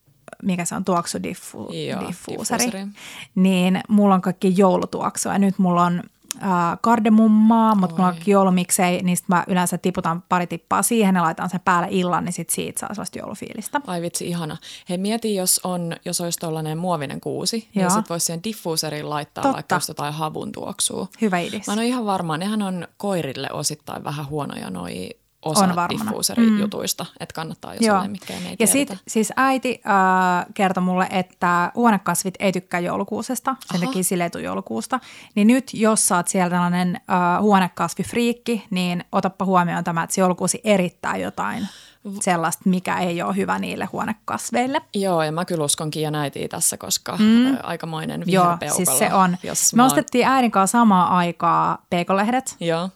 mikä 0.43 0.65
se 0.65 0.75
on, 0.75 0.85
tuoksudiffuuseri. 0.85 2.07
diffuuseri. 2.07 2.87
Niin 3.35 3.81
mulla 3.89 4.15
on 4.15 4.23
kaikki 4.23 4.55
joulutuoksua 4.57 5.33
ja 5.33 5.39
nyt 5.39 5.59
mulla 5.59 5.83
on 5.85 6.03
äh, 6.43 6.49
kardemummaa, 6.81 7.75
mutta 7.75 7.97
mulla 7.97 8.09
on 8.09 8.17
joulumiksei, 8.27 9.03
niin 9.03 9.19
mä 9.29 9.45
yleensä 9.49 9.79
tiputan 9.79 10.23
pari 10.29 10.47
tippaa 10.47 10.83
siihen 10.83 11.15
ja 11.15 11.23
laitan 11.23 11.51
sen 11.51 11.61
päälle 11.65 11.89
illan, 11.91 12.25
niin 12.25 12.33
sit 12.33 12.51
siitä 12.51 12.81
saa 12.81 12.95
sellaista 12.95 13.19
joulufiilistä. 13.19 13.81
Ai 13.87 14.03
vitsi, 14.03 14.29
ihana. 14.29 14.57
Hei 14.89 14.99
mieti, 14.99 15.35
jos, 15.35 15.61
on, 15.65 15.97
jos 16.05 16.21
olisi 16.21 16.39
tuollainen 16.39 16.79
muovinen 16.79 17.21
kuusi, 17.21 17.57
niin 17.57 17.83
Joo. 17.83 17.89
niin 17.89 17.99
sit 17.99 18.11
voisi 18.11 18.27
siihen 18.27 18.45
diffuuseriin 18.45 19.11
laittaa 19.11 19.43
Totta. 19.43 19.55
vaikka 19.55 19.77
just 19.77 19.89
jotain 19.89 20.15
havun 20.15 20.53
tuoksua. 20.53 21.09
Hyvä 21.21 21.39
idea. 21.39 21.61
Mä 21.67 21.73
en 21.73 21.79
ole 21.79 21.87
ihan 21.87 22.07
varma, 22.07 22.37
nehän 22.37 22.63
on 22.63 22.89
koirille 22.97 23.49
osittain 23.53 24.05
vähän 24.05 24.29
huonoja 24.29 24.71
noi 24.71 25.11
osa 25.45 25.65
on 25.65 25.89
diffuuserijutuista, 25.89 27.05
mm. 27.05 27.11
että 27.21 27.35
kannattaa, 27.35 27.75
jos 27.75 27.87
Joo. 27.87 27.99
on 27.99 28.11
mitkä 28.11 28.35
ei 28.35 28.57
Ja 28.59 28.67
sitten 28.67 28.99
siis 29.09 29.33
äiti 29.37 29.81
äh, 29.87 30.47
kertoi 30.55 30.83
mulle, 30.83 31.09
että 31.11 31.73
huonekasvit 31.75 32.35
ei 32.39 32.53
tykkää 32.53 32.81
joulukuusesta, 32.81 33.57
sen 33.67 33.77
Aha. 33.77 33.87
takia 33.87 34.05
sille 34.05 34.31
joulukuusta. 34.43 35.01
Niin 35.35 35.47
nyt, 35.47 35.75
jos 35.75 36.09
sä 36.09 36.17
oot 36.17 36.29
siellä 36.29 36.51
tällainen 36.51 36.97
äh, 36.97 37.41
huonekasvifriikki, 37.41 38.67
niin 38.71 39.05
otappa 39.13 39.45
huomioon 39.45 39.85
tämä, 39.85 40.03
että 40.03 40.15
se 40.15 40.21
joulukuusi 40.21 40.61
erittää 40.65 41.17
jotain 41.17 41.69
sellaista, 42.21 42.63
mikä 42.69 42.99
ei 42.99 43.23
ole 43.23 43.37
hyvä 43.37 43.59
niille 43.59 43.85
huonekasveille. 43.85 44.83
Joo, 44.95 45.23
ja 45.23 45.33
mä 45.33 45.45
kyllä 45.45 45.65
uskonkin 45.65 46.03
ja 46.03 46.11
näitiin 46.11 46.51
tässä, 46.51 46.77
koska 46.77 47.17
mm. 47.17 47.57
aikamoinen 47.63 48.27
viherpeukalo. 48.27 48.69
Joo, 48.69 48.77
siis 48.77 48.99
se 48.99 49.15
on. 49.15 49.37
Jos 49.43 49.75
Me 49.75 49.83
oon... 49.83 49.87
ostettiin 49.87 50.27
äidin 50.27 50.51
kanssa 50.51 50.79
samaa 50.79 51.17
aikaa 51.17 51.79
peikolehdet. 51.91 52.57
Joo. 52.61 52.91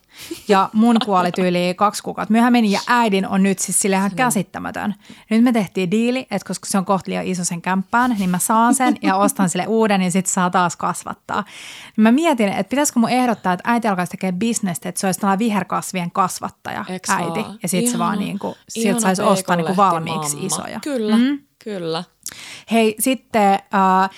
Ja 0.47 0.69
mun 0.73 0.95
kuoli 1.05 1.31
tyyli 1.31 1.73
kaksi 1.75 2.03
kuukautta 2.03 2.31
myöhemmin 2.31 2.71
ja 2.71 2.79
äidin 2.87 3.27
on 3.27 3.43
nyt 3.43 3.59
siis 3.59 3.79
sille 3.79 3.95
ihan 3.95 4.11
käsittämätön. 4.15 4.95
Nyt 5.29 5.43
me 5.43 5.51
tehtiin 5.51 5.91
diili, 5.91 6.19
että 6.19 6.47
koska 6.47 6.65
se 6.65 6.77
on 6.77 6.85
kohta 6.85 7.11
liian 7.11 7.25
iso 7.25 7.43
sen 7.43 7.61
kämppään, 7.61 8.15
niin 8.19 8.29
mä 8.29 8.39
saan 8.39 8.75
sen 8.75 8.97
ja 9.01 9.15
ostan 9.15 9.49
sille 9.49 9.67
uuden 9.67 10.01
ja 10.01 10.11
sitten 10.11 10.33
saa 10.33 10.49
taas 10.49 10.75
kasvattaa. 10.75 11.43
Mä 11.97 12.11
mietin, 12.11 12.49
että 12.49 12.69
pitäisikö 12.69 12.99
mun 12.99 13.09
ehdottaa, 13.09 13.53
että 13.53 13.71
äiti 13.71 13.87
alkaisi 13.87 14.11
tekemään 14.11 14.39
bisnestä, 14.39 14.89
että 14.89 15.01
se 15.01 15.07
olisi 15.07 15.19
tällainen 15.19 15.39
viherkasvien 15.39 16.11
kasvattaja 16.11 16.85
Eks 16.89 17.09
äiti. 17.09 17.39
Vaan? 17.39 17.59
Ja 17.63 17.69
sitten 17.69 17.91
se 17.91 17.99
vaan 17.99 18.19
niin 18.19 18.39
kuin, 18.39 18.55
sieltä 18.69 19.01
saisi 19.01 19.21
ostaa 19.21 19.55
niin 19.55 19.65
kuin 19.65 19.77
valmiiksi 19.77 20.35
mamma. 20.35 20.47
isoja. 20.47 20.79
Kyllä, 20.83 21.17
mm. 21.17 21.39
kyllä. 21.63 22.03
Hei, 22.71 22.95
sitten 22.99 23.53
äh, 23.53 24.09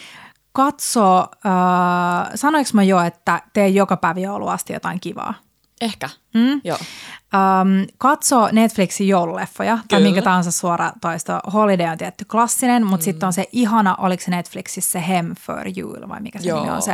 katso, 0.51 1.19
äh, 1.19 2.31
sanoinko 2.35 2.69
mä 2.73 2.83
jo, 2.83 2.99
että 2.99 3.41
tee 3.53 3.67
joka 3.67 3.97
päivä 3.97 4.19
jouluasti 4.19 4.73
jotain 4.73 4.99
kivaa? 4.99 5.33
Ehkä, 5.81 6.09
mm? 6.33 6.61
joo. 6.63 6.77
Um, 7.33 7.87
katso 7.97 8.49
Netflixin 8.51 9.07
joululeffoja 9.07 9.73
Kyllä. 9.73 9.87
tai 9.89 10.01
minkä 10.01 10.21
tahansa 10.21 10.51
suora 10.51 10.91
toisto. 11.01 11.39
Holiday 11.53 11.87
on 11.87 11.97
tietty 11.97 12.25
klassinen, 12.25 12.85
mutta 12.85 13.03
mm. 13.03 13.05
sitten 13.05 13.27
on 13.27 13.33
se 13.33 13.45
ihana, 13.51 13.95
oliko 13.95 14.23
se 14.23 14.31
Netflixissä 14.31 14.91
se 14.91 15.07
Hem 15.07 15.35
for 15.35 15.61
You 15.77 16.09
vai 16.09 16.19
mikä 16.19 16.39
se 16.39 16.53
nimi 16.53 16.69
on 16.69 16.81
se 16.81 16.93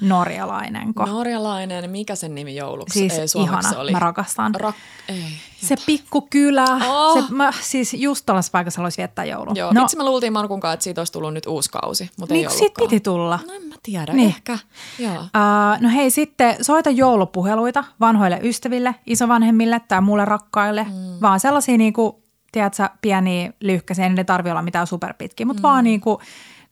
norjalainen. 0.00 0.94
Ko. 0.94 1.06
Norjalainen, 1.06 1.90
mikä 1.90 2.14
sen 2.14 2.34
nimi 2.34 2.56
jouluksi? 2.56 2.98
Siis 2.98 3.18
ei, 3.18 3.42
ihana, 3.42 3.68
oli. 3.78 3.92
mä 3.92 3.98
rakastan. 3.98 4.54
Rak- 4.54 4.74
ei, 5.08 5.24
se 5.62 5.76
pikkukylä, 5.86 6.64
oh. 6.88 7.14
se, 7.14 7.34
mä, 7.34 7.52
siis 7.60 7.94
just 7.94 8.26
tuollaisessa 8.26 8.52
paikassa 8.52 8.78
haluaisi 8.78 8.98
viettää 8.98 9.24
joulua. 9.24 9.54
Joo, 9.56 9.72
no. 9.72 9.80
vitsi 9.80 9.96
mä 9.96 10.04
luultiin 10.04 10.32
Markun 10.32 10.60
kanssa, 10.60 10.74
että 10.74 10.84
siitä 10.84 11.00
olisi 11.00 11.12
tullut 11.12 11.34
nyt 11.34 11.46
uusi 11.46 11.70
kausi, 11.70 12.10
mutta 12.16 12.34
niin, 12.34 12.48
ei 12.48 12.56
siitä 12.56 12.74
piti 12.78 13.00
tulla. 13.00 13.38
No 13.46 13.69
tiedä, 13.82 14.12
niin. 14.12 14.28
ehkä. 14.28 14.58
Joo. 14.98 15.14
Uh, 15.14 15.80
no 15.80 15.88
hei, 15.88 16.10
sitten 16.10 16.64
soita 16.64 16.90
joulupuheluita 16.90 17.84
vanhoille 18.00 18.40
ystäville, 18.42 18.94
isovanhemmille 19.06 19.80
tai 19.88 20.00
muille 20.00 20.24
rakkaille, 20.24 20.84
mm. 20.84 21.20
vaan 21.22 21.40
sellaisia 21.40 21.78
niinku, 21.78 22.22
tiedätkö, 22.52 22.88
pieniä 23.00 23.52
lyhkäisiä, 23.60 24.04
ei 24.04 24.10
ne 24.10 24.24
tarvitse 24.24 24.50
olla 24.50 24.62
mitään 24.62 24.86
superpitkiä, 24.86 25.46
mutta 25.46 25.60
mm. 25.60 25.62
vaan 25.62 25.84
niinku, 25.84 26.20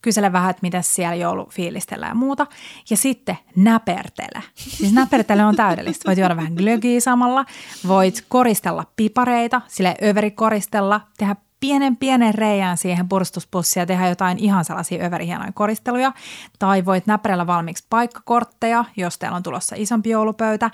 kysele 0.03 0.33
vähän, 0.33 0.51
että 0.51 0.63
mitä 0.63 0.83
siellä 0.83 1.15
joulufiilistellään 1.15 2.11
ja 2.11 2.15
muuta. 2.15 2.47
Ja 2.91 2.97
sitten 2.97 3.39
näpertele. 3.57 4.43
Siis 4.55 4.93
näpertele 4.93 5.45
on 5.45 5.57
täydellistä. 5.57 6.07
Voit 6.07 6.19
juoda 6.19 6.37
vähän 6.37 6.53
glögiä 6.55 7.01
samalla. 7.01 7.45
Voit 7.89 8.25
koristella 8.29 8.85
pipareita, 8.97 9.61
sille 9.69 9.95
överikoristella, 10.03 11.01
tehdä 11.19 11.37
pienen 11.61 11.97
pienen 11.97 12.35
reijän 12.35 12.77
siihen 12.77 13.09
purstuspussiin 13.09 13.81
ja 13.81 13.87
tehdä 13.87 14.09
jotain 14.09 14.39
ihan 14.39 14.65
sellaisia 14.65 15.05
överihienoja 15.07 15.53
koristeluja. 15.53 16.13
Tai 16.59 16.85
voit 16.85 17.07
näperellä 17.07 17.47
valmiiksi 17.47 17.87
paikkakortteja, 17.91 18.85
jos 18.97 19.19
teillä 19.19 19.37
on 19.37 19.43
tulossa 19.43 19.77
isompi 19.79 20.11
joulupöytä. 20.11 20.71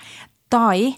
Tai 0.49 0.95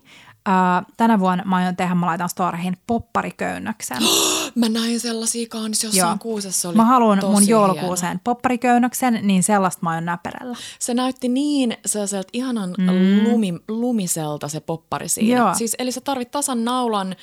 Uh, 0.47 0.93
tänä 0.97 1.19
vuonna 1.19 1.43
mä 1.45 1.55
aion 1.55 1.75
tehdä, 1.75 1.95
mä 1.95 2.05
laitan 2.05 2.29
storeihin 2.29 2.77
poppariköynnöksen. 2.87 3.97
mä 4.55 4.69
näin 4.69 4.99
sellaisia 4.99 5.47
kans 5.49 5.83
jossain 5.83 6.09
Joo. 6.09 6.17
kuusessa. 6.19 6.69
Oli 6.69 6.77
mä 6.77 6.85
haluan 6.85 7.19
mun 7.31 7.47
joulukuuseen 7.47 8.09
hieno. 8.09 8.21
poppariköynnöksen, 8.23 9.19
niin 9.23 9.43
sellaista 9.43 9.79
mä 9.83 9.89
aion 9.89 10.05
näperellä. 10.05 10.57
Se 10.79 10.93
näytti 10.93 11.29
niin 11.29 11.77
sellaiselta 11.85 12.29
ihanan 12.33 12.75
mm. 12.77 13.23
lumi, 13.23 13.53
lumiselta 13.67 14.47
se 14.47 14.59
poppari 14.59 15.09
siinä. 15.09 15.37
Joo. 15.37 15.53
Siis, 15.53 15.75
eli 15.79 15.91
sä 15.91 16.01
tarvit 16.01 16.31
tasan 16.31 16.65
naulan 16.65 17.15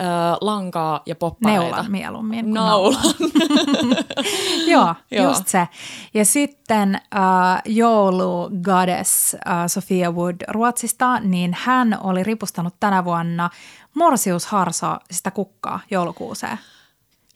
ö, 0.00 0.04
lankaa 0.40 1.02
ja 1.06 1.14
poppareita. 1.16 1.62
Neulan 1.62 1.90
mieluummin. 1.90 2.50
Naulan. 2.54 3.02
Joo, 4.66 4.94
Joo, 5.10 5.28
just 5.28 5.48
se. 5.48 5.68
Ja 6.14 6.24
sitten 6.24 6.94
äh, 6.94 7.62
joulu 7.64 8.50
goddess 8.62 9.34
äh, 9.34 9.40
Sofia 9.66 10.10
Wood 10.12 10.36
Ruotsista, 10.48 11.20
niin 11.20 11.56
hän 11.60 11.98
oli 12.02 12.22
ripustanut 12.22 12.74
tänä 12.80 13.04
vuonna 13.04 13.50
Morsius 13.94 14.46
Harso 14.46 14.96
sitä 15.10 15.30
kukkaa 15.30 15.80
joulukuuseen. 15.90 16.58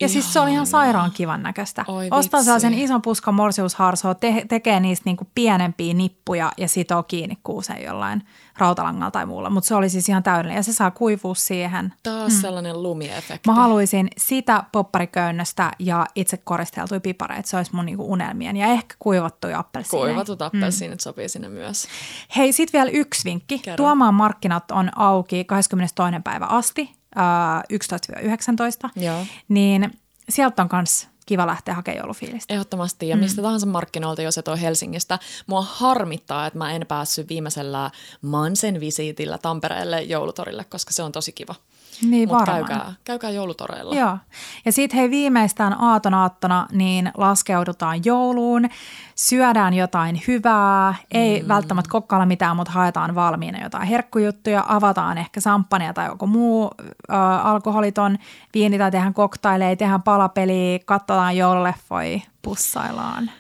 Ja 0.01 0.09
siis 0.09 0.33
se 0.33 0.41
oli 0.41 0.53
ihan 0.53 0.67
sairaan 0.67 1.11
kivan 1.11 1.43
näköistä. 1.43 1.85
Ostaa 2.11 2.43
sellaisen 2.43 2.75
ison 2.75 3.03
puskan 3.03 3.35
morsiusharsoa, 3.35 4.15
te- 4.15 4.45
tekee 4.49 4.81
niistä 4.81 5.03
niinku 5.05 5.27
pienempiä 5.35 5.95
nippuja 5.95 6.53
ja 6.57 6.69
sitoo 6.69 7.03
kiinni 7.03 7.39
kuuseen 7.45 7.85
jollain 7.85 8.23
rautalangalla 8.59 9.11
tai 9.11 9.27
muulla. 9.27 9.51
Mutta 9.51 9.69
se 9.69 9.75
oli 9.75 9.89
siis 9.89 10.09
ihan 10.09 10.23
täydellinen 10.23 10.57
ja 10.57 10.63
se 10.63 10.73
saa 10.73 10.91
kuivua 10.91 11.35
siihen. 11.35 11.93
Taas 12.03 12.33
mm. 12.33 12.41
sellainen 12.41 12.83
lumiefekti. 12.83 13.49
Mä 13.51 13.55
haluaisin 13.55 14.09
sitä 14.17 14.65
poppariköynnöstä 14.73 15.71
ja 15.79 16.07
itse 16.15 16.37
koristeltuja 16.37 17.01
pipareita. 17.01 17.49
Se 17.49 17.57
olisi 17.57 17.75
mun 17.75 17.87
niinku 17.87 18.13
unelmien 18.13 18.57
ja 18.57 18.67
ehkä 18.67 18.95
kuivattuja 18.99 19.59
appelsiineja. 19.59 20.07
Kuivatut 20.07 20.43
appelsiinit 20.43 20.99
mm. 20.99 21.03
sopii 21.03 21.29
sinne 21.29 21.49
myös. 21.49 21.89
Hei, 22.37 22.53
sitten 22.53 22.79
vielä 22.79 22.91
yksi 22.91 23.25
vinkki. 23.25 23.59
Kerro. 23.59 23.77
Tuomaan 23.77 24.15
markkinat 24.15 24.71
on 24.71 24.91
auki 24.97 25.45
22. 25.45 26.21
päivä 26.25 26.47
asti 26.47 26.97
11-19, 27.17 28.91
Joo. 28.97 29.27
niin 29.49 29.91
sieltä 30.29 30.63
on 30.63 30.69
myös 30.73 31.09
kiva 31.27 31.47
lähteä 31.47 31.75
hakemaan 31.75 31.99
joulufiilistä. 31.99 32.55
Ehdottomasti, 32.55 33.09
ja 33.09 33.17
mistä 33.17 33.43
tahansa 33.43 33.67
markkinoilta, 33.67 34.23
jos 34.23 34.39
et 34.39 34.49
ole 34.49 34.61
Helsingistä. 34.61 35.19
Mua 35.47 35.63
harmittaa, 35.63 36.47
että 36.47 36.59
mä 36.59 36.73
en 36.73 36.87
päässyt 36.89 37.29
viimeisellä 37.29 37.91
Mansen 38.23 38.81
visiitillä 38.81 39.39
Tampereelle 39.39 40.03
joulutorille, 40.03 40.65
koska 40.65 40.93
se 40.93 41.03
on 41.03 41.13
tosi 41.13 41.33
kiva. 41.33 41.55
Niin 42.03 42.29
Mutta 42.29 42.53
varmaan. 42.53 42.67
käykää, 42.69 42.93
käykää 43.05 43.31
joulutoreilla. 43.31 43.95
Joo. 43.95 44.19
Ja 44.65 44.73
sitten 44.73 44.99
hei 44.99 45.11
viimeistään 45.11 45.81
aaton 45.81 46.15
aattona 46.15 46.67
niin 46.73 47.11
laskeudutaan 47.17 48.05
jouluun, 48.05 48.69
syödään 49.15 49.75
jotain 49.75 50.23
hyvää, 50.29 50.95
ei 51.11 51.43
mm. 51.43 51.49
välttämättä 51.49 51.91
kokkailla 51.91 52.27
mitään, 52.27 52.57
mutta 52.57 52.73
haetaan 52.73 53.15
valmiina 53.15 53.63
jotain 53.63 53.89
herkkujuttuja, 53.89 54.65
avataan 54.69 55.19
ehkä 55.19 55.41
samppania 55.41 55.93
tai 55.93 56.07
joku 56.07 56.27
muu 56.27 56.71
äh, 57.13 57.47
alkoholiton 57.47 58.19
viini 58.55 58.79
tai 58.79 58.91
tehdään 58.91 59.15
koktaileja, 59.15 59.77
tehdään 59.77 60.03
palapeliä, 60.03 60.79
katsotaan 60.85 61.37
joululeffoja, 61.37 62.21
pussaillaan. 62.43 63.31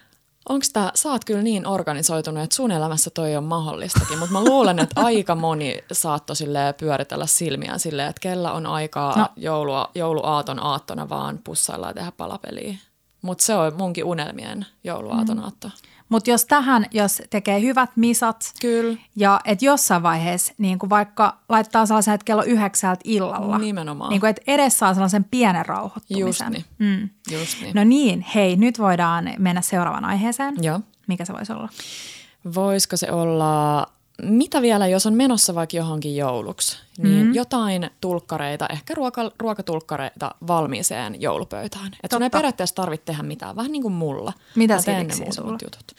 Onko 0.48 0.66
tämä, 0.72 0.92
sä 0.94 1.10
oot 1.10 1.24
kyllä 1.24 1.42
niin 1.42 1.66
organisoitunut, 1.66 2.42
että 2.42 2.56
sun 2.56 2.70
elämässä 2.70 3.10
toi 3.10 3.36
on 3.36 3.44
mahdollistakin, 3.44 4.18
mutta 4.18 4.32
mä 4.32 4.44
luulen, 4.44 4.78
että 4.78 5.00
aika 5.00 5.34
moni 5.34 5.78
saattoi 5.92 6.36
silleen 6.36 6.74
pyöritellä 6.74 7.26
silmiään 7.26 7.80
silleen, 7.80 8.08
että 8.08 8.20
kellä 8.20 8.52
on 8.52 8.66
aikaa 8.66 9.18
No. 9.18 9.28
joulua, 9.36 9.90
jouluaaton 9.94 10.62
aattona 10.62 11.08
vaan 11.08 11.38
pussailla 11.44 11.86
ja 11.88 11.94
tehdä 11.94 12.12
palapeliä. 12.16 12.74
Mutta 13.22 13.44
se 13.44 13.54
on 13.54 13.72
munkin 13.78 14.04
unelmien 14.04 14.66
jouluaaton 14.84 15.38
aatto. 15.44 15.70
Mutta 16.08 16.30
jos 16.30 16.44
tähän, 16.44 16.86
jos 16.90 17.22
tekee 17.30 17.60
hyvät 17.60 17.90
misat 17.96 18.52
Kyllä, 18.60 18.98
ja 19.16 19.40
et 19.44 19.62
jossain 19.62 20.02
vaiheessa 20.02 20.54
niin 20.58 20.78
kuin 20.78 20.90
vaikka 20.90 21.36
laittaa 21.48 21.86
sellaisen, 21.86 22.14
että 22.14 22.24
kello 22.24 22.42
yhdeksältä 22.42 23.00
illalla, 23.04 23.58
Nimenomaan. 23.58 24.10
niin 24.10 24.20
kuin, 24.20 24.30
että 24.30 24.42
edes 24.46 24.78
saa 24.78 24.94
sellaisen 24.94 25.24
pienen 25.24 25.66
rauhoittumisen. 25.66 26.26
just 26.26 26.42
niin. 26.50 26.64
Mm. 26.78 27.08
Just 27.30 27.62
niin. 27.62 27.74
No 27.74 27.84
niin, 27.84 28.26
hei, 28.34 28.56
nyt 28.56 28.78
voidaan 28.78 29.30
mennä 29.38 29.60
seuraavaan 29.60 30.04
aiheeseen. 30.04 30.54
Joo. 30.62 30.80
Mikä 31.06 31.24
se 31.24 31.32
voisi 31.32 31.52
olla? 31.52 31.68
Voisiko 32.54 32.96
se 32.96 33.12
olla, 33.12 33.86
mitä 34.22 34.62
vielä, 34.62 34.86
jos 34.86 35.06
on 35.06 35.14
menossa 35.14 35.54
vaikka 35.54 35.76
johonkin 35.76 36.16
jouluksi, 36.16 36.78
niin 36.98 37.26
mm. 37.26 37.34
jotain 37.34 37.90
tulkkareita, 38.00 38.66
ehkä 38.66 38.94
ruoka, 38.94 39.30
ruokatulkkareita 39.40 40.34
valmiiseen 40.46 41.20
joulupöytään. 41.22 41.92
Että 42.02 42.16
ei 42.22 42.30
periaatteessa 42.30 42.74
tarvitse 42.74 43.04
tehdä 43.04 43.22
mitään, 43.22 43.56
vähän 43.56 43.72
niin 43.72 43.82
kuin 43.82 43.94
mulla. 43.94 44.32
Mitä 44.54 44.74
Mä 44.74 44.82
teen 44.82 45.06
ne 45.06 45.14
muutamat 45.16 45.62
jutut. 45.62 45.92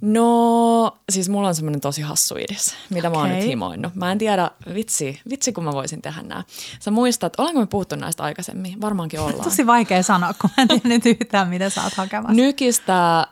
No, 0.00 0.98
siis 1.12 1.28
mulla 1.28 1.48
on 1.48 1.54
semmoinen 1.54 1.80
tosi 1.80 2.02
hassu 2.02 2.36
idis, 2.36 2.74
mitä 2.90 3.10
mä 3.10 3.18
oon 3.18 3.28
nyt 3.28 3.44
himoinnut. 3.44 3.94
Mä 3.94 4.12
en 4.12 4.18
tiedä, 4.18 4.50
vitsi, 4.74 5.20
vitsi 5.30 5.52
kun 5.52 5.64
mä 5.64 5.72
voisin 5.72 6.02
tehdä 6.02 6.22
nää. 6.22 6.44
Sä 6.80 6.90
muistat, 6.90 7.40
olenko 7.40 7.60
me 7.60 7.66
puhuttu 7.66 7.96
näistä 7.96 8.22
aikaisemmin? 8.22 8.80
Varmaankin 8.80 9.20
ollaan. 9.24 9.44
Tosi 9.44 9.66
vaikea 9.66 10.02
sanoa, 10.02 10.34
kun 10.40 10.50
mä 10.56 10.62
en 10.62 10.68
tiedä 10.68 10.88
nyt 10.88 11.06
yhtään, 11.06 11.48
mitä 11.48 11.70
sä 11.70 11.82
oot 11.84 11.94
hakemassa. 11.94 12.34
Nykistä 12.34 13.18
äh, 13.20 13.26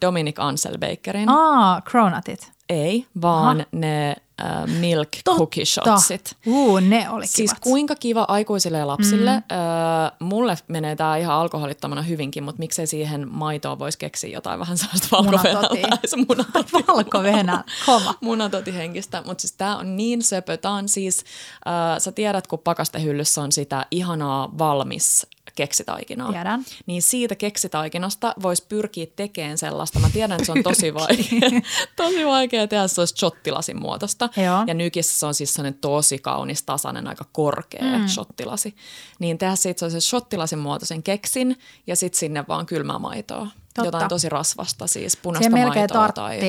Dominic 0.00 0.38
Anselbakerin. 0.38 1.28
Aa, 1.28 1.80
cronutit. 1.80 2.57
Ei, 2.68 3.06
vaan 3.22 3.56
Aha. 3.56 3.66
ne 3.72 4.16
äh, 4.42 4.66
milk 4.80 5.08
cookie 5.28 5.64
shotsit. 5.64 6.36
Uu, 6.46 6.80
ne 6.80 7.10
oli 7.10 7.26
Siis 7.26 7.50
kivat. 7.50 7.62
kuinka 7.62 7.94
kiva 7.94 8.24
aikuisille 8.28 8.78
ja 8.78 8.86
lapsille. 8.86 9.30
Mm. 9.30 9.42
Öö, 9.52 10.10
mulle 10.20 10.58
menee 10.68 10.96
tämä 10.96 11.16
ihan 11.16 11.36
alkoholittomana 11.36 12.02
hyvinkin, 12.02 12.44
mutta 12.44 12.58
miksei 12.58 12.86
siihen 12.86 13.28
maitoon 13.30 13.78
voisi 13.78 13.98
keksiä 13.98 14.30
jotain 14.30 14.60
vähän 14.60 14.78
sellaista 14.78 15.08
valkovenäläistä 15.16 16.16
munatoti. 16.28 16.72
Valko-Venä, 16.88 17.64
kova. 17.86 18.14
Munatoti 18.20 18.74
henkistä, 18.74 19.22
mutta 19.26 19.40
siis 19.42 19.52
tämä 19.52 19.76
on 19.76 19.96
niin 19.96 20.22
söpö. 20.22 20.56
Tämä 20.56 20.74
on 20.74 20.88
siis, 20.88 21.24
äh, 21.66 21.98
sä 21.98 22.12
tiedät, 22.12 22.46
kun 22.46 22.58
pakastehyllyssä 22.58 23.42
on 23.42 23.52
sitä 23.52 23.86
ihanaa 23.90 24.48
valmis 24.58 25.26
keksitaikinaa. 25.54 26.32
Tiedän. 26.32 26.64
Niin 26.86 27.02
siitä 27.02 27.34
keksitaikinasta 27.34 28.34
voisi 28.42 28.64
pyrkiä 28.68 29.06
tekemään 29.16 29.58
sellaista. 29.58 29.98
Mä 29.98 30.10
tiedän, 30.12 30.32
että 30.32 30.46
se 30.46 30.52
on 30.52 30.62
tosi 30.62 30.94
vaikea, 31.04 31.60
tosi 31.96 32.26
vaikea 32.26 32.68
tehdä, 32.68 32.88
se 32.88 33.00
olisi 33.00 33.14
shottilasin 33.18 33.80
muotosta. 33.80 34.28
Joo. 34.36 34.64
Ja 34.66 34.74
nykissä 34.74 35.18
se 35.18 35.26
on 35.26 35.34
siis 35.34 35.54
sellainen 35.54 35.80
tosi 35.80 36.18
kaunis, 36.18 36.62
tasainen, 36.62 37.08
aika 37.08 37.24
korkea 37.32 37.98
mm. 37.98 38.08
shottilasi. 38.08 38.76
Niin 39.18 39.38
tehdä 39.38 39.56
siitä 39.56 39.78
sellaisen 39.78 40.00
shottilasin 40.00 40.58
muotoisen 40.58 41.02
keksin 41.02 41.58
ja 41.86 41.96
sitten 41.96 42.18
sinne 42.18 42.44
vaan 42.48 42.66
kylmää 42.66 42.98
maitoa. 42.98 43.46
Totta. 43.74 43.84
Jotain 43.84 44.08
tosi 44.08 44.28
rasvasta, 44.28 44.86
siis 44.86 45.16
punaista 45.16 45.50
Siihen 45.50 45.68
maitoa 45.68 46.12
tai. 46.12 46.40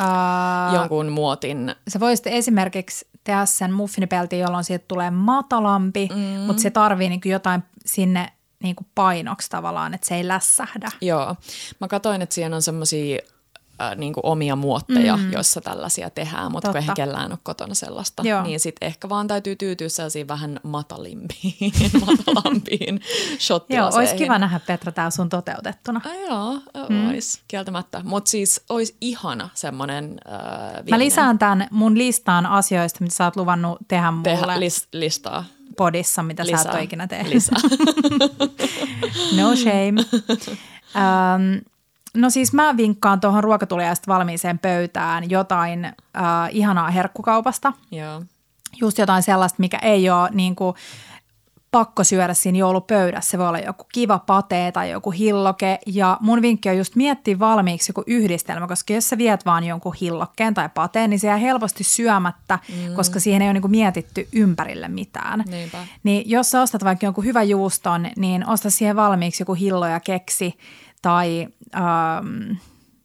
Uh, 0.00 0.74
jonkun 0.74 1.08
muotin 1.08 1.74
sä 1.88 2.00
voisit 2.00 2.26
esimerkiksi 2.26 3.06
tehdä 3.24 3.46
sen 3.46 3.72
muffinipeltin, 3.72 4.38
jolloin 4.38 4.64
siitä 4.64 4.84
tulee 4.88 5.10
matalampi, 5.10 6.08
mm. 6.14 6.40
mutta 6.40 6.62
se 6.62 6.70
tarvii 6.70 7.08
niinku 7.08 7.28
jotain 7.28 7.62
sinne 7.86 8.32
niinku 8.62 8.86
painoksi 8.94 9.50
tavallaan, 9.50 9.94
että 9.94 10.08
se 10.08 10.14
ei 10.14 10.28
lässähdä. 10.28 10.90
Joo. 11.00 11.36
Mä 11.80 11.88
katsoin, 11.88 12.22
että 12.22 12.34
siinä 12.34 12.56
on 12.56 12.62
semmoisia 12.62 13.18
äh, 13.80 13.96
niinku 13.96 14.20
omia 14.22 14.56
muotteja, 14.56 15.16
mm. 15.16 15.32
joissa 15.32 15.60
tällaisia 15.60 16.10
tehdään, 16.10 16.52
mutta 16.52 16.68
kun 16.68 16.72
Totta. 16.72 16.78
eihän 16.78 16.96
kellään 16.96 17.32
ole 17.32 17.38
kotona 17.42 17.74
sellaista, 17.74 18.22
Joo. 18.26 18.42
niin 18.42 18.60
sitten 18.60 18.86
ehkä 18.86 19.08
vaan 19.08 19.26
täytyy 19.26 19.56
tyytyä 19.56 19.88
sellaisiin 19.88 20.28
vähän 20.28 20.60
matalimpiin, 20.62 21.72
matalampiin 22.06 22.94
Joo, 22.94 23.38
shottilaseihin. 23.38 24.08
olisi 24.08 24.24
kiva 24.24 24.38
nähdä 24.38 24.60
Petra 24.60 24.92
tää 24.92 25.10
sun 25.10 25.28
toteutettuna. 25.28 26.00
Ai 26.04 26.22
joo, 26.22 26.52
mm. 26.88 27.08
olisi 27.10 27.40
kieltämättä. 27.48 28.00
Mutta 28.04 28.30
siis 28.30 28.60
olisi 28.68 28.96
ihana 29.00 29.48
semmoinen 29.54 30.20
äh, 30.32 30.84
Mä 30.90 30.98
lisään 30.98 31.38
tämän 31.38 31.68
mun 31.70 31.98
listaan 31.98 32.46
asioista, 32.46 32.98
mitä 33.00 33.14
sä 33.14 33.24
oot 33.24 33.36
luvannut 33.36 33.78
tehdä 33.88 34.10
mulle 34.10 34.24
tehdä 34.24 34.56
lis- 34.56 34.88
listaa. 34.92 35.44
Podissa, 35.76 36.22
mitä 36.22 36.44
sä 36.44 36.60
et 36.68 36.74
ole 36.74 36.82
ikinä 36.82 37.06
tehnyt. 37.06 37.34
Lisää. 37.34 37.58
No 39.36 39.56
shame. 39.56 40.00
um, 40.94 41.60
no 42.14 42.30
siis 42.30 42.52
mä 42.52 42.76
vinkkaan 42.76 43.20
tuohon 43.20 43.44
ruokatuliaista 43.44 44.12
valmiiseen 44.12 44.58
pöytään 44.58 45.30
jotain 45.30 45.92
uh, 45.96 46.22
ihanaa 46.50 46.90
herkkukaupasta. 46.90 47.72
joo. 47.90 48.22
Just 48.80 48.98
jotain 48.98 49.22
sellaista, 49.22 49.56
mikä 49.58 49.78
ei 49.82 50.10
ole 50.10 50.30
niin 50.32 50.56
kuin, 50.56 50.76
pakko 51.74 52.04
syödä 52.04 52.34
siinä 52.34 52.58
joulupöydässä. 52.58 53.30
Se 53.30 53.38
voi 53.38 53.48
olla 53.48 53.58
joku 53.58 53.86
kiva 53.92 54.18
patee 54.18 54.72
tai 54.72 54.90
joku 54.90 55.10
hilloke. 55.10 55.78
Ja 55.86 56.18
mun 56.20 56.42
vinkki 56.42 56.68
on 56.68 56.76
just 56.76 56.96
miettiä 56.96 57.38
valmiiksi 57.38 57.90
joku 57.90 58.02
yhdistelmä, 58.06 58.66
koska 58.66 58.92
jos 58.92 59.08
sä 59.08 59.18
viet 59.18 59.46
vaan 59.46 59.64
jonkun 59.64 59.94
hillokkeen 60.00 60.54
tai 60.54 60.68
pateen, 60.74 61.10
niin 61.10 61.20
se 61.20 61.26
jää 61.26 61.36
helposti 61.36 61.84
syömättä, 61.84 62.58
mm. 62.68 62.94
koska 62.94 63.20
siihen 63.20 63.42
ei 63.42 63.46
ole 63.46 63.52
niin 63.52 63.62
kuin 63.62 63.70
mietitty 63.70 64.28
ympärille 64.32 64.88
mitään. 64.88 65.44
Niinpä. 65.46 65.86
Niin 66.02 66.30
jos 66.30 66.50
sä 66.50 66.62
ostat 66.62 66.84
vaikka 66.84 67.06
jonkun 67.06 67.24
hyvän 67.24 67.48
juuston, 67.48 68.06
niin 68.16 68.48
osta 68.48 68.70
siihen 68.70 68.96
valmiiksi 68.96 69.42
joku 69.42 69.54
hillo 69.54 69.86
ja 69.86 70.00
keksi 70.00 70.58
tai, 71.02 71.48
ähm, 71.76 72.56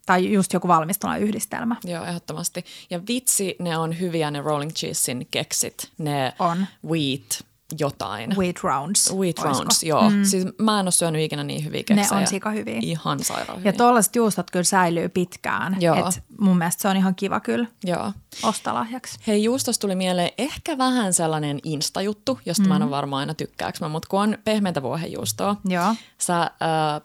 tai 0.05 0.33
just 0.33 0.53
joku 0.53 0.67
valmistuna 0.67 1.17
yhdistelmä. 1.17 1.75
Joo, 1.83 2.05
ehdottomasti. 2.05 2.65
Ja 2.89 3.01
vitsi, 3.07 3.55
ne 3.59 3.77
on 3.77 3.99
hyviä 3.99 4.31
ne 4.31 4.41
Rolling 4.41 4.71
Cheesein 4.71 5.27
keksit. 5.31 5.89
Ne 5.97 6.33
On. 6.39 6.67
wheat 6.87 7.48
jotain. 7.79 8.35
Wheat 8.37 8.55
rounds. 8.63 9.13
Wheat 9.13 9.39
oisko? 9.39 9.53
rounds, 9.53 9.83
joo. 9.83 10.09
Mm. 10.09 10.23
Siis 10.23 10.45
mä 10.61 10.79
en 10.79 10.85
ole 10.85 10.91
syönyt 10.91 11.21
ikinä 11.21 11.43
niin 11.43 11.65
hyviä 11.65 11.79
Ne 11.89 11.95
keksejä. 11.95 12.21
on 12.21 12.27
sika 12.27 12.49
hyviä. 12.51 12.79
Ihan 12.81 13.23
sairaan 13.23 13.47
Ja 13.57 13.57
hyviä. 13.57 13.73
tuollaiset 13.73 14.15
juustot 14.15 14.51
kyllä 14.51 14.63
säilyy 14.63 15.09
pitkään. 15.09 15.77
Joo. 15.79 15.95
Et 15.95 16.23
mun 16.39 16.57
mielestä 16.57 16.81
se 16.81 16.87
on 16.87 16.97
ihan 16.97 17.15
kiva 17.15 17.39
kyllä 17.39 17.67
Joo. 17.83 18.11
ostalahjaksi. 18.43 19.19
Hei, 19.27 19.43
juustosta 19.43 19.81
tuli 19.81 19.95
mieleen 19.95 20.31
ehkä 20.37 20.77
vähän 20.77 21.13
sellainen 21.13 21.59
instajuttu, 21.63 22.39
josta 22.45 22.63
mm. 22.63 22.69
mä 22.69 22.75
en 22.75 22.81
ole 22.83 22.91
varma 22.91 23.17
aina 23.17 23.33
tykkääks 23.33 23.79
mutta 23.89 24.07
kun 24.09 24.21
on 24.21 24.37
pehmeätä 24.43 24.81
vuohenjuustoa, 24.81 25.55
Joo. 25.65 25.95
sä 26.17 26.41
äh, 26.41 26.49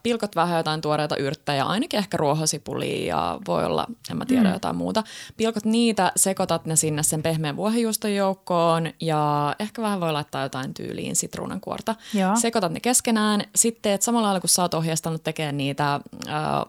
pilkot 0.03 0.37
vähän 0.37 0.57
jotain 0.57 0.81
tuoreita 0.81 1.16
yrttejä, 1.16 1.64
ainakin 1.64 1.98
ehkä 1.98 2.16
ruohosipulia 2.16 3.07
ja 3.16 3.38
voi 3.46 3.64
olla, 3.64 3.87
en 4.11 4.16
mä 4.16 4.24
tiedä, 4.27 4.48
mm. 4.48 4.53
jotain 4.53 4.77
muuta. 4.77 5.03
Pilkot 5.37 5.64
niitä, 5.64 6.12
sekoitat 6.16 6.66
ne 6.66 6.77
sinne 6.77 7.03
sen 7.03 7.22
pehmeän 7.22 7.57
vuohenjuuston 7.57 8.14
joukkoon 8.14 8.90
ja 9.00 9.55
ehkä 9.59 9.83
vähän 9.83 10.00
voi 10.00 10.12
laittaa 10.12 10.42
jotain 10.59 10.75
tyyliin 10.75 11.17
sitruunankuorta. 11.17 11.95
Joo. 12.14 12.37
Sekoitat 12.37 12.73
ne 12.73 12.81
keskenään. 12.81 13.45
Sitten 13.57 13.93
et 13.93 14.03
samalla 14.03 14.27
lailla, 14.27 14.40
kun 14.40 14.49
sä 14.49 14.62
oot 14.62 14.75
ohjeistanut 14.75 15.23
tekemään 15.25 15.57
niitä 15.57 15.95
äh, 15.95 16.01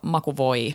makuvoi 0.02 0.74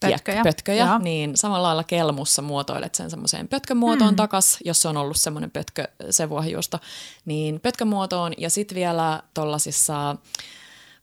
Pötköjä. 0.00 0.42
pötköjä 0.42 0.86
Joo. 0.86 0.98
niin 0.98 1.36
samalla 1.36 1.66
lailla 1.66 1.84
kelmussa 1.84 2.42
muotoilet 2.42 2.94
sen 2.94 3.10
semmoiseen 3.10 3.48
pötkömuotoon 3.48 4.08
Hmm. 4.08 4.12
mm. 4.14 4.16
takas, 4.16 4.58
jos 4.64 4.82
se 4.82 4.88
on 4.88 4.96
ollut 4.96 5.16
semmoinen 5.16 5.50
pötkö, 5.50 5.84
se 6.10 6.28
vuohijuusto, 6.28 6.78
niin 7.24 7.60
pötkömuotoon 7.60 8.32
ja 8.38 8.50
sitten 8.50 8.76
vielä 8.76 9.22
tollasissa 9.34 10.16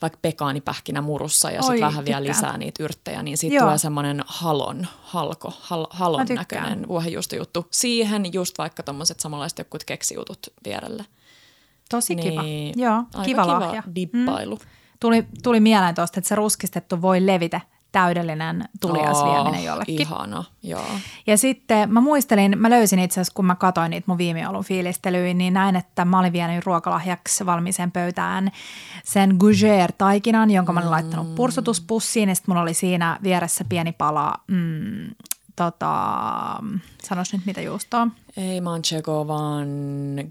vaikka 0.02 0.20
pekaanipähkinä 0.22 1.02
murussa 1.02 1.52
ja 1.52 1.62
sitten 1.62 1.82
vähän 1.82 2.06
vielä 2.06 2.24
lisää 2.24 2.58
niitä 2.58 2.84
yrttejä, 2.84 3.24
niin 3.24 3.38
siitä 3.38 3.56
Joo. 3.56 3.64
tulee 3.66 3.78
semmoinen 3.78 4.24
halon, 4.26 4.88
halko, 5.02 5.54
hal, 5.62 5.88
halon 5.90 6.26
näköinen 6.30 6.88
vuohijuustojuttu. 6.88 7.68
Siihen 7.72 8.34
just 8.34 8.58
vaikka 8.58 8.84
tommoset 8.84 9.20
samanlaiset 9.20 9.58
jokut 9.60 9.84
keksijutut 9.84 10.40
vierelle. 10.66 11.06
Tosi 11.90 12.16
kiva. 12.16 12.42
Niin, 12.44 12.74
Joo, 12.78 12.96
aika 12.96 13.24
kiva 13.24 13.42
kiva 13.42 13.60
lahja. 13.60 13.84
dippailu. 13.96 14.60
Tuli, 15.00 15.28
tuli 15.44 15.60
mieleen 15.60 15.96
tuosta, 15.96 16.20
että 16.20 16.28
se 16.28 16.36
ruskistettu 16.36 17.02
voi 17.02 17.26
levite 17.26 17.62
täydellinen 17.94 18.70
tuliasvieminen 18.82 19.64
jollekin. 19.64 20.02
Ihana, 20.02 20.44
joo. 20.64 20.86
Ja 21.28 21.38
sitten 21.38 21.94
mä 21.94 22.02
muistelin, 22.02 22.58
mä 22.58 22.70
löysin 22.70 23.00
itse 23.00 23.14
asiassa, 23.14 23.34
kun 23.36 23.46
mä 23.46 23.56
katsoin 23.56 23.90
niitä 23.90 24.06
mun 24.08 24.18
viime 24.18 24.42
joulun 24.42 24.64
fiilistelyyn, 24.64 25.38
niin 25.38 25.54
näin, 25.54 25.76
että 25.76 26.06
mä 26.06 26.20
olin 26.20 26.34
vienyt 26.34 26.66
ruokalahjaksi 26.66 27.46
valmiiseen 27.46 27.92
pöytään 27.92 28.52
sen 29.04 29.32
Gougère-taikinan, 29.32 30.52
jonka 30.52 30.74
mä 30.74 30.80
olin 30.80 30.92
laittanut 30.92 31.36
pursutuspussiin 31.36 32.30
ja 32.30 32.36
sitten 32.36 32.52
mulla 32.52 32.62
oli 32.62 32.74
siinä 32.74 33.20
vieressä 33.24 33.64
pieni 33.70 33.92
pala 33.92 34.34
mm, 34.48 35.10
tota, 35.56 35.94
sanois 37.04 37.34
nyt 37.34 37.46
mitä 37.46 37.62
juustoa. 37.62 38.08
Ei 38.38 38.62
manchego, 38.62 39.28
vaan 39.28 39.68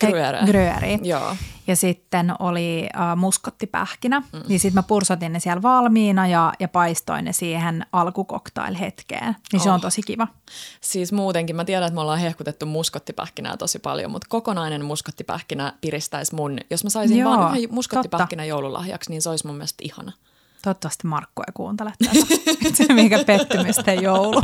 gruyere. 0.00 0.38
Gruyeri. 0.46 0.98
Joo. 1.02 1.36
Ja 1.66 1.76
sitten 1.76 2.34
oli 2.38 2.88
äh, 2.96 3.16
muskottipähkinä. 3.16 4.20
Mm. 4.20 4.42
Niin 4.48 4.60
sitten 4.60 4.74
mä 4.74 4.82
pursotin 4.82 5.32
ne 5.32 5.40
siellä 5.40 5.62
valmiina 5.62 6.26
ja, 6.26 6.52
ja 6.60 6.68
paistoin 6.68 7.24
ne 7.24 7.32
siihen 7.32 7.86
alkukoktail-hetkeen. 7.92 9.34
Niin 9.52 9.60
oh. 9.60 9.62
se 9.62 9.70
on 9.70 9.74
oh. 9.74 9.80
tosi 9.80 10.02
kiva. 10.02 10.28
Siis 10.80 11.12
muutenkin, 11.12 11.56
mä 11.56 11.64
tiedän, 11.64 11.86
että 11.86 11.94
me 11.94 12.00
ollaan 12.00 12.18
hehkutettu 12.18 12.66
muskottipähkinää 12.66 13.56
tosi 13.56 13.78
paljon, 13.78 14.10
mutta 14.10 14.26
kokonainen 14.30 14.84
muskottipähkinä 14.84 15.72
piristäisi 15.80 16.34
mun, 16.34 16.58
jos 16.70 16.84
mä 16.84 16.90
saisin 16.90 17.18
Joo, 17.18 17.30
vaan 17.30 17.56
yhden 17.58 17.74
muskottipähkinä 17.74 18.44
joululahjaksi, 18.44 19.10
niin 19.10 19.22
se 19.22 19.30
olisi 19.30 19.46
mun 19.46 19.56
mielestä 19.56 19.84
ihana. 19.84 20.12
Toivottavasti 20.62 21.06
Markku 21.06 21.42
ei 21.42 21.52
kuuntele 21.54 21.92
tätä. 22.04 22.74
se 22.76 22.94
mikä 22.94 23.24
pettymysten 23.24 24.02
joulu. 24.02 24.42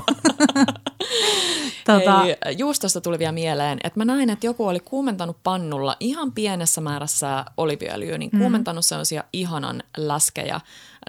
tota. 1.87 2.19
Hei, 2.19 2.37
juustosta 2.57 3.01
tuli 3.01 3.19
vielä 3.19 3.33
mieleen, 3.33 3.79
että 3.85 4.01
mä 4.01 4.05
näin, 4.05 4.31
että 4.31 4.47
joku 4.47 4.67
oli 4.67 4.81
kuumentanut 4.81 5.37
pannulla 5.43 5.97
ihan 6.01 6.33
pienessä 6.33 6.81
määrässä 6.81 7.45
oliviöljyä, 7.57 8.19
niin 8.19 8.31
mm. 8.33 8.39
kuumentanut 8.39 8.85
sellaisia 8.85 9.25
ihanan 9.33 9.83
läskejä, 9.97 10.61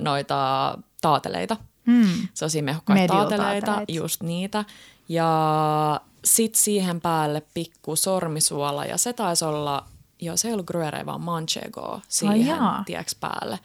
noita 0.01 0.78
taateleita. 1.01 1.57
Mm. 1.86 2.28
Sellaisia 2.34 2.64
mehukkaita 2.64 3.14
taateleita, 3.14 3.82
just 3.88 4.24
niitä. 4.24 4.66
Ja 5.10 6.01
sit 6.26 6.55
siihen 6.55 7.01
päälle 7.01 7.41
pikku 7.53 7.95
sormisuola 7.95 8.86
ja 8.86 8.97
se 8.97 9.14
taisi 9.14 9.45
olla, 9.45 9.86
joo 10.22 10.38
se 10.38 10.47
ei 10.47 10.53
ollut 10.53 10.68
gruyere, 10.68 11.05
vaan 11.05 11.22
manchego 11.22 12.01
siihen, 12.07 12.62
oh, 12.62 12.86
tieks 12.86 13.16
päälle 13.16 13.60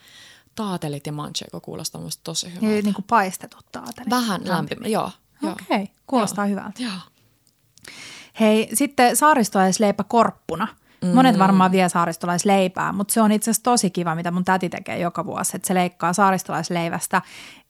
taatelit 0.55 1.05
ja 1.05 1.11
manchego 1.11 1.59
kuulostaa 1.61 2.01
musta 2.01 2.23
tosi 2.23 2.47
hyvältä. 2.47 2.65
Niin, 2.65 2.85
niin 2.85 2.95
kuin 2.95 3.05
paistetut 3.09 3.65
taatelit. 3.71 4.09
Vähän 4.09 4.41
lämpimä, 4.43 4.87
joo. 4.87 5.11
Okei, 5.43 5.53
okay. 5.81 5.87
kuulostaa 6.07 6.45
joo. 6.45 6.49
hyvältä. 6.49 6.83
Joo. 6.83 6.91
Hei, 8.39 8.69
sitten 8.73 9.15
saaristolaisleipä 9.15 10.03
korppuna. 10.03 10.67
Mm. 11.01 11.07
Monet 11.07 11.39
varmaan 11.39 11.71
vie 11.71 11.89
saaristolaisleipää, 11.89 12.91
mutta 12.91 13.13
se 13.13 13.21
on 13.21 13.31
itse 13.31 13.51
asiassa 13.51 13.63
tosi 13.63 13.89
kiva, 13.89 14.15
mitä 14.15 14.31
mun 14.31 14.45
täti 14.45 14.69
tekee 14.69 14.99
joka 14.99 15.25
vuosi, 15.25 15.55
että 15.55 15.67
se 15.67 15.73
leikkaa 15.73 16.13
saaristolaisleivästä 16.13 17.21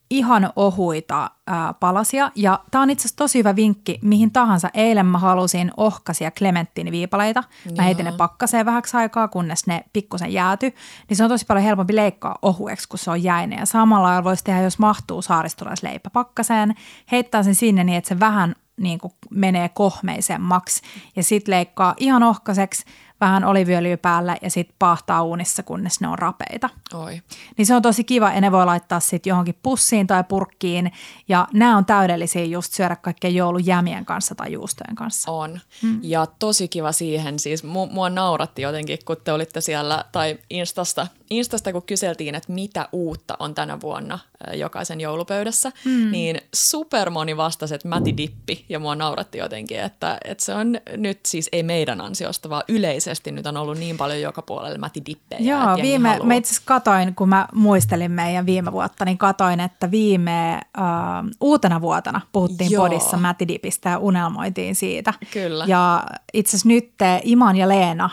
ihan 0.09 0.49
ohuita 0.55 1.31
ää, 1.47 1.73
palasia. 1.73 2.31
Ja 2.35 2.59
tämä 2.71 2.81
on 2.81 2.89
itse 2.89 3.01
asiassa 3.01 3.15
tosi 3.15 3.39
hyvä 3.39 3.55
vinkki, 3.55 3.99
mihin 4.01 4.31
tahansa. 4.31 4.69
Eilen 4.73 5.05
mä 5.05 5.17
halusin 5.17 5.71
ohkaisia 5.77 6.31
klementtiiniviipaleita. 6.31 7.43
Mä 7.77 7.83
heitin 7.83 8.05
ne 8.05 8.11
pakkaseen 8.11 8.65
vähäksi 8.65 8.97
aikaa, 8.97 9.27
kunnes 9.27 9.67
ne 9.67 9.83
pikkusen 9.93 10.33
jääty. 10.33 10.73
Niin 11.09 11.17
se 11.17 11.23
on 11.23 11.29
tosi 11.29 11.45
paljon 11.45 11.63
helpompi 11.63 11.95
leikkaa 11.95 12.37
ohueksi, 12.41 12.89
kun 12.89 12.99
se 12.99 13.11
on 13.11 13.23
jäinen. 13.23 13.59
Ja 13.59 13.65
samalla 13.65 14.23
voisi 14.23 14.43
tehdä, 14.43 14.61
jos 14.61 14.79
mahtuu 14.79 15.21
saaristolaisleipä 15.21 16.09
pakkaseen. 16.09 16.75
Heittää 17.11 17.43
sen 17.43 17.55
sinne 17.55 17.83
niin, 17.83 17.97
että 17.97 18.07
se 18.07 18.19
vähän 18.19 18.55
niin 18.77 18.99
kuin 18.99 19.13
menee 19.29 19.69
kohmeisemmaksi. 19.69 20.81
Ja 21.15 21.23
sitten 21.23 21.51
leikkaa 21.51 21.93
ihan 21.97 22.23
ohkaiseksi– 22.23 22.85
vähän 23.21 23.43
oliviöljyä 23.43 23.97
päällä 23.97 24.37
ja 24.41 24.49
sitten 24.49 24.75
pahtaa 24.79 25.23
uunissa, 25.23 25.63
kunnes 25.63 26.01
ne 26.01 26.07
on 26.07 26.19
rapeita. 26.19 26.69
Oi. 26.93 27.21
Niin 27.57 27.65
se 27.65 27.75
on 27.75 27.81
tosi 27.81 28.03
kiva 28.03 28.31
ja 28.31 28.41
ne 28.41 28.51
voi 28.51 28.65
laittaa 28.65 28.99
sitten 28.99 29.31
johonkin 29.31 29.59
pussiin 29.63 30.07
tai 30.07 30.23
purkkiin 30.23 30.91
ja 31.27 31.47
nämä 31.53 31.77
on 31.77 31.85
täydellisiä 31.85 32.43
just 32.43 32.73
syödä 32.73 32.95
kaikkien 32.95 33.35
joulujämien 33.35 34.05
kanssa 34.05 34.35
tai 34.35 34.51
juustojen 34.51 34.95
kanssa. 34.95 35.31
On 35.31 35.59
hmm. 35.81 35.99
ja 36.01 36.25
tosi 36.39 36.67
kiva 36.67 36.91
siihen, 36.91 37.39
siis 37.39 37.63
mu- 37.63 37.91
mua 37.91 38.09
nauratti 38.09 38.61
jotenkin, 38.61 38.99
kun 39.05 39.17
te 39.23 39.31
olitte 39.31 39.61
siellä 39.61 40.05
tai 40.11 40.39
Instasta, 40.49 41.07
Instasta 41.29 41.71
kun 41.71 41.83
kyseltiin, 41.83 42.35
että 42.35 42.53
mitä 42.53 42.89
uutta 42.91 43.37
on 43.39 43.55
tänä 43.55 43.81
vuonna 43.81 44.19
jokaisen 44.53 45.01
joulupöydässä, 45.01 45.71
hmm. 45.85 46.11
niin 46.11 46.41
super 46.53 47.09
moni 47.09 47.37
vastasi, 47.37 47.75
että 47.75 47.87
mäti 47.87 48.17
dippi 48.17 48.65
ja 48.69 48.79
mua 48.79 48.95
nauratti 48.95 49.37
jotenkin, 49.37 49.79
että, 49.79 50.17
että 50.25 50.45
se 50.45 50.53
on 50.53 50.77
nyt 50.97 51.19
siis 51.25 51.49
ei 51.51 51.63
meidän 51.63 52.01
ansiosta, 52.01 52.49
vaan 52.49 52.63
yleisesti 52.67 53.04
yleisesti 53.07 53.31
nyt 53.31 53.47
on 53.47 53.57
ollut 53.57 53.77
niin 53.77 53.97
paljon 53.97 54.21
joka 54.21 54.41
puolella 54.41 54.77
mätidippejä. 54.77 55.39
Joo, 55.41 55.75
viime, 55.81 56.19
mä 56.23 56.33
itse 56.33 56.49
asiassa 56.49 56.65
katoin, 56.65 57.15
kun 57.15 57.29
mä 57.29 57.47
muistelin 57.53 58.11
meidän 58.11 58.45
viime 58.45 58.71
vuotta, 58.71 59.05
niin 59.05 59.17
katoin, 59.17 59.59
että 59.59 59.91
viime 59.91 60.61
uh, 60.77 61.31
uutena 61.41 61.81
vuotena 61.81 62.21
puhuttiin 62.31 62.71
Joo. 62.71 62.83
podissa 62.83 63.17
mätidipistä 63.17 63.89
ja 63.89 63.97
unelmoitiin 63.97 64.75
siitä. 64.75 65.13
Kyllä. 65.33 65.65
Ja 65.67 66.03
itse 66.33 66.49
asiassa 66.49 66.67
nyt 66.67 66.93
Iman 67.23 67.55
ja 67.55 67.67
Leena 67.67 68.09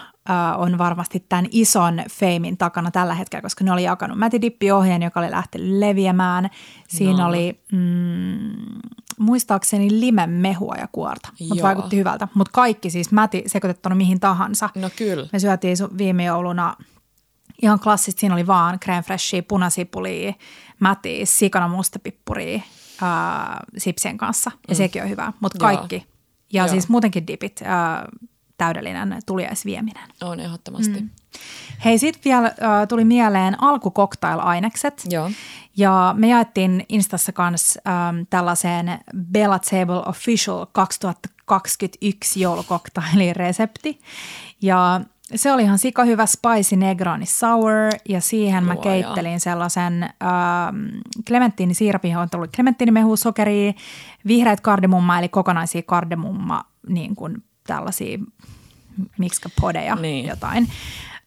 on 0.56 0.78
varmasti 0.78 1.24
tämän 1.28 1.46
ison 1.50 2.02
feimin 2.10 2.56
takana 2.56 2.90
tällä 2.90 3.14
hetkellä, 3.14 3.42
koska 3.42 3.64
ne 3.64 3.72
oli 3.72 3.82
jakanut 3.82 4.18
mätidippi-ohjeen, 4.18 5.02
joka 5.02 5.20
oli 5.20 5.30
lähtenyt 5.30 5.68
leviämään. 5.68 6.50
Siinä 6.88 7.22
no. 7.22 7.28
oli 7.28 7.60
mm, 7.72 8.80
muistaakseni 9.22 10.00
limen 10.00 10.30
mehua 10.30 10.74
ja 10.78 10.88
kuorta, 10.92 11.28
mutta 11.48 11.62
vaikutti 11.62 11.96
hyvältä. 11.96 12.28
Mutta 12.34 12.50
kaikki 12.52 12.90
siis 12.90 13.12
mäti 13.12 13.42
sekoitettuna 13.46 13.94
mihin 13.94 14.20
tahansa. 14.20 14.70
No 14.74 14.90
kyllä. 14.96 15.28
Me 15.32 15.38
syötiin 15.38 15.76
viime 15.98 16.24
jouluna 16.24 16.76
ihan 17.62 17.80
klassista, 17.80 18.20
siinä 18.20 18.34
oli 18.34 18.46
vaan 18.46 18.78
crème 18.84 19.04
freshia, 19.04 19.42
punasipulia, 19.42 20.32
mäti, 20.80 21.20
sikana 21.24 21.68
mustapippuria 21.68 22.56
äh, 23.02 23.08
sipsien 23.78 24.18
kanssa 24.18 24.50
ja 24.68 24.74
mm. 24.74 24.76
sekin 24.76 25.02
on 25.02 25.08
hyvä, 25.08 25.32
mutta 25.40 25.58
kaikki. 25.58 25.96
Joo. 25.96 26.04
Ja 26.52 26.62
Joo. 26.62 26.68
siis 26.68 26.88
muutenkin 26.88 27.26
dipit, 27.26 27.62
äh, 27.62 27.68
täydellinen 28.58 29.18
tuliaisvieminen. 29.26 30.08
On 30.20 30.40
ehdottomasti. 30.40 31.00
Mm. 31.00 31.10
Hei, 31.84 31.98
sitten 31.98 32.22
vielä 32.24 32.46
äh, 32.46 32.88
tuli 32.88 33.04
mieleen 33.04 33.62
alkukoktail-ainekset. 33.62 35.02
Joo. 35.10 35.30
Ja 35.76 36.14
me 36.18 36.28
jaettiin 36.28 36.86
Instassa 36.88 37.32
kanssa 37.32 37.80
ähm, 37.88 38.22
tällaiseen 38.30 38.98
Bella 39.32 39.58
Table 39.58 40.02
Official 40.06 40.66
2021 40.72 42.40
joulukoktailin 42.40 43.36
resepti. 43.36 44.00
Ja 44.62 45.00
se 45.34 45.52
oli 45.52 45.62
ihan 45.62 45.78
sika 45.78 46.04
hyvä 46.04 46.26
spicy 46.26 46.76
negroni 46.76 47.26
sour 47.26 47.90
ja 48.08 48.20
siihen 48.20 48.64
Joo, 48.64 48.74
mä 48.74 48.80
keittelin 48.80 49.32
ja. 49.32 49.40
sellaisen 49.40 50.02
ähm, 50.02 50.76
klementtiinisiirapin, 51.28 52.10
johon 52.10 52.30
tuli 52.30 52.48
klementtiinimehu, 52.48 53.16
sokeria, 53.16 53.72
vihreät 54.26 54.60
kardemumma 54.60 55.18
eli 55.18 55.28
kokonaisia 55.28 55.82
kardemumma 55.82 56.64
niin 56.88 57.16
kuin 57.16 57.42
tällaisia 57.66 58.18
mikskapodeja 59.18 59.94
niin. 59.94 60.26
jotain. 60.26 60.68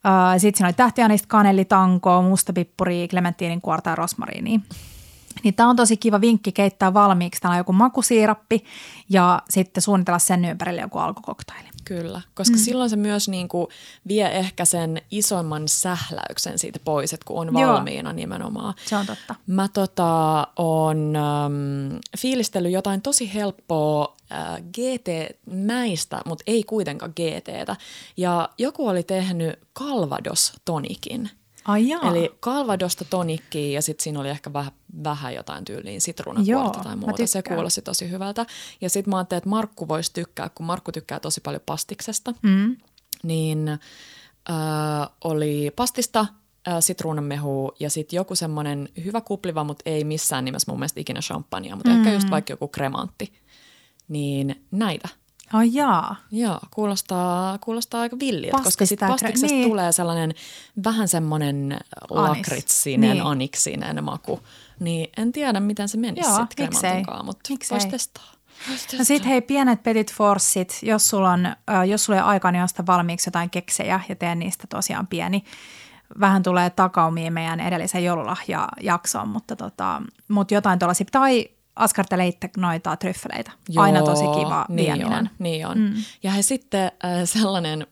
Uh, 0.05 0.39
Sitten 0.41 0.57
siinä 0.57 0.67
oli 0.67 0.73
tähtianista, 0.73 1.27
kanelitankoa, 1.27 2.21
mustapippuria, 2.21 3.07
klementtiinin 3.07 3.61
kuorta 3.61 3.89
ja 3.89 3.95
rosmariinia. 3.95 4.59
Niin 5.43 5.53
tämä 5.53 5.69
on 5.69 5.75
tosi 5.75 5.97
kiva 5.97 6.21
vinkki 6.21 6.51
keittää 6.51 6.93
valmiiksi. 6.93 7.41
Täällä 7.41 7.53
on 7.53 7.57
joku 7.57 7.73
makusiirappi 7.73 8.63
ja 9.09 9.41
sitten 9.49 9.83
suunnitella 9.83 10.19
sen 10.19 10.45
ympärille 10.45 10.81
joku 10.81 10.97
alkukoktaili. 10.97 11.69
Kyllä, 11.85 12.21
koska 12.33 12.55
mm. 12.55 12.59
silloin 12.59 12.89
se 12.89 12.95
myös 12.95 13.29
niin 13.29 13.47
kuin 13.47 13.67
vie 14.07 14.37
ehkä 14.37 14.65
sen 14.65 15.01
isomman 15.11 15.67
sähläyksen 15.67 16.59
siitä 16.59 16.79
pois, 16.85 17.13
että 17.13 17.25
kun 17.25 17.39
on 17.39 17.59
Joo. 17.59 17.73
valmiina 17.73 18.13
nimenomaan. 18.13 18.73
Se 18.85 18.95
on 18.95 19.05
totta. 19.05 19.35
Mä 19.47 19.67
tota, 19.67 20.47
on 20.55 21.15
ähm, 21.15 21.97
fiilistellyt 22.17 22.71
jotain 22.71 23.01
tosi 23.01 23.33
helppoa 23.33 24.14
äh, 24.31 24.61
GT-mäistä, 24.61 26.21
mutta 26.25 26.43
ei 26.47 26.63
kuitenkaan 26.63 27.13
GTtä. 27.15 27.75
Ja 28.17 28.49
joku 28.57 28.87
oli 28.87 29.03
tehnyt 29.03 29.59
Calvados-tonikin– 29.79 31.29
Ai 31.65 31.89
jaa. 31.89 32.09
Eli 32.09 32.35
kalvadosta 32.39 33.05
tonikkiä 33.05 33.69
ja 33.69 33.81
sitten 33.81 34.03
siinä 34.03 34.19
oli 34.19 34.29
ehkä 34.29 34.53
vähän, 34.53 34.71
vähän 35.03 35.33
jotain 35.33 35.65
tyyliin 35.65 36.01
sitruunakuorta 36.01 36.79
tai 36.79 36.95
muuta. 36.95 37.27
Se 37.27 37.43
kuulosti 37.43 37.81
tosi 37.81 38.09
hyvältä. 38.09 38.45
Ja 38.81 38.89
sitten 38.89 39.11
mä 39.11 39.17
ajattelin, 39.17 39.37
että 39.37 39.49
Markku 39.49 39.87
voisi 39.87 40.13
tykkää, 40.13 40.49
kun 40.49 40.65
Markku 40.65 40.91
tykkää 40.91 41.19
tosi 41.19 41.41
paljon 41.41 41.61
pastiksesta, 41.65 42.33
mm. 42.41 42.75
niin 43.23 43.69
äh, 43.69 45.09
oli 45.23 45.71
pastista, 45.75 46.25
sitruunanmehu 46.79 47.71
ja 47.79 47.89
sitten 47.89 48.17
joku 48.17 48.35
semmoinen 48.35 48.89
hyvä 49.05 49.21
kupliva, 49.21 49.63
mutta 49.63 49.83
ei 49.85 50.03
missään 50.03 50.45
nimessä 50.45 50.71
mun 50.71 50.79
mielestä 50.79 50.99
ikinä 50.99 51.19
champagnea, 51.19 51.75
mutta 51.75 51.91
mm. 51.91 51.97
ehkä 51.97 52.13
just 52.13 52.29
vaikka 52.31 52.53
joku 52.53 52.67
kremantti. 52.67 53.33
Niin 54.07 54.65
näitä– 54.71 55.09
Ai 55.53 55.69
jaa. 55.73 56.15
Joo, 56.31 56.59
kuulostaa, 56.71 57.57
kuulostaa 57.57 58.01
aika 58.01 58.19
villiltä, 58.19 58.57
koska 58.63 58.85
sitten 58.85 59.07
pastiksesta 59.07 59.55
niin. 59.55 59.69
tulee 59.69 59.91
sellainen 59.91 60.33
vähän 60.83 61.07
semmoinen 61.07 61.79
lakritsinen, 62.09 63.09
niin. 63.09 63.23
aniksinen 63.23 64.03
maku. 64.03 64.39
Niin 64.79 65.09
en 65.17 65.31
tiedä, 65.31 65.59
miten 65.59 65.89
se 65.89 65.97
menisi 65.97 66.29
sitten 66.29 66.69
kremantinkaan, 66.69 67.25
mutta 67.25 67.49
voisi 67.71 67.87
testaa. 67.87 68.31
No 68.97 69.03
sitten 69.03 69.29
hei, 69.29 69.41
pienet 69.41 69.83
petit 69.83 70.13
forssit, 70.13 70.79
jos 70.81 71.09
sulla, 71.09 71.31
on, 71.31 71.45
äh, 71.45 71.87
jos 71.87 72.05
sulla 72.05 72.19
ei 72.19 72.25
aikaa, 72.25 72.51
niin 72.51 72.63
osta 72.63 72.85
valmiiksi 72.85 73.27
jotain 73.27 73.49
keksejä 73.49 73.99
ja 74.09 74.15
tee 74.15 74.35
niistä 74.35 74.67
tosiaan 74.69 75.07
pieni 75.07 75.43
vähän 76.19 76.43
tulee 76.43 76.69
takaumiin 76.69 77.33
meidän 77.33 77.59
edellisen 77.59 78.03
joululahjajaksoon, 78.03 79.29
mutta, 79.29 79.55
tota, 79.55 80.01
mutta 80.27 80.53
jotain 80.53 80.79
tuollaisia. 80.79 81.07
Tai 81.11 81.49
askartelee 81.75 82.27
itse 82.27 82.49
noita 82.57 82.95
tryffeleitä. 82.95 83.51
Joo, 83.69 83.83
Aina 83.83 84.03
tosi 84.03 84.23
kiva 84.23 84.65
niin 84.69 84.85
vieminen. 84.85 85.19
On, 85.19 85.29
niin 85.39 85.67
on. 85.67 85.77
Mm. 85.77 85.93
Ja 86.23 86.31
he 86.31 86.41
sitten 86.41 86.91
äh, 87.05 87.11
sellainen 87.25 87.87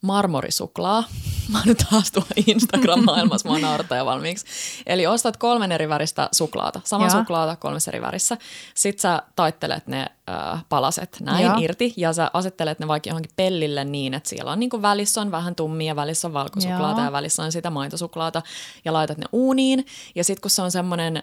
marmorisuklaa. 0.00 1.04
Mä 1.52 1.58
oon 1.58 1.66
nyt 1.66 1.84
taas 1.90 2.12
tuolla 2.12 2.28
Instagram-maailmassa, 2.46 3.48
mä 3.48 3.68
oon 3.68 4.06
valmiiksi. 4.06 4.46
Eli 4.86 5.06
ostat 5.06 5.36
kolmen 5.36 5.72
eri 5.72 5.88
väristä 5.88 6.28
suklaata, 6.32 6.80
sama 6.84 7.04
Joo. 7.04 7.10
suklaata 7.10 7.56
kolmessa 7.56 7.90
eri 7.90 8.00
värissä. 8.00 8.36
Sitten 8.74 9.02
sä 9.02 9.22
taittelet 9.36 9.86
ne 9.86 10.06
äh, 10.30 10.64
palaset 10.68 11.16
näin 11.20 11.44
Joo. 11.44 11.56
irti 11.60 11.94
ja 11.96 12.12
sä 12.12 12.30
asettelet 12.32 12.78
ne 12.78 12.88
vaikka 12.88 13.10
johonkin 13.10 13.30
pellille 13.36 13.84
niin, 13.84 14.14
että 14.14 14.28
siellä 14.28 14.52
on 14.52 14.60
niin 14.60 14.70
kuin 14.70 14.82
välissä 14.82 15.20
on 15.20 15.30
vähän 15.30 15.54
tummia, 15.54 15.96
välissä 15.96 16.28
on 16.28 16.34
valkosuklaata 16.34 17.00
Joo. 17.00 17.04
ja 17.04 17.12
välissä 17.12 17.42
on 17.42 17.52
sitä 17.52 17.70
maitosuklaata 17.70 18.42
ja 18.84 18.92
laitat 18.92 19.18
ne 19.18 19.26
uuniin. 19.32 19.86
Ja 20.14 20.24
sitten 20.24 20.42
kun 20.42 20.50
se 20.50 20.62
on 20.62 20.70
semmoinen 20.70 21.22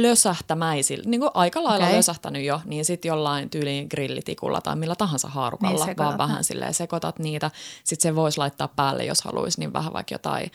lösähtämäisillä, 0.00 1.04
niin 1.06 1.20
kuin 1.20 1.30
aika 1.34 1.64
lailla 1.64 1.84
okay. 1.84 1.96
lösähtänyt 1.96 2.44
jo, 2.44 2.60
niin 2.64 2.84
sitten 2.84 3.08
jollain 3.08 3.50
tyyliin 3.50 3.86
grillitikulla 3.90 4.60
tai 4.60 4.76
millä 4.76 4.94
tahansa 4.96 5.28
haarukalla, 5.28 5.86
niin 5.86 5.96
vaan 5.96 6.18
vähän 6.18 6.44
silleen 6.44 6.74
sekoitat 6.74 7.18
niitä. 7.18 7.50
Sitten 7.84 8.10
se 8.10 8.16
voisi 8.16 8.38
laittaa 8.38 8.68
päälle, 8.68 9.04
jos 9.04 9.22
haluaisi, 9.22 9.60
niin 9.60 9.72
vähän 9.72 9.92
vaikka 9.92 10.14
jotain 10.14 10.50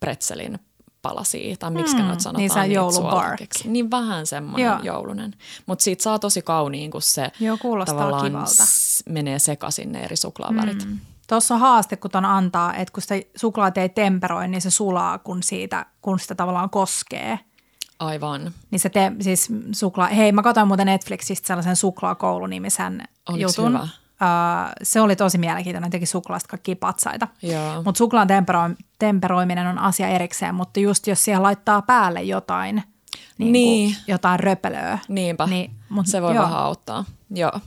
pretzelin 0.00 0.58
palasia, 1.02 1.56
tai 1.56 1.70
miksi 1.70 1.96
hmm, 1.96 2.04
noita 2.04 2.22
sanotaan. 2.22 2.40
Niin 2.40 2.50
se 2.50 2.66
joulubar. 2.66 3.36
Niin 3.64 3.90
vähän 3.90 4.26
semmoinen 4.26 4.66
Joo. 4.66 4.78
joulunen. 4.82 5.34
Mutta 5.66 5.82
siitä 5.82 6.02
saa 6.02 6.18
tosi 6.18 6.42
kauniin, 6.42 6.90
kun 6.90 7.02
se 7.02 7.32
Joo, 7.40 7.58
tavallaan 7.86 8.26
kivalta. 8.26 8.64
menee 9.08 9.38
sekaisin 9.38 9.92
ne 9.92 10.00
eri 10.00 10.16
suklaavärit. 10.16 10.84
Hmm. 10.84 10.98
Tuossa 11.28 11.54
on 11.54 11.60
haaste, 11.60 11.96
kun 11.96 12.10
ton 12.10 12.24
antaa, 12.24 12.74
että 12.74 12.92
kun 12.92 13.02
sitä 13.02 13.14
suklaat 13.36 13.78
ei 13.78 13.88
temperoi, 13.88 14.48
niin 14.48 14.60
se 14.60 14.70
sulaa, 14.70 15.18
kun, 15.18 15.42
siitä, 15.42 15.86
kun 16.02 16.18
sitä 16.18 16.34
tavallaan 16.34 16.70
koskee– 16.70 17.38
Aivan. 18.00 18.52
Niin 18.70 18.80
se 18.80 18.88
te, 18.88 19.12
siis 19.20 19.48
suklaa, 19.72 20.06
hei 20.06 20.32
mä 20.32 20.42
katsoin 20.42 20.68
muuten 20.68 20.86
Netflixistä 20.86 21.46
sellaisen 21.46 21.76
suklaakoulunimisen 21.76 23.02
Oliko 23.28 23.42
jutun. 23.42 23.72
Hyvä? 23.72 23.78
Uh, 23.82 24.72
se 24.82 25.00
oli 25.00 25.16
tosi 25.16 25.38
mielenkiintoinen, 25.38 25.90
teki 25.90 26.06
suklaasta 26.06 26.48
kaikkia 26.48 26.76
patsaita. 26.76 27.28
Mutta 27.84 27.98
suklaan 27.98 28.28
tempero- 28.28 28.84
temperoiminen 28.98 29.66
on 29.66 29.78
asia 29.78 30.08
erikseen, 30.08 30.54
mutta 30.54 30.80
just 30.80 31.06
jos 31.06 31.24
siihen 31.24 31.42
laittaa 31.42 31.82
päälle 31.82 32.22
jotain, 32.22 32.82
niin 33.38 33.52
niin. 33.52 33.96
jotain 34.06 34.40
röpelöä. 34.40 34.98
Niinpä, 35.08 35.46
niin, 35.46 35.70
mut, 35.88 36.06
se 36.06 36.22
voi 36.22 36.34
joo. 36.34 36.44
vähän 36.44 36.58
auttaa. 36.58 37.04
Joo. 37.30 37.60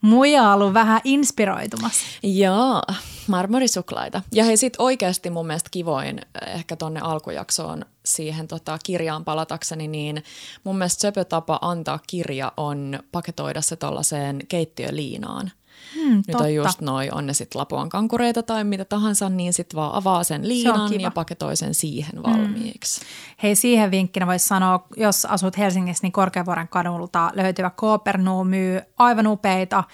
Muija 0.00 0.42
on 0.42 0.54
ollut 0.54 0.74
vähän 0.74 1.00
inspiroitumassa. 1.04 2.06
Joo, 2.22 2.82
marmorisuklaita. 3.26 4.22
Ja 4.32 4.44
hei 4.44 4.56
sit 4.56 4.74
oikeasti 4.78 5.30
mun 5.30 5.46
mielestä 5.46 5.68
kivoin 5.70 6.20
ehkä 6.46 6.76
tonne 6.76 7.00
alkujaksoon 7.00 7.84
siihen 8.08 8.48
tota, 8.48 8.78
kirjaan 8.84 9.24
palatakseni, 9.24 9.88
niin 9.88 10.24
mun 10.64 10.78
mielestä 10.78 11.00
söpö 11.00 11.24
tapa 11.24 11.58
antaa 11.62 11.98
kirja 12.06 12.52
on 12.56 12.98
paketoida 13.12 13.60
se 13.60 13.76
tuollaiseen 13.76 14.38
keittiöliinaan. 14.48 15.50
Hmm, 15.94 16.14
Nyt 16.16 16.26
totta. 16.26 16.44
on 16.44 16.54
just 16.54 16.80
noi, 16.80 17.08
on 17.12 17.26
ne 17.26 17.34
sitten 17.34 17.58
lapuan 17.58 17.88
kankureita 17.88 18.42
tai 18.42 18.64
mitä 18.64 18.84
tahansa, 18.84 19.28
niin 19.28 19.52
sitten 19.52 19.76
vaan 19.76 19.94
avaa 19.94 20.24
sen 20.24 20.48
liinan 20.48 21.00
ja 21.00 21.10
paketoi 21.10 21.56
sen 21.56 21.74
siihen 21.74 22.22
valmiiksi. 22.22 23.00
Hmm. 23.00 23.08
Hei, 23.42 23.56
siihen 23.56 23.90
vinkkinä 23.90 24.26
voisi 24.26 24.48
sanoa, 24.48 24.86
jos 24.96 25.24
asut 25.24 25.58
Helsingissä, 25.58 26.02
niin 26.02 26.12
Korkeavuoren 26.12 26.68
kadulta 26.68 27.30
löytyvä 27.34 27.70
Koopernu 27.70 28.44
myy 28.44 28.80
aivan 28.98 29.26
upeita 29.26 29.84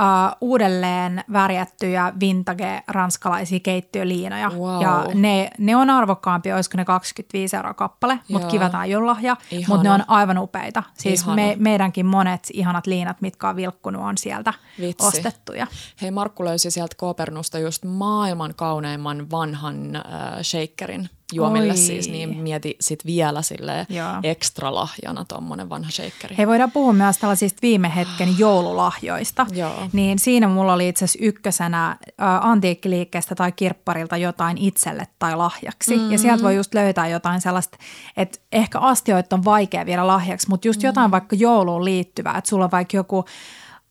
uh, 0.00 0.36
uudelleen 0.40 1.24
värjättyjä 1.32 2.12
vintage 2.20 2.82
ranskalaisia 2.88 3.60
keittiöliinoja. 3.60 4.50
Wow. 4.50 4.82
Ja 4.82 5.04
ne, 5.14 5.50
ne 5.58 5.76
on 5.76 5.90
arvokkaampia, 5.90 6.54
olisiko 6.54 6.76
ne 6.76 6.84
25 6.84 7.56
euroa 7.56 7.74
kappale, 7.74 8.18
mutta 8.28 8.48
kiva 8.48 8.68
tai 8.68 8.90
jollahja, 8.90 9.36
mutta 9.68 9.82
ne 9.82 9.90
on 9.90 10.04
aivan 10.08 10.38
upeita. 10.38 10.82
Siis 10.94 11.26
me, 11.26 11.56
meidänkin 11.58 12.06
monet 12.06 12.48
ihanat 12.52 12.86
liinat, 12.86 13.20
mitkä 13.20 13.48
on 13.48 13.56
vilkkunut, 13.56 14.02
on 14.02 14.18
sieltä 14.18 14.54
Vitsi. 14.80 15.06
ostettuja. 15.06 15.66
Hei, 16.02 16.10
Markku 16.10 16.44
löysi 16.44 16.70
sieltä 16.70 16.96
Koopernusta 16.96 17.58
just 17.58 17.84
maailman 17.84 18.54
kauneimman 18.54 19.30
vanhan 19.30 19.96
äh, 19.96 20.02
shakerin 20.42 21.10
juomille 21.32 21.72
Oi. 21.72 21.76
siis, 21.76 22.08
niin 22.08 22.36
mieti 22.36 22.76
sit 22.80 23.06
vielä 23.06 23.42
sille 23.42 23.86
ekstra 24.22 24.74
lahjana 24.74 25.24
tuommoinen 25.24 25.68
vanha 25.68 25.90
shakeri. 25.90 26.36
Hei, 26.38 26.46
voidaan 26.46 26.70
puhua 26.70 26.92
myös 26.92 27.18
tällaisista 27.18 27.58
viime 27.62 27.92
hetken 27.96 28.28
joululahjoista. 28.38 29.46
Joo. 29.54 29.88
Niin 29.92 30.18
siinä 30.18 30.48
mulla 30.48 30.72
oli 30.72 30.88
itse 30.88 31.04
asiassa 31.04 31.26
ykkösenä 31.26 31.88
ä, 31.90 31.96
antiikkiliikkeestä 32.40 33.34
tai 33.34 33.52
kirpparilta 33.52 34.16
jotain 34.16 34.58
itselle 34.58 35.06
tai 35.18 35.36
lahjaksi. 35.36 35.96
Mm-hmm. 35.96 36.12
Ja 36.12 36.18
sieltä 36.18 36.42
voi 36.42 36.56
just 36.56 36.74
löytää 36.74 37.08
jotain 37.08 37.40
sellaista, 37.40 37.78
että 38.16 38.38
ehkä 38.52 38.78
astioita 38.78 39.36
on 39.36 39.44
vaikea 39.44 39.86
viedä 39.86 40.06
lahjaksi, 40.06 40.48
mutta 40.48 40.68
just 40.68 40.82
jotain 40.82 41.04
mm-hmm. 41.04 41.12
vaikka 41.12 41.36
jouluun 41.36 41.84
liittyvää, 41.84 42.38
että 42.38 42.50
sulla 42.50 42.64
on 42.64 42.70
vaikka 42.70 42.96
joku– 42.96 43.24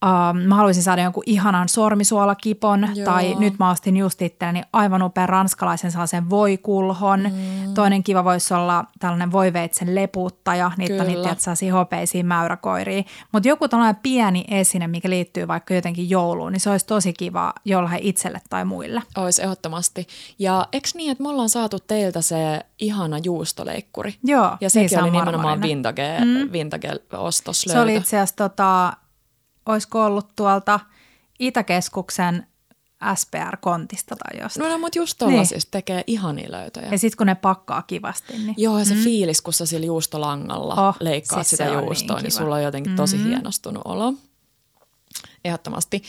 Uh, 0.06 0.48
mä 0.48 0.56
haluaisin 0.56 0.84
saada 0.84 1.02
jonkun 1.02 1.24
ihanan 1.26 1.70
sormisuolakipon 1.70 2.88
Joo. 2.96 3.06
tai 3.06 3.36
nyt 3.40 3.60
mä 3.60 3.70
ostin 3.70 3.98
just 3.98 4.22
itselleni 4.22 4.62
aivan 4.74 5.02
upean 5.02 5.30
ranskalaisen 5.30 5.92
sellaisen 5.92 6.30
voikulhon. 6.30 7.20
Mm. 7.20 7.74
Toinen 7.74 8.04
kiva 8.04 8.24
voisi 8.24 8.54
olla 8.54 8.86
tällainen 9.00 9.32
voiveitsen 9.32 9.96
leputtaja, 9.96 10.72
niitä 10.78 10.94
Kyllä. 10.94 11.02
on 11.04 11.08
niitä 11.08 11.36
sellaisia 11.38 11.74
hopeisiin 11.74 12.26
mäyräkoiriin. 12.26 13.06
Mutta 13.32 13.50
joku 13.50 13.68
tällainen 13.68 14.02
pieni 14.04 14.46
esine, 14.52 14.88
mikä 14.88 15.10
liittyy 15.10 15.48
vaikka 15.48 15.74
jotenkin 15.74 16.10
jouluun, 16.10 16.52
niin 16.52 16.60
se 16.60 16.70
olisi 16.70 16.86
tosi 16.86 17.14
kiva 17.14 17.54
jollain 17.66 18.00
itselle 18.02 18.42
tai 18.50 18.66
muille. 18.66 19.02
Olisi 19.18 19.44
ehdottomasti. 19.44 20.08
Ja 20.40 20.68
eikö 20.72 20.90
niin, 20.94 21.12
että 21.12 21.24
me 21.24 21.30
ollaan 21.30 21.50
saatu 21.50 21.80
teiltä 21.80 22.22
se 22.22 22.62
ihana 22.80 23.18
juustoleikkuri? 23.24 24.16
Joo. 24.24 24.58
Ja 24.62 24.70
sekin 24.70 24.90
niin 24.90 25.04
oli 25.04 25.12
nimenomaan 25.12 25.62
vintage, 25.62 26.20
mm. 26.26 26.52
vintage-ostos 26.52 27.62
Se 27.62 27.80
oli 27.80 27.96
itse 27.96 28.18
asiassa 28.18 28.36
tota, 28.36 28.94
olisiko 29.66 30.06
ollut 30.06 30.28
tuolta 30.36 30.80
Itäkeskuksen 31.40 32.48
SPR-kontista 33.16 34.16
tai 34.16 34.42
jostain. 34.42 34.64
No, 34.64 34.70
no 34.70 34.78
mutta 34.78 35.00
just 35.00 35.18
tuollaisista 35.18 35.68
niin. 35.68 35.72
tekee 35.72 36.04
ihania 36.08 36.52
löytöjä. 36.52 36.88
Ja 36.92 37.00
sitten 37.00 37.18
kun 37.18 37.28
ne 37.28 37.36
pakkaa 37.36 37.82
kivasti. 37.82 38.34
Niin. 38.34 38.54
Joo, 38.58 38.80
ja 38.80 38.86
se 38.86 38.96
mm. 38.96 39.02
fiilis, 39.04 39.42
kun 39.42 39.54
sä 39.54 39.66
sillä 39.66 39.86
juustolangalla 39.86 40.90
oh, 40.90 40.96
leikkaat 41.00 41.48
siis 41.48 41.50
sitä 41.50 41.66
juustoa, 41.66 42.16
niin, 42.16 42.24
niin 42.24 42.32
sulla 42.32 42.56
on 42.56 42.64
jotenkin 42.64 42.96
tosi 42.96 43.16
mm-hmm. 43.16 43.30
hienostunut 43.30 43.82
olo 43.86 44.14
ehdottomasti. 45.46 46.04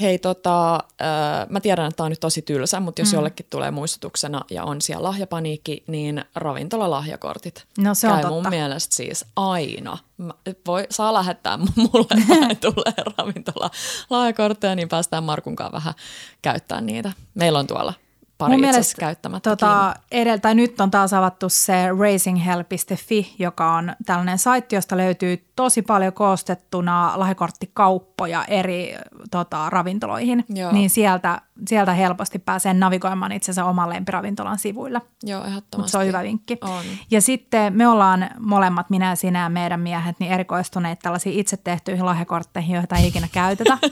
Hei, 0.00 0.18
tota, 0.18 0.74
äh, 0.74 1.48
mä 1.48 1.60
tiedän, 1.60 1.86
että 1.86 1.96
tämä 1.96 2.04
on 2.04 2.10
nyt 2.10 2.20
tosi 2.20 2.42
tylsä, 2.42 2.80
mutta 2.80 3.00
jos 3.00 3.12
mm. 3.12 3.14
jollekin 3.14 3.46
tulee 3.50 3.70
muistutuksena 3.70 4.44
ja 4.50 4.64
on 4.64 4.80
siellä 4.80 5.08
lahjapaniikki, 5.08 5.84
niin 5.86 6.24
ravintolalahjakortit 6.34 7.66
no, 7.78 7.94
se 7.94 8.06
on 8.06 8.12
käy 8.12 8.22
totta. 8.22 8.34
mun 8.34 8.46
mielestä 8.50 8.94
siis 8.94 9.24
aina. 9.36 9.98
Mä, 10.16 10.34
voi, 10.66 10.86
saa 10.90 11.14
lähettää 11.14 11.58
mulle, 11.76 12.50
että 12.50 12.70
tulee 12.70 13.14
ravintolalahjakortteja, 13.18 14.74
niin 14.74 14.88
päästään 14.88 15.24
Markunkaan 15.24 15.72
vähän 15.72 15.94
käyttämään 16.42 16.86
niitä. 16.86 17.12
Meillä 17.34 17.58
on 17.58 17.66
tuolla 17.66 17.94
pari 18.40 18.52
Mun 18.52 18.60
mielestä 18.60 19.00
käyttämättä. 19.00 19.50
Tota, 19.50 19.94
edeltä, 20.12 20.54
nyt 20.54 20.80
on 20.80 20.90
taas 20.90 21.12
avattu 21.12 21.48
se 21.48 21.88
racinghelp.fi, 21.98 23.34
joka 23.38 23.72
on 23.72 23.92
tällainen 24.06 24.38
saitti, 24.38 24.76
josta 24.76 24.96
löytyy 24.96 25.44
tosi 25.56 25.82
paljon 25.82 26.12
koostettuna 26.12 27.12
lahjakorttikauppoja 27.16 28.44
eri 28.44 28.94
tota, 29.30 29.70
ravintoloihin. 29.70 30.44
Joo. 30.48 30.72
Niin 30.72 30.90
sieltä, 30.90 31.40
sieltä 31.68 31.92
helposti 31.92 32.38
pääsee 32.38 32.74
navigoimaan 32.74 33.32
itsensä 33.32 33.64
oman 33.64 33.88
lempiravintolan 33.88 34.58
sivuilla. 34.58 35.00
Joo, 35.22 35.44
ehdottomasti. 35.44 35.76
Mut 35.76 35.88
se 35.88 35.98
on 35.98 36.06
hyvä 36.06 36.22
vinkki. 36.22 36.58
On. 36.60 36.84
Ja 37.10 37.20
sitten 37.20 37.76
me 37.76 37.88
ollaan 37.88 38.30
molemmat, 38.38 38.90
minä 38.90 39.08
ja 39.08 39.16
sinä 39.16 39.42
ja 39.42 39.48
meidän 39.48 39.80
miehet, 39.80 40.16
niin 40.20 40.32
erikoistuneet 40.32 40.98
tällaisiin 40.98 41.40
itse 41.40 41.56
tehtyihin 41.56 42.06
lahjakortteihin, 42.06 42.76
joita 42.76 42.96
ei 42.96 43.06
ikinä 43.06 43.28
käytetä. 43.32 43.78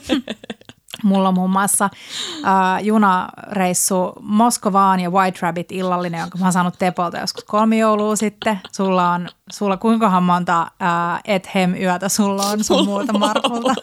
Mulla 1.03 1.29
on 1.29 1.35
muun 1.35 1.51
muassa 1.51 1.85
äh, 1.85 2.85
junareissu 2.85 4.13
Moskovaan 4.21 5.01
ja 5.01 5.11
White 5.11 5.39
Rabbit 5.43 5.73
illallinen, 5.73 6.21
jonka 6.21 6.39
mä 6.39 6.45
oon 6.45 6.53
saanut 6.53 6.79
Tepolta 6.79 7.19
joskus 7.19 7.45
kolme 7.45 7.77
joulua 7.77 8.17
sitten. 8.17 8.61
Sulla 8.73 9.13
on, 9.13 9.29
sulla 9.53 9.77
kuinkahan 9.77 10.23
monta 10.23 10.63
äh, 10.63 11.21
et 11.25 11.55
hem 11.55 11.75
yötä 11.75 12.09
sulla 12.09 12.47
on 12.47 12.65
sun 12.65 12.85
muuta 12.85 13.19
Markulta? 13.19 13.75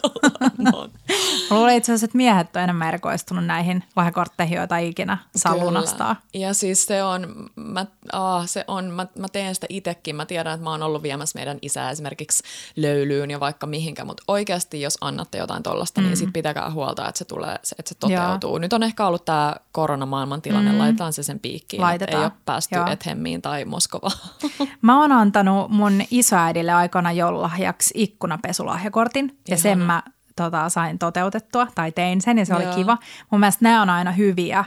mä 1.50 1.56
luulen 1.56 1.76
itse 1.76 1.92
asiassa, 1.92 2.04
että 2.04 2.16
miehet 2.16 2.56
on 2.56 2.62
enemmän 2.62 2.88
erikoistunut 2.88 3.46
näihin 3.46 3.84
lahjakortteihin, 3.96 4.56
joita 4.56 4.78
ikinä 4.78 5.18
saa 5.36 5.52
Kyllä. 5.52 5.64
lunastaa. 5.64 6.16
Ja 6.34 6.54
siis 6.54 6.86
se 6.86 7.02
on, 7.02 7.50
mä, 7.56 7.86
ah, 8.12 8.46
se 8.46 8.64
on 8.68 8.84
mä, 8.84 9.06
mä 9.18 9.26
teen 9.28 9.54
sitä 9.54 9.66
itsekin. 9.70 10.16
Mä 10.16 10.26
tiedän, 10.26 10.54
että 10.54 10.64
mä 10.64 10.70
oon 10.70 10.82
ollut 10.82 11.02
viemässä 11.02 11.38
meidän 11.38 11.58
isää 11.62 11.90
esimerkiksi 11.90 12.42
löylyyn 12.76 13.30
ja 13.30 13.40
vaikka 13.40 13.66
mihinkä, 13.66 14.04
mutta 14.04 14.22
oikeasti 14.28 14.80
jos 14.80 14.98
annatte 15.00 15.38
jotain 15.38 15.62
tollasta, 15.62 16.00
mm. 16.00 16.06
niin 16.06 16.16
sit 16.16 16.32
pitäkää 16.32 16.70
huolta 16.70 17.05
että 17.08 17.18
se, 17.18 17.24
tulee, 17.24 17.54
että 17.54 17.88
se 17.88 17.94
toteutuu. 17.94 18.50
Joo. 18.50 18.58
Nyt 18.58 18.72
on 18.72 18.82
ehkä 18.82 19.06
ollut 19.06 19.24
tämä 19.24 19.54
koronamaailman 19.72 20.42
tilanne, 20.42 20.72
mm. 20.72 20.78
laitetaan 20.78 21.12
se 21.12 21.22
sen 21.22 21.40
piikkiin, 21.40 21.82
Laitetaan. 21.82 22.22
ei 22.22 22.24
ole 22.24 22.32
päästy 22.44 22.74
Joo. 22.74 22.86
Ethemmiin 22.86 23.42
tai 23.42 23.64
Moskovaan. 23.64 24.18
Mä 24.82 25.00
oon 25.00 25.12
antanut 25.12 25.70
mun 25.70 26.02
isoäidille 26.10 26.72
aikana 26.72 27.12
joululahjaksi 27.12 27.94
ikkunapesulahjakortin 27.96 29.38
ja 29.48 29.56
sen 29.56 29.78
mä 29.78 30.02
tota, 30.36 30.68
sain 30.68 30.98
toteutettua 30.98 31.66
tai 31.74 31.92
tein 31.92 32.20
sen 32.20 32.38
ja 32.38 32.46
se 32.46 32.52
Joo. 32.52 32.62
oli 32.62 32.74
kiva. 32.74 32.98
Mun 33.30 33.40
mielestä 33.40 33.64
nämä 33.64 33.82
on 33.82 33.90
aina 33.90 34.12
hyviä 34.12 34.64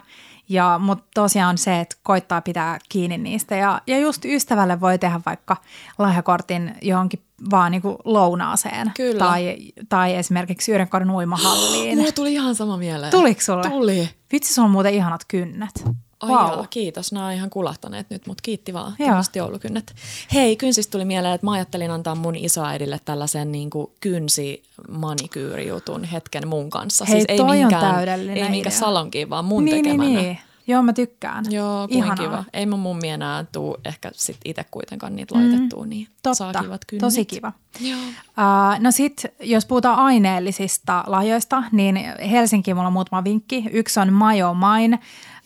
Ja, 0.50 0.80
mutta 0.84 1.04
tosiaan 1.14 1.58
se, 1.58 1.80
että 1.80 1.95
koittaa 2.04 2.41
pitää 2.41 2.80
kiinni 2.89 3.18
niistä. 3.18 3.56
Ja, 3.56 3.82
ja 3.88 4.00
just 4.00 4.26
ystävälle 4.26 4.82
voi 4.82 4.97
tehdä 4.97 5.20
vaikka 5.26 5.58
lahjakortin 5.97 6.76
johonkin 6.82 7.24
vaan 7.52 7.72
niin 7.72 7.82
kuin 7.82 7.97
lounaaseen. 8.06 8.91
Kyllä. 8.95 9.20
Tai, 9.20 9.58
tai 9.89 10.16
esimerkiksi 10.16 10.72
Yhdenkodin 10.72 11.12
uimahalliin. 11.12 11.97
Mulle 11.97 12.12
tuli 12.12 12.34
ihan 12.34 12.56
sama 12.56 12.78
mieleen. 12.78 13.12
Tuliko 13.12 13.41
sulle? 13.41 13.70
Tuli. 13.70 14.10
Vitsi, 14.32 14.54
sulla 14.54 14.66
on 14.66 14.72
muuten 14.72 14.93
ihanat 14.93 15.22
kynnet. 15.28 15.86
Ai 16.20 16.30
wow. 16.30 16.65
kiitos. 16.70 17.11
Nämä 17.11 17.26
on 17.26 17.34
ihan 17.34 17.49
kulahtaneet 17.49 18.09
nyt, 18.09 18.28
mutta 18.28 18.41
kiitti 18.41 18.74
vaan. 18.74 18.95
Joo. 18.99 19.07
Tämmöiset 19.07 19.36
joulukynnet. 19.36 19.95
Hei, 20.34 20.55
kynsistä 20.55 20.91
tuli 20.91 21.05
mieleen, 21.05 21.34
että 21.34 21.47
mä 21.47 21.51
ajattelin 21.51 21.91
antaa 21.91 22.15
mun 22.15 22.36
isoäidille 22.36 22.99
tällaisen 23.05 23.51
niin 23.51 23.70
kuin 23.70 23.91
kynsi 24.01 24.63
manikyyrijutun 24.89 26.03
hetken 26.03 26.47
mun 26.47 26.70
kanssa. 26.70 27.05
Hei, 27.05 27.15
siis 27.15 27.26
ei 27.30 27.38
toi 27.38 27.49
on 27.49 27.57
minkään, 27.57 27.95
täydellinen 27.95 28.43
Ei 28.43 28.49
minkä 28.49 28.70
idea. 28.70 28.80
salonkiin, 28.80 29.30
vaan 29.30 29.45
mun 29.45 29.65
niin, 29.65 29.84
tekemänä. 29.84 30.09
niin, 30.09 30.24
niin. 30.24 30.39
Joo, 30.67 30.82
mä 30.82 30.93
tykkään. 30.93 31.45
Joo, 31.49 31.88
kuin 31.88 31.97
Ihanaa. 31.97 32.15
kiva. 32.15 32.43
Ei 32.53 32.65
mun 32.65 32.80
mummi 32.80 33.09
enää 33.09 33.45
tuu 33.51 33.78
ehkä 33.86 34.11
sit 34.13 34.38
itse 34.45 34.65
kuitenkaan 34.72 35.15
niitä 35.15 35.36
laitettua, 35.36 35.86
niin 35.86 36.07
saa 36.34 36.47
Totta, 36.47 36.63
kivat 36.63 36.86
kynnet. 36.86 37.01
tosi 37.01 37.26
kiva. 37.26 37.51
Joo. 37.80 37.99
Uh, 37.99 38.80
no 38.80 38.91
sit, 38.91 39.26
jos 39.39 39.65
puhutaan 39.65 39.99
aineellisista 39.99 41.03
lahjoista, 41.07 41.63
niin 41.72 41.99
Helsinki 42.32 42.74
mulla 42.74 42.88
on 42.88 42.93
muutama 42.93 43.24
vinkki. 43.24 43.65
Yksi 43.72 43.99
on 43.99 44.13
Mayo 44.13 44.53
Mine, 44.53 44.99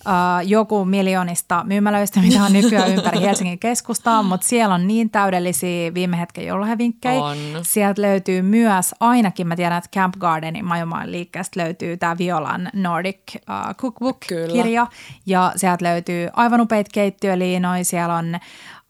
uh, 0.08 0.47
joku 0.47 0.86
miljoonista 0.86 1.64
myymälöistä, 1.64 2.20
mitä 2.20 2.43
on 2.43 2.54
nykyään 2.54 2.91
ympäri 2.91 3.22
Helsingin 3.28 3.60
keskustaa, 3.60 4.24
mutta 4.24 4.47
siellä 4.47 4.76
on 4.76 4.88
niin 4.88 5.10
täydellisiä 5.10 5.93
viime 5.93 6.20
hetken 6.20 6.45
jouluhevinkkejä. 6.45 7.22
Sieltä 7.62 8.01
löytyy 8.01 8.41
myös, 8.41 8.95
ainakin 8.99 9.47
mä 9.47 9.56
tiedän, 9.56 9.78
että 9.78 9.99
Camp 9.99 10.16
Gardenin 10.20 10.66
Mayo 10.66 10.86
Mine 10.86 11.12
liikkeestä 11.12 11.60
löytyy 11.60 11.97
tämä 11.97 12.18
Violan 12.18 12.70
Nordic 12.74 13.18
uh, 13.36 13.41
Kyllä. 13.45 13.74
Cookbook-kirja. 13.74 14.88
Ja 15.26 15.51
sieltä 15.56 15.86
löytyy 15.86 16.30
aivan 16.34 16.62
upeita 16.62 16.89
keittiöliinoja, 16.93 17.86
siellä 17.86 18.16
on 18.16 18.39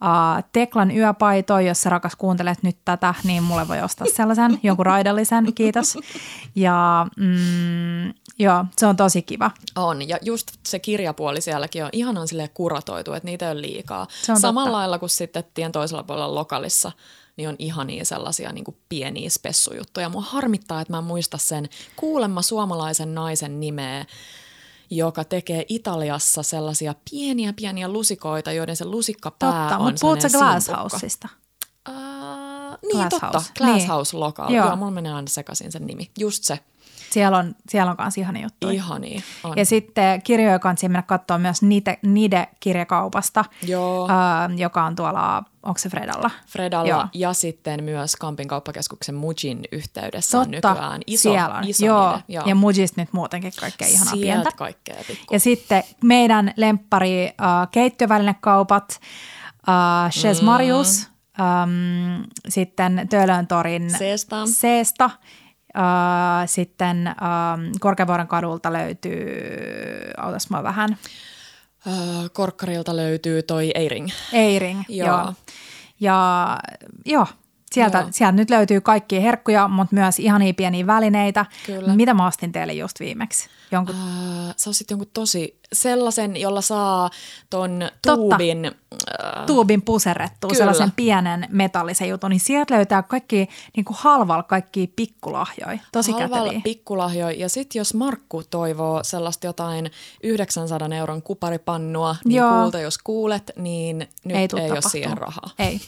Uh, 0.03 0.43
Teklan 0.53 0.91
yöpaito, 0.91 1.59
jos 1.59 1.81
sä 1.81 1.89
rakas 1.89 2.15
kuuntelet 2.15 2.63
nyt 2.63 2.77
tätä, 2.85 3.15
niin 3.23 3.43
mulle 3.43 3.67
voi 3.67 3.81
ostaa 3.81 4.07
sellaisen, 4.15 4.59
jonkun 4.63 4.85
raidallisen, 4.85 5.53
kiitos. 5.53 5.97
Ja 6.55 7.07
mm, 7.17 8.13
joo, 8.39 8.65
se 8.77 8.85
on 8.85 8.95
tosi 8.95 9.21
kiva. 9.21 9.51
On, 9.75 10.09
ja 10.09 10.17
just 10.21 10.47
se 10.63 10.79
kirjapuoli 10.79 11.41
sielläkin 11.41 11.83
on 11.83 11.89
ihanan 11.91 12.27
sille 12.27 12.49
kuratoitu, 12.53 13.13
että 13.13 13.25
niitä 13.25 13.45
ei 13.45 13.51
ole 13.51 13.61
liikaa. 13.61 14.07
Samalla 14.21 14.69
totta. 14.69 14.77
lailla 14.77 14.99
kuin 14.99 15.09
sitten 15.09 15.43
tien 15.53 15.71
toisella 15.71 16.03
puolella 16.03 16.35
lokalissa, 16.35 16.91
niin 17.37 17.49
on 17.49 17.55
ihania 17.59 18.05
sellaisia 18.05 18.51
niin 18.51 18.63
kuin 18.63 18.77
pieniä 18.89 19.29
spessujuttuja. 19.29 20.09
Mua 20.09 20.21
harmittaa, 20.21 20.81
että 20.81 20.93
mä 20.93 20.97
en 20.97 21.03
muista 21.03 21.37
sen 21.37 21.69
kuulemma 21.95 22.41
suomalaisen 22.41 23.15
naisen 23.15 23.59
nimeä, 23.59 24.05
joka 24.97 25.23
tekee 25.23 25.65
Italiassa 25.69 26.43
sellaisia 26.43 26.95
pieniä 27.11 27.53
pieniä 27.53 27.89
lusikoita, 27.89 28.51
joiden 28.51 28.75
se 28.75 28.85
lusikkapää 28.85 29.61
Totta, 29.69 29.77
on 29.77 29.83
mutta 29.85 30.01
puhut 30.01 30.21
sä 30.21 30.29
sellainen 30.29 30.53
Glass 30.53 30.65
simpukka. 30.65 30.89
Houseista? 30.89 31.27
Uh, 31.89 31.95
niin, 32.81 32.97
Glass 32.97 33.09
totta. 33.09 33.27
House. 33.27 33.51
Glass 33.57 33.77
Niin. 33.77 33.87
House 33.87 34.17
Local. 34.17 34.53
Joo. 34.53 34.65
Joo, 34.67 34.75
mulla 34.75 34.91
menee 34.91 35.13
aina 35.13 35.27
sekaisin 35.27 35.71
sen 35.71 35.85
nimi. 35.87 36.11
Just 36.19 36.43
se. 36.43 36.59
Siellä 37.13 37.37
on, 37.37 37.55
siellä 37.69 37.91
on 37.91 37.97
kanssa 37.97 38.21
ihania 38.21 38.43
juttuja. 38.43 38.73
Ihania. 38.73 39.21
On. 39.43 39.53
Ja 39.57 39.65
sitten 39.65 40.21
kirjoja 40.21 40.59
kannattaa 40.59 40.89
mennä 40.89 41.01
katsoa 41.01 41.37
myös 41.37 41.61
Nide, 41.61 41.97
Nide-kirjakaupasta, 42.01 43.45
Joo. 43.61 44.07
äh, 44.09 44.57
joka 44.57 44.83
on 44.83 44.95
tuolla, 44.95 45.43
onko 45.63 45.77
se 45.77 45.89
Fredalla? 45.89 46.31
Fredalla 46.47 46.89
Joo. 46.89 47.05
ja 47.13 47.33
sitten 47.33 47.83
myös 47.83 48.15
Kampin 48.15 48.47
kauppakeskuksen 48.47 49.15
Mujin 49.15 49.59
yhteydessä 49.71 50.39
on 50.39 50.51
Totta, 50.51 50.69
nykyään 50.73 51.01
iso, 51.07 51.21
siellä 51.21 51.55
on. 51.55 51.63
iso 51.63 51.85
Joo. 51.85 52.11
nide. 52.11 52.23
Joo. 52.27 52.43
Ja 52.47 52.55
Mujista 52.55 53.01
nyt 53.01 53.13
muutenkin 53.13 53.51
kaikkea 53.59 53.87
ihanaa 53.87 54.13
Sieltä 54.13 54.25
pientä. 54.33 54.51
kaikkea 54.57 54.95
pikku. 55.07 55.33
Ja 55.33 55.39
sitten 55.39 55.83
meidän 56.03 56.53
lemppari 56.57 57.25
äh, 57.27 57.33
keittiövälinekaupat, 57.71 58.99
äh, 59.69 60.11
Chez 60.11 60.41
Mm. 60.41 60.45
Marius, 60.45 61.09
ähm, 61.39 62.23
sitten 62.49 63.07
Töölöntorin 63.09 63.89
Seesta. 63.97 64.45
Seesta. 64.45 65.09
Äh, 65.75 66.43
sitten 66.45 67.07
ähm, 67.07 67.71
Korkeavuoren 67.79 68.27
kadulta 68.27 68.73
löytyy, 68.73 69.25
autas 70.17 70.49
mä 70.49 70.63
vähän, 70.63 70.97
Öö, 71.87 72.29
Korkkarilta 72.33 72.95
löytyy 72.95 73.43
toi 73.43 73.71
Eiring. 73.75 74.09
Eiring. 74.33 74.83
Joo. 74.89 75.07
joo. 75.07 75.33
Ja 75.99 76.59
joo, 77.05 77.27
sieltä, 77.71 77.97
Joo. 77.97 78.07
sieltä 78.11 78.31
nyt 78.31 78.49
löytyy 78.49 78.81
kaikkia 78.81 79.21
herkkuja, 79.21 79.67
mutta 79.67 79.95
myös 79.95 80.19
ihania 80.19 80.53
pieniä 80.53 80.87
välineitä. 80.87 81.45
Kyllä. 81.65 81.95
Mitä 81.95 82.13
mä 82.13 82.27
ostin 82.27 82.51
teille 82.51 82.73
just 82.73 82.99
viimeksi? 82.99 83.49
Jonkun 83.73 83.95
Öö, 83.95 84.53
sä 84.57 84.69
osit 84.69 84.89
jonkun 84.89 85.07
tosi 85.13 85.59
sellaisen, 85.73 86.37
jolla 86.37 86.61
saa 86.61 87.09
ton 87.49 87.79
Totta. 88.01 88.15
tuubin. 88.15 88.65
Öö, 88.65 89.45
tuubin 89.45 89.81
puserrettua, 89.81 90.47
Kyllä. 90.47 90.57
sellaisen 90.57 90.91
pienen 90.91 91.47
metallisen 91.49 92.09
jutun, 92.09 92.29
niin 92.29 92.39
sieltä 92.39 92.73
löytää 92.75 93.03
kaikki 93.03 93.49
niin 93.75 93.85
kuin 93.85 93.97
halvalla 93.99 94.43
kaikki 94.43 94.93
pikkulahjoja. 94.95 95.79
Tosi 95.91 96.11
halvalla 96.11 96.37
käteviä. 96.43 96.61
pikkulahjoja. 96.63 97.39
Ja 97.39 97.49
sitten 97.49 97.79
jos 97.79 97.93
Markku 97.93 98.43
toivoo 98.49 99.03
sellaista 99.03 99.47
jotain 99.47 99.91
900 100.23 100.87
euron 100.97 101.21
kuparipannua, 101.21 102.15
niin 102.25 102.35
Joo. 102.37 102.61
kuulta 102.61 102.79
jos 102.79 102.97
kuulet, 102.97 103.51
niin 103.57 103.97
nyt 104.25 104.37
ei, 104.37 104.47
ei 104.61 104.71
ole 104.71 104.81
siihen 104.81 105.17
rahaa. 105.17 105.49
Ei. 105.59 105.81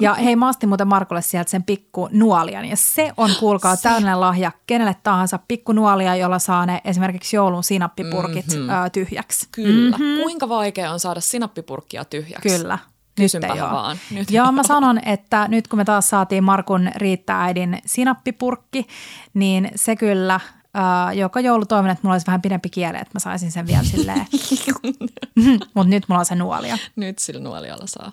Ja 0.00 0.14
hei, 0.14 0.36
mä 0.36 0.48
ostin 0.48 0.68
muuten 0.68 0.88
Markulle 0.88 1.22
sieltä 1.22 1.50
sen 1.50 1.62
pikku 1.62 2.08
nuolian. 2.12 2.64
Ja 2.64 2.76
se 2.76 3.12
on, 3.16 3.30
kuulkaa, 3.40 3.76
täydellinen 3.76 4.20
lahja 4.20 4.52
kenelle 4.66 4.96
tahansa 5.02 5.38
pikku 5.48 5.72
nuolia, 5.72 6.16
jolla 6.16 6.38
saa 6.38 6.66
ne 6.66 6.80
esimerkiksi 6.84 7.13
joulun 7.32 7.64
sinappipurkit 7.64 8.46
Mhm. 8.46 8.56
mm-hmm. 8.56 8.84
ö, 8.86 8.90
tyhjäksi. 8.90 9.48
Kyllä. 9.52 9.96
Mm-hmm. 9.98 10.22
Kuinka 10.22 10.48
vaikea 10.48 10.92
on 10.92 11.00
saada 11.00 11.20
sinappipurkkia 11.20 12.04
tyhjäksi? 12.04 12.48
Kyllä. 12.48 12.78
Kysynpä 13.16 13.46
Nyt 13.46 13.56
ei 13.56 13.62
oo. 13.62 13.70
vaan. 13.70 13.96
Nyt 14.10 14.30
Joo, 14.30 14.52
mä 14.52 14.62
sanon, 14.62 15.00
että 15.06 15.48
nyt 15.48 15.68
kun 15.68 15.78
me 15.78 15.84
taas 15.84 16.08
saatiin 16.08 16.44
Markun 16.44 16.90
riittääidin 16.96 17.78
sinappipurkki, 17.86 18.86
niin 19.34 19.70
se 19.74 19.96
kyllä 19.96 20.40
Uh, 20.76 21.16
joka 21.16 21.40
joulu 21.40 21.64
toivon, 21.66 21.90
että 21.90 22.00
mulla 22.02 22.14
olisi 22.14 22.26
vähän 22.26 22.42
pidempi 22.42 22.70
kieli, 22.70 22.96
että 22.96 23.10
mä 23.14 23.20
saisin 23.20 23.52
sen 23.52 23.66
vielä 23.66 23.82
silleen. 23.82 24.26
Mutta 25.74 25.90
nyt 25.90 26.04
mulla 26.08 26.18
on 26.18 26.24
se 26.26 26.34
nuolia. 26.34 26.78
Nyt 26.96 27.18
sillä 27.18 27.40
nuolialla 27.40 27.86
saa. 27.86 28.12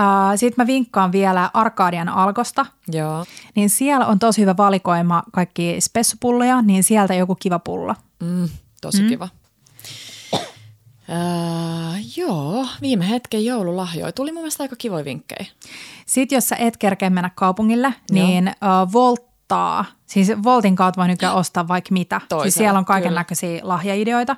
Uh, 0.00 0.38
Sitten 0.38 0.62
mä 0.62 0.66
vinkkaan 0.66 1.12
vielä 1.12 1.50
Arkadian 1.54 2.08
Alkosta. 2.08 2.66
Joo. 2.92 3.24
Niin 3.54 3.70
siellä 3.70 4.06
on 4.06 4.18
tosi 4.18 4.40
hyvä 4.40 4.56
valikoima 4.56 5.22
kaikki 5.32 5.76
spessupulloja, 5.80 6.62
niin 6.62 6.84
sieltä 6.84 7.14
joku 7.14 7.34
kiva 7.34 7.58
pullo. 7.58 7.94
Mm, 8.22 8.48
tosi 8.80 9.02
mm. 9.02 9.08
kiva. 9.08 9.28
Äh, 11.10 12.00
joo, 12.16 12.66
viime 12.80 13.08
hetken 13.10 13.44
joululahjoja. 13.44 14.12
Tuli 14.12 14.32
mun 14.32 14.42
mielestä 14.42 14.64
aika 14.64 14.76
kivoja 14.76 15.04
vinkkejä. 15.04 15.46
Sitten 16.06 16.36
jos 16.36 16.48
sä 16.48 16.56
et 16.56 16.76
kerkeä 16.76 17.10
mennä 17.10 17.30
kaupungille, 17.34 17.94
niin 18.10 18.48
uh, 18.48 18.92
Volttaa, 18.92 19.84
siis 20.06 20.28
Voltin 20.42 20.76
kautta 20.76 21.00
voi 21.00 21.08
nykyään 21.08 21.34
ostaa 21.34 21.68
vaikka 21.68 21.92
mitä. 21.92 22.20
Toisella, 22.28 22.42
siis 22.42 22.54
siellä 22.54 22.78
on 22.78 22.84
kaiken 22.84 23.14
näköisiä 23.14 23.60
lahjaideoita. 23.62 24.36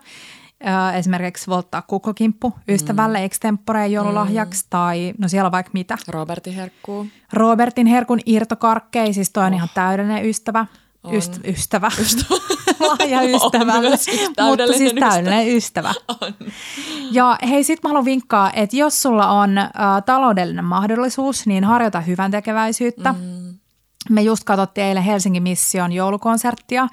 Uh, 0.62 0.98
esimerkiksi 0.98 1.50
Volttaa 1.50 1.82
kukkokimppu 1.82 2.54
ystävälle 2.68 3.18
mm. 3.18 3.24
extemporeen 3.24 3.92
joululahjaksi 3.92 4.64
mm. 4.64 4.66
tai 4.70 5.12
no 5.18 5.28
siellä 5.28 5.46
on 5.46 5.52
vaikka 5.52 5.70
mitä. 5.74 5.98
Robertin 6.08 6.54
herkkuu. 6.54 7.06
Robertin 7.32 7.86
herkun 7.86 8.20
irtokarkkei, 8.26 9.14
siis 9.14 9.30
toi 9.30 9.44
on 9.44 9.52
oh. 9.52 9.56
ihan 9.56 9.68
täydellinen 9.74 10.26
ystävä. 10.26 10.66
On. 11.04 11.14
Yst, 11.14 11.40
ystävä. 11.44 11.90
ystävä. 12.02 12.40
Lahja 12.88 13.22
ystävälle, 13.22 13.96
siis 13.96 14.28
mutta 14.28 14.66
siis 14.76 14.92
täydellinen 14.92 15.56
ystävä. 15.56 15.94
On. 16.08 16.34
Ja 17.12 17.38
hei, 17.48 17.64
sit 17.64 17.82
mä 17.82 17.88
haluan 17.88 18.04
vinkkaa, 18.04 18.52
että 18.52 18.76
jos 18.76 19.02
sulla 19.02 19.28
on 19.28 19.58
äh, 19.58 19.68
taloudellinen 20.06 20.64
mahdollisuus, 20.64 21.46
niin 21.46 21.64
harjoita 21.64 22.00
hyvän 22.00 22.30
tekeväisyyttä. 22.30 23.12
Mm. 23.12 23.41
Me 24.10 24.22
just 24.22 24.44
katsottiin 24.44 24.86
eilen 24.86 25.02
Helsingin 25.02 25.42
Mission 25.42 25.92
joulukonserttia 25.92 26.88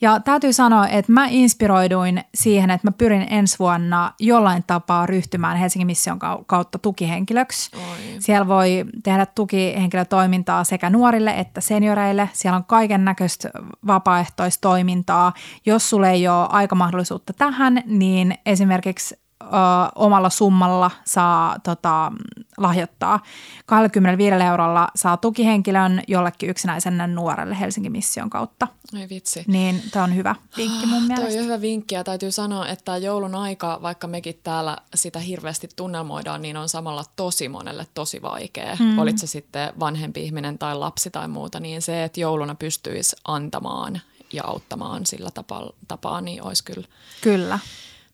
ja 0.00 0.20
täytyy 0.20 0.52
sanoa, 0.52 0.88
että 0.88 1.12
mä 1.12 1.26
inspiroiduin 1.30 2.24
siihen, 2.34 2.70
että 2.70 2.86
mä 2.86 2.92
pyrin 2.92 3.26
ensi 3.30 3.58
vuonna 3.58 4.12
jollain 4.20 4.64
tapaa 4.66 5.06
ryhtymään 5.06 5.56
Helsingin 5.56 5.86
Mission 5.86 6.18
kau- 6.18 6.44
kautta 6.46 6.78
tukihenkilöksi. 6.78 7.76
Oi. 7.76 7.82
Siellä 8.18 8.48
voi 8.48 8.84
tehdä 9.02 9.26
tukihenkilötoimintaa 9.26 10.64
sekä 10.64 10.90
nuorille 10.90 11.30
että 11.30 11.60
senioreille. 11.60 12.28
Siellä 12.32 12.56
on 12.56 12.64
kaiken 12.64 13.04
näköistä 13.04 13.50
vapaaehtoistoimintaa. 13.86 15.32
Jos 15.66 15.90
sulle 15.90 16.10
ei 16.10 16.28
ole 16.28 16.46
aikamahdollisuutta 16.50 17.32
tähän, 17.32 17.82
niin 17.86 18.38
esimerkiksi 18.46 19.23
ö, 19.46 19.90
omalla 19.94 20.30
summalla 20.30 20.90
saa 21.04 21.58
tota, 21.58 22.12
lahjoittaa. 22.56 23.20
25 23.66 24.34
eurolla 24.44 24.88
saa 24.96 25.16
tukihenkilön 25.16 26.02
jollekin 26.08 26.50
yksinäiselle 26.50 27.06
nuorelle 27.06 27.60
Helsingin 27.60 27.92
Mission 27.92 28.30
kautta. 28.30 28.68
Ai 28.96 29.06
vitsi. 29.10 29.44
Niin 29.46 29.82
tämä 29.90 30.04
on 30.04 30.14
hyvä 30.14 30.34
vinkki 30.56 30.86
mun 30.86 30.98
Toi 30.98 31.08
mielestä. 31.08 31.38
on 31.40 31.44
hyvä 31.44 31.60
vinkki 31.60 31.94
ja 31.94 32.04
täytyy 32.04 32.30
sanoa, 32.32 32.68
että 32.68 32.96
joulun 32.96 33.34
aika, 33.34 33.78
vaikka 33.82 34.06
mekin 34.06 34.40
täällä 34.42 34.76
sitä 34.94 35.18
hirveästi 35.18 35.68
tunnelmoidaan, 35.76 36.42
niin 36.42 36.56
on 36.56 36.68
samalla 36.68 37.04
tosi 37.16 37.48
monelle 37.48 37.86
tosi 37.94 38.22
vaikea. 38.22 38.76
Mm. 38.80 38.98
Olit 38.98 39.18
se 39.18 39.26
sitten 39.26 39.72
vanhempi 39.80 40.24
ihminen 40.24 40.58
tai 40.58 40.76
lapsi 40.76 41.10
tai 41.10 41.28
muuta, 41.28 41.60
niin 41.60 41.82
se, 41.82 42.04
että 42.04 42.20
jouluna 42.20 42.54
pystyisi 42.54 43.16
antamaan 43.24 44.00
ja 44.32 44.44
auttamaan 44.44 45.06
sillä 45.06 45.30
tapaa, 45.30 45.70
tapaa 45.88 46.20
niin 46.20 46.42
olisi 46.42 46.64
kyllä 46.64 46.86
Kyllä. 47.20 47.58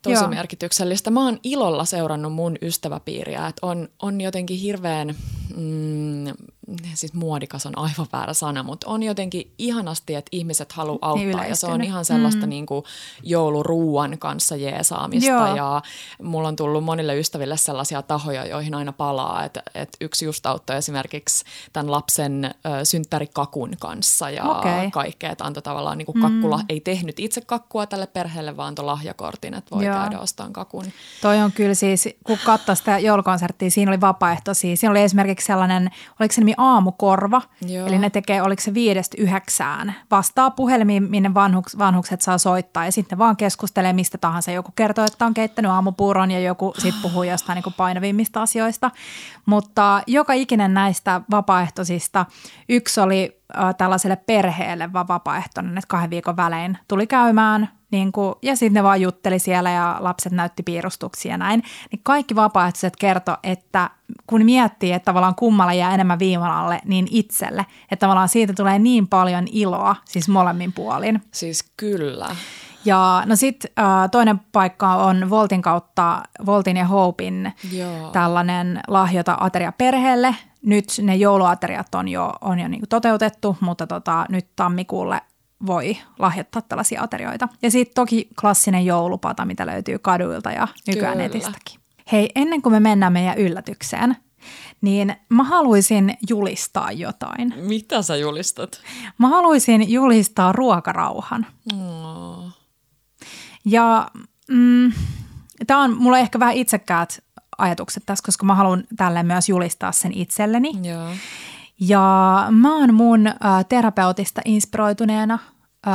Tosi 0.03 0.15
Joo. 0.15 0.29
merkityksellistä. 0.29 1.11
Mä 1.11 1.25
oon 1.25 1.39
ilolla 1.43 1.85
seurannut 1.85 2.33
mun 2.33 2.57
ystäväpiiriä, 2.63 3.47
että 3.47 3.67
on, 3.67 3.89
on 4.03 4.21
jotenkin 4.21 4.59
hirveän, 4.59 5.15
mm, 5.57 6.25
siis 6.95 7.15
muodikas 7.15 7.67
on 7.67 7.79
aivan 7.79 8.07
väärä 8.13 8.33
sana, 8.33 8.63
mutta 8.63 8.91
on 8.91 9.03
jotenkin 9.03 9.53
ihanasti, 9.59 10.15
että 10.15 10.29
ihmiset 10.33 10.73
haluaa 10.73 10.99
auttaa 11.03 11.41
Niin 11.41 11.49
ja 11.49 11.57
se 11.57 11.67
on 11.67 11.85
ihan 11.85 12.05
sellaista 12.05 12.47
Mm. 12.47 12.51
niin 12.51 12.67
kuin 12.67 12.85
jouluruuan 13.23 14.19
kanssa 14.19 14.57
jeesaamista 14.57 15.31
Joo. 15.31 15.57
ja 15.57 15.83
mulla 16.23 16.49
on 16.49 16.57
tullut 16.57 16.85
monille 16.85 17.19
ystäville 17.19 17.57
sellaisia 17.57 18.03
tahoja, 18.03 18.47
joihin 18.47 18.75
aina 18.75 18.93
palaa, 18.93 19.45
että, 19.45 19.63
että 19.75 19.97
yksi 20.01 20.25
just 20.25 20.47
auttoi 20.47 20.77
esimerkiksi 20.77 21.45
tämän 21.73 21.91
lapsen 21.91 22.45
ö, 22.45 22.85
synttärikakun 22.85 23.71
kanssa 23.81 24.31
ja 24.31 24.45
Okei. 24.45 24.91
kaikkea, 24.91 25.31
että 25.31 25.45
antoi 25.45 25.63
tavallaan 25.63 25.99
niin 25.99 26.07
kuin 26.07 26.21
kakkula, 26.23 26.61
ei 26.69 26.81
tehnyt 26.81 27.21
itse 27.21 27.41
kakkua 27.41 27.87
tälle 27.87 28.07
perheelle, 28.07 28.57
vaan 28.57 28.69
antoi 28.69 28.85
lahjakortin, 28.85 29.55
että 29.55 29.77
voi 29.77 29.85
Joo. 29.91 30.01
käydä 30.01 30.19
ostamaan 30.19 30.53
kakun. 30.53 30.85
Toi 31.23 31.39
on 31.41 31.53
kyllä 31.53 31.75
siis, 31.75 32.09
kun 32.25 32.39
katsoi 32.45 32.77
sitä 32.77 32.99
joulukonserttia, 32.99 33.71
siinä 33.71 33.91
oli 33.91 34.01
vapaaehtoisia. 34.01 34.77
Siinä 34.77 34.91
oli 34.91 35.03
esimerkiksi 35.03 35.47
sellainen, 35.47 35.91
oliko 36.21 36.33
se 36.33 36.41
nimi 36.41 36.55
Aamukorva, 36.57 37.43
Joo. 37.67 37.87
eli 37.87 37.99
ne 37.99 38.11
tekee, 38.11 38.43
oliko 38.43 38.63
se 38.63 38.75
viidestä 38.75 39.17
yhdeksään. 39.21 39.95
Vastaa 40.11 40.51
puhelimiin, 40.51 41.03
minne 41.03 41.35
vanhuks, 41.35 41.79
vanhukset 41.79 42.21
saa 42.21 42.39
soittaa 42.39 42.85
ja 42.85 42.93
sitten 42.93 43.19
vaan 43.19 43.37
keskustelee 43.37 43.93
mistä 43.93 44.19
tahansa. 44.19 44.51
Joku 44.51 44.73
kertoo, 44.77 45.05
että 45.05 45.27
on 45.27 45.35
keittänyt 45.35 45.71
aamupuuron 45.71 46.31
ja 46.31 46.41
joku 46.41 46.75
sitten 46.79 47.03
puhuu 47.03 47.23
jostain 47.23 47.55
niin 47.55 47.65
kuin 47.65 47.75
painavimmista 47.75 48.43
asioista. 48.43 48.91
Mutta 49.47 50.03
joka 50.07 50.33
ikinen 50.33 50.75
näistä 50.75 51.21
vapaaehtoisista, 51.31 52.27
yksi 52.69 53.01
oli 53.01 53.41
tällaiselle 53.79 54.17
perheelle 54.17 54.93
vaan 54.93 55.09
vapaaehtoinen, 55.09 55.79
että 55.79 55.89
kahden 55.89 56.11
viikon 56.11 56.37
välein 56.37 56.79
tuli 56.89 57.07
käymään 57.07 57.69
niin 57.91 58.13
kuin, 58.13 58.35
ja 58.43 58.57
sitten 58.57 58.75
ne 58.75 58.83
vaan 58.83 59.01
jutteli 59.01 59.39
siellä 59.39 59.71
ja 59.71 59.97
lapset 60.01 60.33
näytti 60.33 60.63
piirustuksia 60.63 61.31
ja 61.33 61.39
näin. 61.39 61.63
Niin 61.93 62.01
kaikki 62.03 62.35
vapaaehtoiset 62.35 62.97
kertoi, 62.97 63.37
että 63.43 63.91
kun 64.27 64.45
miettii, 64.45 64.93
että 64.93 65.05
tavallaan 65.05 65.35
kummalle 65.35 65.75
jää 65.75 65.95
enemmän 65.95 66.19
viivan 66.19 66.51
alle, 66.51 66.81
niin 66.85 67.09
itselle. 67.11 67.67
Että 67.91 68.07
tavallaan 68.07 68.29
siitä 68.29 68.53
tulee 68.53 68.79
niin 68.79 69.09
paljon 69.09 69.47
iloa, 69.53 69.97
siis 70.05 70.29
molemmin 70.29 70.73
puolin. 70.73 71.23
Siis 71.33 71.65
kyllä. 71.77 72.37
Ja 72.85 73.23
no 73.27 73.37
sitten 73.37 73.71
äh, 73.79 74.11
toinen 74.11 74.41
paikka 74.53 74.95
on 74.95 75.31
Voltin 75.31 75.63
kautta, 75.63 76.23
Voltin 76.47 76.77
ja 76.77 76.85
Hopein 76.85 77.53
Joo. 77.73 78.11
tällainen 78.11 78.81
lahjota 78.89 79.37
ateria 79.41 79.73
perheelle. 79.73 80.37
Nyt 80.63 80.87
ne 81.03 81.17
jouluateriat 81.17 81.95
on 81.95 82.09
jo, 82.09 82.33
on 82.41 82.59
jo 82.59 82.69
niinku 82.69 82.87
toteutettu, 82.87 83.57
mutta 83.61 83.87
tota, 83.87 84.27
nyt 84.29 84.47
tammikuulle 84.57 85.21
voi 85.67 85.97
lahjoittaa 86.19 86.63
tällaisia 86.63 87.03
aterioita. 87.03 87.49
Ja 87.63 87.71
sitten 87.71 87.95
toki 87.95 88.29
klassinen 88.41 88.87
joulupata, 88.87 89.45
mitä 89.45 89.67
löytyy 89.67 89.99
kaduilta 89.99 90.51
ja 90.51 90.69
nykyään 90.87 91.13
Kyllä. 91.13 91.29
netistäkin. 91.29 91.81
Hei, 92.13 92.31
ennen 92.35 92.63
kuin 92.63 92.73
me 92.73 92.81
mennään 92.81 93.13
meidän 93.13 93.39
yllätykseen, 93.39 94.17
niin 94.81 95.17
mä 95.29 95.45
haluaisin 95.45 96.17
julistaa 96.29 96.93
jotain. 96.93 97.55
Mitä 97.57 98.03
sä 98.03 98.17
julistat? 98.17 98.81
Mä 99.19 99.29
haluaisin 99.29 99.91
julistaa 99.93 100.53
ruokarauhan. 100.53 101.47
Oh. 101.73 102.45
Ja 103.65 104.11
mm, 104.51 104.93
tämä 105.67 105.83
on 105.83 105.97
mulla 105.97 106.19
ehkä 106.19 106.39
vähän 106.39 106.55
itsekkäät 106.55 107.25
ajatukset 107.59 108.03
tässä, 108.07 108.23
koska 108.27 108.47
mä 108.47 108.55
haluan 108.55 108.85
tälle 108.97 109.23
myös 109.23 109.49
julistaa 109.49 109.93
sen 109.93 110.13
itselleni. 110.13 110.73
Joo. 110.83 111.11
Ja 111.81 112.47
mä 112.51 112.77
oon 112.77 112.95
mun 112.95 113.27
ä, 113.27 113.35
terapeutista 113.69 114.41
inspiroituneena 114.45 115.39
ä, 115.87 115.91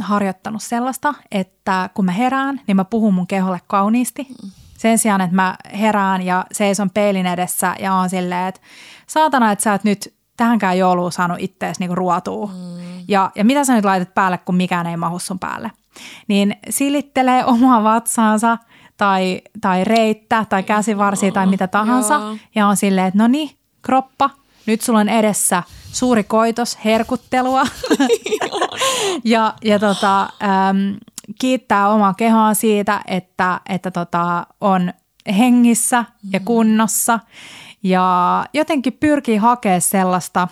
harjoittanut 0.00 0.62
sellaista, 0.62 1.14
että 1.30 1.90
kun 1.94 2.04
mä 2.04 2.12
herään, 2.12 2.60
niin 2.66 2.76
mä 2.76 2.84
puhun 2.84 3.14
mun 3.14 3.26
keholle 3.26 3.60
kauniisti. 3.66 4.26
Sen 4.78 4.98
sijaan, 4.98 5.20
että 5.20 5.36
mä 5.36 5.56
herään 5.78 6.22
ja 6.22 6.44
seison 6.52 6.90
peilin 6.90 7.26
edessä 7.26 7.74
ja 7.78 7.94
on 7.94 8.10
silleen, 8.10 8.48
että 8.48 8.60
saatana, 9.06 9.52
että 9.52 9.62
sä 9.62 9.74
et 9.74 9.84
nyt 9.84 10.14
tähänkään 10.36 10.78
jouluun 10.78 11.12
saanut 11.12 11.36
ittees 11.40 11.78
niinku 11.78 11.94
ruotua. 11.94 12.46
Mm. 12.46 13.04
Ja, 13.08 13.30
ja 13.34 13.44
mitä 13.44 13.64
sä 13.64 13.74
nyt 13.74 13.84
laitat 13.84 14.14
päälle, 14.14 14.38
kun 14.38 14.54
mikään 14.54 14.86
ei 14.86 14.96
mahu 14.96 15.18
sun 15.18 15.38
päälle. 15.38 15.70
Niin 16.28 16.56
silittelee 16.70 17.44
omaa 17.54 17.84
vatsaansa 17.84 18.58
tai, 18.96 19.42
tai 19.60 19.84
reittä 19.84 20.46
tai 20.48 20.62
käsivarsia 20.62 21.32
tai 21.32 21.46
mitä 21.46 21.68
tahansa. 21.68 22.14
Joo. 22.14 22.36
Ja 22.54 22.66
on 22.66 22.76
silleen, 22.76 23.06
että 23.06 23.18
no 23.18 23.28
niin, 23.28 23.50
kroppa, 23.82 24.30
nyt 24.66 24.80
sulla 24.80 24.98
on 24.98 25.08
edessä 25.08 25.62
suuri 25.92 26.24
koitos, 26.24 26.78
herkuttelua. 26.84 27.62
ja 29.24 29.54
ja 29.64 29.78
tota, 29.78 30.22
äm, 30.22 30.96
kiittää 31.40 31.88
omaa 31.88 32.14
kehoa 32.14 32.54
siitä, 32.54 33.00
että, 33.06 33.60
että 33.68 33.90
tota, 33.90 34.46
on 34.60 34.92
hengissä 35.38 36.04
ja 36.32 36.40
kunnossa. 36.40 37.20
Ja 37.82 38.44
jotenkin 38.52 38.92
pyrkii 38.92 39.36
hakemaan 39.36 39.80
sellaista, 39.80 40.48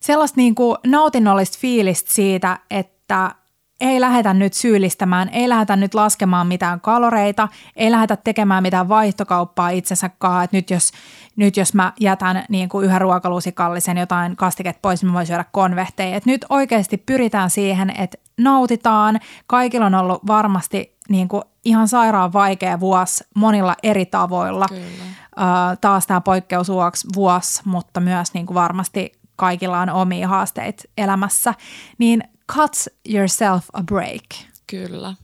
sellaista 0.00 0.40
niin 0.40 0.54
kuin 0.54 0.76
nautinnollista 0.86 1.58
fiilistä 1.60 2.12
siitä, 2.12 2.58
että 2.70 3.34
ei 3.80 4.00
lähdetä 4.00 4.34
nyt 4.34 4.52
syyllistämään, 4.52 5.28
ei 5.28 5.48
lähdetä 5.48 5.76
nyt 5.76 5.94
laskemaan 5.94 6.46
mitään 6.46 6.80
kaloreita, 6.80 7.48
ei 7.76 7.90
lähdetä 7.90 8.16
tekemään 8.16 8.62
mitään 8.62 8.88
vaihtokauppaa 8.88 9.70
itsensä 9.70 10.10
kanssa, 10.18 10.42
että 10.42 10.56
nyt 10.56 10.70
jos, 10.70 10.92
nyt 11.36 11.56
jos 11.56 11.74
mä 11.74 11.92
jätän 12.00 12.44
niin 12.48 12.68
kuin 12.68 12.86
yhden 12.86 13.00
ruokalusikallisen 13.00 13.96
jotain 13.96 14.36
kastiket 14.36 14.82
pois, 14.82 15.02
niin 15.02 15.10
mä 15.10 15.14
voin 15.14 15.26
syödä 15.26 15.44
konvehteja. 15.52 16.16
Et 16.16 16.26
nyt 16.26 16.44
oikeasti 16.48 16.96
pyritään 16.96 17.50
siihen, 17.50 17.90
että 17.90 18.18
nautitaan. 18.38 19.20
Kaikilla 19.46 19.86
on 19.86 19.94
ollut 19.94 20.26
varmasti 20.26 20.96
niin 21.08 21.28
kuin 21.28 21.42
ihan 21.64 21.88
sairaan 21.88 22.32
vaikea 22.32 22.80
vuosi 22.80 23.24
monilla 23.34 23.74
eri 23.82 24.06
tavoilla. 24.06 24.66
Kyllä. 24.68 25.76
Taas 25.80 26.06
tämä 26.06 26.20
poikkeusvuosi 26.20 27.08
vuosi, 27.14 27.62
mutta 27.64 28.00
myös 28.00 28.34
niin 28.34 28.46
kuin 28.46 28.54
varmasti 28.54 29.12
kaikilla 29.36 29.80
on 29.80 29.90
omia 29.90 30.28
haasteita 30.28 30.82
elämässä. 30.98 31.54
Niin 31.98 32.22
cut 32.52 32.72
yourself 33.08 33.64
a 33.72 33.82
break. 33.82 34.24
Kyllä. 34.66 35.14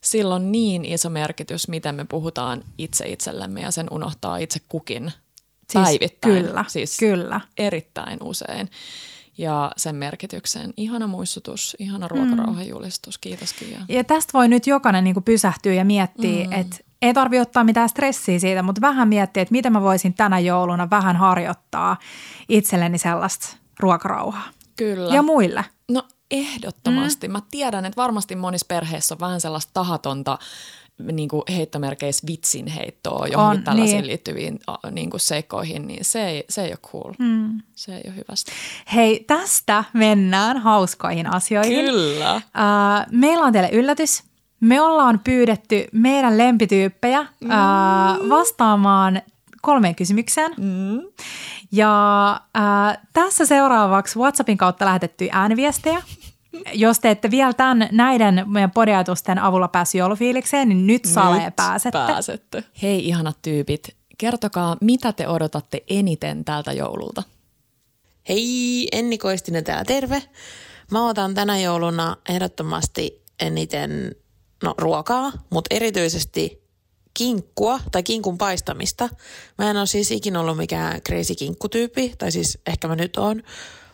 Sillä 0.00 0.34
on 0.34 0.52
niin 0.52 0.84
iso 0.84 1.10
merkitys, 1.10 1.68
miten 1.68 1.94
me 1.94 2.04
puhutaan 2.04 2.64
itse 2.78 3.08
itsellemme 3.08 3.60
ja 3.60 3.70
sen 3.70 3.86
unohtaa 3.90 4.36
itse 4.36 4.60
kukin 4.68 5.12
Siis 5.72 5.84
päivittäin. 5.84 6.44
kyllä, 6.44 6.64
siis 6.68 6.96
kyllä. 6.98 7.40
erittäin 7.58 8.18
usein. 8.22 8.70
Ja 9.38 9.72
sen 9.76 9.96
merkityksen. 9.96 10.74
Ihana 10.76 11.06
muistutus, 11.06 11.76
ihana 11.78 12.08
ruokarauhan 12.08 12.68
julistus. 12.68 13.18
Kiitos 13.18 13.52
Kiia. 13.52 13.80
Ja 13.88 14.04
tästä 14.04 14.32
voi 14.32 14.48
nyt 14.48 14.66
jokainen 14.66 15.04
niin 15.04 15.22
pysähtyä 15.24 15.72
ja 15.72 15.84
miettiä, 15.84 16.46
mm. 16.46 16.52
että 16.52 16.76
ei 17.02 17.14
tarvitse 17.14 17.40
ottaa 17.40 17.64
mitään 17.64 17.88
stressiä 17.88 18.38
siitä, 18.38 18.62
mutta 18.62 18.80
vähän 18.80 19.08
miettiä, 19.08 19.42
että 19.42 19.52
miten 19.52 19.72
mä 19.72 19.82
voisin 19.82 20.14
tänä 20.14 20.38
jouluna 20.38 20.90
vähän 20.90 21.16
harjoittaa 21.16 21.96
itselleni 22.48 22.98
sellaista 22.98 23.56
ruokarauhaa. 23.80 24.48
Kyllä. 24.76 25.14
Ja 25.14 25.22
muille. 25.22 25.64
No 25.90 26.02
ehdottomasti. 26.30 27.28
Mm. 27.28 27.32
Mä 27.32 27.42
tiedän, 27.50 27.84
että 27.84 27.96
varmasti 27.96 28.36
monissa 28.36 28.66
perheissä 28.68 29.14
on 29.14 29.20
vähän 29.20 29.40
sellaista 29.40 29.70
tahatonta 29.74 30.38
niin 30.98 31.28
kuin 31.28 31.42
heittomerkeissä 31.48 32.26
vitsin 32.26 32.66
heittoa 32.66 33.26
johonkin 33.26 33.58
On, 33.58 33.64
tällaisiin 33.64 33.96
niin. 33.96 34.06
liittyviin 34.06 34.60
niin 34.90 35.10
kuin 35.10 35.20
seikkoihin, 35.20 35.86
niin 35.86 36.04
se 36.04 36.28
ei, 36.28 36.44
se 36.48 36.62
ei 36.62 36.70
ole 36.70 36.78
cool. 36.92 37.12
Mm. 37.18 37.60
Se 37.74 37.96
ei 37.96 38.02
ole 38.06 38.16
hyvästä. 38.16 38.52
Hei, 38.94 39.24
tästä 39.26 39.84
mennään 39.92 40.58
hauskoihin 40.58 41.34
asioihin. 41.34 41.84
Kyllä. 41.84 42.34
Uh, 42.36 42.42
meillä 43.12 43.44
on 43.44 43.52
teille 43.52 43.70
yllätys. 43.72 44.22
Me 44.60 44.80
ollaan 44.80 45.20
pyydetty 45.24 45.84
meidän 45.92 46.38
lempityyppejä 46.38 47.20
uh, 47.20 47.48
vastaamaan 48.28 49.22
kolmeen 49.62 49.94
kysymykseen. 49.94 50.54
Mm. 50.56 51.00
Ja 51.72 52.40
uh, 52.58 53.02
tässä 53.12 53.46
seuraavaksi 53.46 54.18
WhatsAppin 54.18 54.58
kautta 54.58 54.84
lähetettyjä 54.84 55.32
ääniviestejä. 55.34 56.02
Jos 56.72 57.00
te 57.00 57.10
ette 57.10 57.30
vielä 57.30 57.52
tämän, 57.52 57.88
näiden 57.92 58.44
meidän 58.46 58.70
podiatusten 58.70 59.38
avulla 59.38 59.68
päässyt 59.68 59.98
joulufiilikseen, 59.98 60.68
niin 60.68 60.86
nyt 60.86 61.04
salee 61.04 61.44
Nyt 61.44 61.56
pääsette. 61.56 61.98
pääsette. 61.98 62.64
Hei 62.82 63.08
ihanat 63.08 63.38
tyypit, 63.42 63.96
kertokaa 64.18 64.76
mitä 64.80 65.12
te 65.12 65.28
odotatte 65.28 65.84
eniten 65.88 66.44
tältä 66.44 66.72
joululta? 66.72 67.22
Hei, 68.28 68.88
Enni 68.92 69.18
Koistinen 69.18 69.64
täällä, 69.64 69.84
terve. 69.84 70.22
Mä 70.90 71.08
otan 71.08 71.34
tänä 71.34 71.58
jouluna 71.58 72.16
ehdottomasti 72.28 73.22
eniten 73.40 74.16
no, 74.62 74.74
ruokaa, 74.78 75.32
mutta 75.50 75.74
erityisesti 75.74 76.62
kinkkua 77.14 77.80
tai 77.92 78.02
kinkun 78.02 78.38
paistamista. 78.38 79.08
Mä 79.58 79.70
en 79.70 79.76
ole 79.76 79.86
siis 79.86 80.10
ikinä 80.10 80.40
ollut 80.40 80.56
mikään 80.56 81.00
crazy 81.02 81.34
kinkkutyyppi, 81.34 82.14
tai 82.18 82.32
siis 82.32 82.58
ehkä 82.66 82.88
mä 82.88 82.96
nyt 82.96 83.16
oon, 83.16 83.42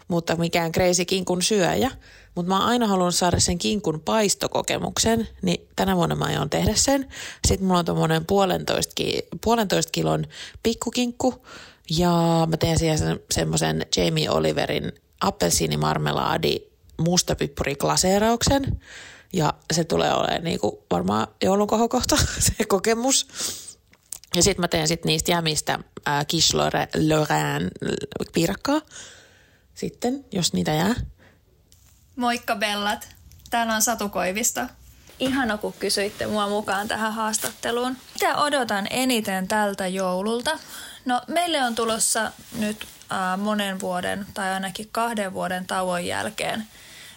mutta 0.08 0.36
mikään 0.36 0.72
crazy 0.72 1.04
kinkun 1.04 1.42
syöjä. 1.42 1.90
Mutta 2.34 2.48
mä 2.48 2.58
oon 2.58 2.68
aina 2.68 2.86
halunnut 2.86 3.14
saada 3.14 3.40
sen 3.40 3.58
kinkun 3.58 4.00
paistokokemuksen, 4.00 5.28
niin 5.42 5.68
tänä 5.76 5.96
vuonna 5.96 6.14
mä 6.14 6.24
aion 6.24 6.50
tehdä 6.50 6.74
sen. 6.74 7.08
Sitten 7.48 7.66
mulla 7.66 7.78
on 7.78 7.84
tommonen 7.84 8.26
puolentoista, 8.26 8.92
ki- 8.94 9.26
puolentoista 9.44 9.90
kilon 9.90 10.26
pikkukinkku, 10.62 11.46
ja 11.90 12.46
mä 12.50 12.56
teen 12.56 12.78
siihen 12.78 12.98
sen, 12.98 13.20
semmoisen 13.30 13.86
Jamie 13.96 14.30
Oliverin 14.30 14.92
appelsiinimarmelaadi 15.20 16.56
mustapippuri 16.98 17.74
glaseerauksen. 17.74 18.80
Ja 19.32 19.54
se 19.72 19.84
tulee 19.84 20.14
olemaan 20.14 20.44
niin 20.44 20.60
kuin 20.60 20.76
varmaan 20.90 21.26
joulun 21.42 21.66
kohokohta, 21.66 22.16
se 22.58 22.64
kokemus. 22.68 23.28
Ja 24.36 24.42
sitten 24.42 24.62
mä 24.62 24.68
teen 24.68 24.88
sit 24.88 25.04
niistä 25.04 25.30
jämistä 25.30 25.78
äh, 26.08 26.26
quiche 26.32 26.56
Lorraine 27.08 27.70
piirakkaa 28.34 28.80
sitten, 29.74 30.24
jos 30.32 30.52
niitä 30.52 30.70
jää. 30.70 30.94
Moikka 32.16 32.56
Bellat, 32.56 33.08
täällä 33.50 33.74
on 33.74 33.82
Satu 33.82 34.08
Koivisto. 34.08 34.60
Ihana, 35.18 35.58
kun 35.58 35.72
kysyitte 35.72 36.26
mua 36.26 36.48
mukaan 36.48 36.88
tähän 36.88 37.12
haastatteluun. 37.12 37.96
Mitä 38.14 38.36
odotan 38.36 38.86
eniten 38.90 39.48
tältä 39.48 39.86
joululta? 39.86 40.58
No, 41.04 41.20
meille 41.28 41.62
on 41.62 41.74
tulossa 41.74 42.32
nyt 42.58 42.86
äh, 43.12 43.38
monen 43.38 43.80
vuoden 43.80 44.26
tai 44.34 44.52
ainakin 44.52 44.88
kahden 44.92 45.32
vuoden 45.32 45.66
tauon 45.66 46.06
jälkeen 46.06 46.66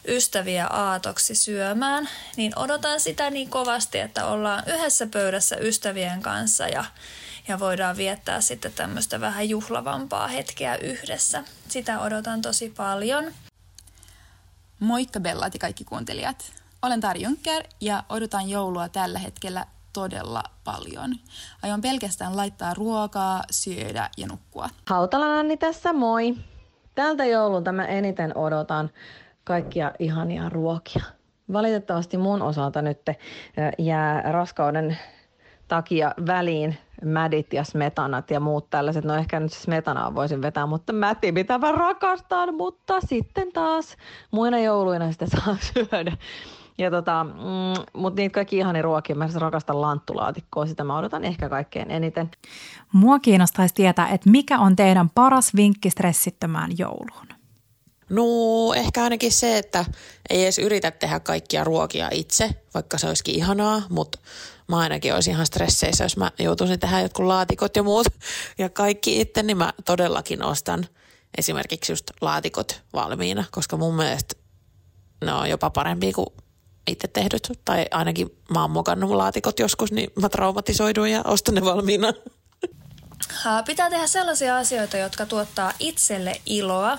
ystäviä 0.07 0.67
aatoksi 0.67 1.35
syömään, 1.35 2.09
niin 2.35 2.59
odotan 2.59 2.99
sitä 2.99 3.29
niin 3.29 3.49
kovasti, 3.49 3.99
että 3.99 4.25
ollaan 4.25 4.63
yhdessä 4.67 5.07
pöydässä 5.07 5.55
ystävien 5.55 6.21
kanssa 6.21 6.67
ja, 6.67 6.85
ja 7.47 7.59
voidaan 7.59 7.97
viettää 7.97 8.41
sitten 8.41 8.73
tämmöistä 8.73 9.21
vähän 9.21 9.49
juhlavampaa 9.49 10.27
hetkeä 10.27 10.75
yhdessä. 10.75 11.43
Sitä 11.69 11.99
odotan 11.99 12.41
tosi 12.41 12.73
paljon. 12.77 13.33
Moikka 14.79 15.19
Bellat 15.19 15.53
ja 15.53 15.59
kaikki 15.59 15.83
kuuntelijat. 15.83 16.51
Olen 16.81 17.01
Tari 17.01 17.21
Juncker 17.21 17.63
ja 17.81 18.03
odotan 18.09 18.49
joulua 18.49 18.89
tällä 18.89 19.19
hetkellä 19.19 19.65
todella 19.93 20.43
paljon. 20.63 21.15
Aion 21.63 21.81
pelkästään 21.81 22.37
laittaa 22.37 22.73
ruokaa, 22.73 23.43
syödä 23.51 24.09
ja 24.17 24.27
nukkua. 24.27 24.69
Hautalan 24.87 25.31
Anni 25.31 25.57
tässä, 25.57 25.93
moi! 25.93 26.35
Tältä 26.95 27.25
joululta 27.25 27.71
mä 27.71 27.85
eniten 27.85 28.37
odotan 28.37 28.89
kaikkia 29.43 29.91
ihania 29.99 30.49
ruokia. 30.49 31.03
Valitettavasti 31.53 32.17
mun 32.17 32.41
osalta 32.41 32.81
nyt 32.81 33.01
jää 33.77 34.21
raskauden 34.21 34.97
takia 35.67 36.13
väliin 36.27 36.77
mädit 37.05 37.53
ja 37.53 37.63
smetanat 37.63 38.31
ja 38.31 38.39
muut 38.39 38.69
tällaiset. 38.69 39.05
No 39.05 39.15
ehkä 39.15 39.39
nyt 39.39 39.53
smetanaa 39.53 40.15
voisin 40.15 40.41
vetää, 40.41 40.65
mutta 40.65 40.93
mäti 40.93 41.31
mitä 41.31 41.57
mä 41.57 41.71
rakastan, 41.71 42.55
mutta 42.55 43.01
sitten 43.01 43.51
taas 43.53 43.97
muina 44.31 44.59
jouluina 44.59 45.11
sitä 45.11 45.25
saa 45.25 45.57
syödä. 45.73 46.17
Ja 46.77 46.91
tota, 46.91 47.23
mm, 47.23 47.83
mutta 47.93 48.21
niitä 48.21 48.33
kaikki 48.33 48.57
ihani 48.57 48.81
ruokia, 48.81 49.15
mä 49.15 49.29
rakastan 49.35 49.81
lanttulaatikkoa, 49.81 50.65
sitä 50.65 50.83
mä 50.83 50.97
odotan 50.97 51.23
ehkä 51.23 51.49
kaikkein 51.49 51.91
eniten. 51.91 52.31
Mua 52.93 53.19
kiinnostaisi 53.19 53.75
tietää, 53.75 54.09
että 54.09 54.29
mikä 54.29 54.59
on 54.59 54.75
teidän 54.75 55.09
paras 55.09 55.55
vinkki 55.55 55.89
stressittömään 55.89 56.71
jouluun? 56.77 57.27
No 58.09 58.23
ehkä 58.75 59.03
ainakin 59.03 59.31
se, 59.31 59.57
että 59.57 59.85
ei 60.29 60.43
edes 60.43 60.59
yritä 60.59 60.91
tehdä 60.91 61.19
kaikkia 61.19 61.63
ruokia 61.63 62.09
itse, 62.11 62.49
vaikka 62.73 62.97
se 62.97 63.07
olisikin 63.07 63.35
ihanaa, 63.35 63.81
mutta 63.89 64.19
mä 64.67 64.77
ainakin 64.77 65.13
olisin 65.13 65.33
ihan 65.33 65.45
stresseissä, 65.45 66.03
jos 66.03 66.17
mä 66.17 66.31
joutuisin 66.39 66.79
tehdä 66.79 67.01
jotkut 67.01 67.25
laatikot 67.25 67.75
ja 67.75 67.83
muut 67.83 68.07
ja 68.57 68.69
kaikki 68.69 69.21
itse, 69.21 69.43
niin 69.43 69.57
mä 69.57 69.73
todellakin 69.85 70.43
ostan 70.43 70.87
esimerkiksi 71.37 71.91
just 71.91 72.11
laatikot 72.21 72.81
valmiina, 72.93 73.43
koska 73.51 73.77
mun 73.77 73.95
mielestä 73.95 74.35
ne 75.25 75.33
on 75.33 75.49
jopa 75.49 75.69
parempi 75.69 76.13
kuin 76.13 76.27
itse 76.87 77.07
tehdyt, 77.07 77.51
tai 77.65 77.85
ainakin 77.91 78.29
mä 78.53 78.61
oon 78.61 78.71
mokannut 78.71 79.11
laatikot 79.11 79.59
joskus, 79.59 79.91
niin 79.91 80.09
mä 80.21 80.29
traumatisoidun 80.29 81.11
ja 81.11 81.21
ostan 81.25 81.55
ne 81.55 81.61
valmiina. 81.61 82.13
Pitää 83.67 83.89
tehdä 83.89 84.07
sellaisia 84.07 84.57
asioita, 84.57 84.97
jotka 84.97 85.25
tuottaa 85.25 85.73
itselle 85.79 86.41
iloa. 86.45 86.97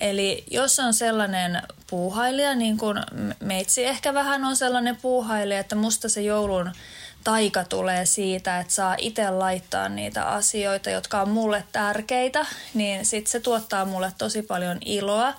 Eli 0.00 0.44
jos 0.50 0.78
on 0.78 0.94
sellainen 0.94 1.62
puuhailija, 1.86 2.54
niin 2.54 2.78
kuin 2.78 2.98
meitsi 3.40 3.84
ehkä 3.84 4.14
vähän 4.14 4.44
on 4.44 4.56
sellainen 4.56 4.96
puuhailija, 4.96 5.60
että 5.60 5.76
musta 5.76 6.08
se 6.08 6.20
joulun 6.22 6.72
taika 7.24 7.64
tulee 7.64 8.06
siitä, 8.06 8.60
että 8.60 8.72
saa 8.72 8.94
itse 8.98 9.30
laittaa 9.30 9.88
niitä 9.88 10.24
asioita, 10.24 10.90
jotka 10.90 11.20
on 11.20 11.28
mulle 11.28 11.64
tärkeitä, 11.72 12.46
niin 12.74 13.04
sitten 13.04 13.30
se 13.30 13.40
tuottaa 13.40 13.84
mulle 13.84 14.12
tosi 14.18 14.42
paljon 14.42 14.78
iloa. 14.84 15.34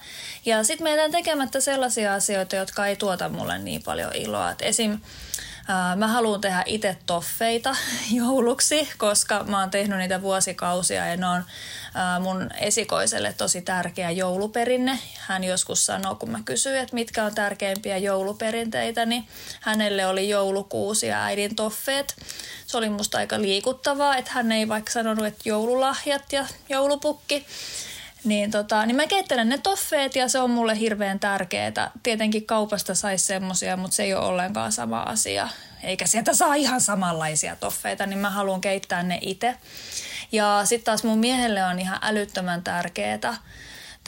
Ja 0.46 0.64
sitten 0.64 0.84
meidän 0.84 1.12
tekemättä 1.12 1.60
sellaisia 1.60 2.14
asioita, 2.14 2.56
jotka 2.56 2.88
ei 2.88 2.96
tuota 2.96 3.30
mulle 3.30 3.60
niin 3.60 3.84
paljon 3.84 4.12
iloa. 4.16 4.52
Et 4.52 4.62
esim 4.62 5.00
mä 5.96 6.08
haluan 6.08 6.42
tehdä 6.42 6.64
itse 6.66 6.98
toffeita 7.06 7.76
jouluksi, 8.12 8.90
koska 8.98 9.44
mä 9.44 9.60
oon 9.60 9.70
tehnyt 9.70 9.98
niitä 9.98 10.22
vuosikausia 10.22 11.06
ja 11.06 11.18
ne 11.18 11.28
on 11.28 11.44
mun 12.20 12.50
esikoiselle 12.60 13.34
tosi 13.34 13.62
tärkeä 13.62 14.12
jouluperinne. 14.12 15.00
Hän 15.18 15.44
joskus 15.44 15.86
sanoi, 15.86 16.16
kun 16.16 16.32
mä 16.32 16.40
kysyin, 16.46 16.76
että 16.76 16.94
mitkä 16.96 17.24
on 17.24 17.36
tärkeimpiä 17.36 17.98
jouluperinteitä, 17.98 19.06
niin 19.06 19.28
hänelle 19.62 20.08
oli 20.08 20.30
joulukuusi 20.30 21.08
ja 21.08 21.24
äidin 21.24 21.56
toffeet. 21.56 22.16
Se 22.68 22.78
oli 22.78 22.90
musta 22.90 23.18
aika 23.18 23.42
liikuttavaa, 23.42 24.18
että 24.18 24.32
hän 24.32 24.52
ei 24.52 24.68
vaikka 24.68 24.92
sanonut, 24.92 25.26
että 25.26 25.50
joululahjat 25.50 26.34
ja 26.34 26.46
joulupukki, 26.70 27.46
niin, 28.24 28.52
tota, 28.52 28.86
niin 28.86 28.96
mä 28.96 29.08
keittelen 29.08 29.50
ne 29.50 29.58
toffeet 29.58 30.16
ja 30.16 30.28
se 30.28 30.40
on 30.40 30.50
mulle 30.50 30.80
hirveän 30.80 31.20
tärkeää. 31.20 31.92
Tietenkin 32.04 32.46
kaupasta 32.46 32.96
saisi 32.96 33.26
semmosia, 33.26 33.78
mutta 33.78 33.96
se 33.96 34.04
ei 34.04 34.14
ole 34.14 34.26
ollenkaan 34.26 34.72
sama 34.72 35.02
asia. 35.02 35.50
Eikä 35.84 36.08
sieltä 36.08 36.34
saa 36.34 36.56
ihan 36.56 36.82
samanlaisia 36.82 37.56
toffeita, 37.56 38.06
niin 38.06 38.20
mä 38.20 38.30
haluan 38.30 38.62
keittää 38.62 39.04
ne 39.04 39.20
itse. 39.22 39.56
Ja 40.32 40.62
sitten 40.64 40.86
taas 40.86 41.04
mun 41.04 41.20
miehelle 41.20 41.64
on 41.64 41.80
ihan 41.80 42.00
älyttömän 42.02 42.64
tärkeää 42.64 43.38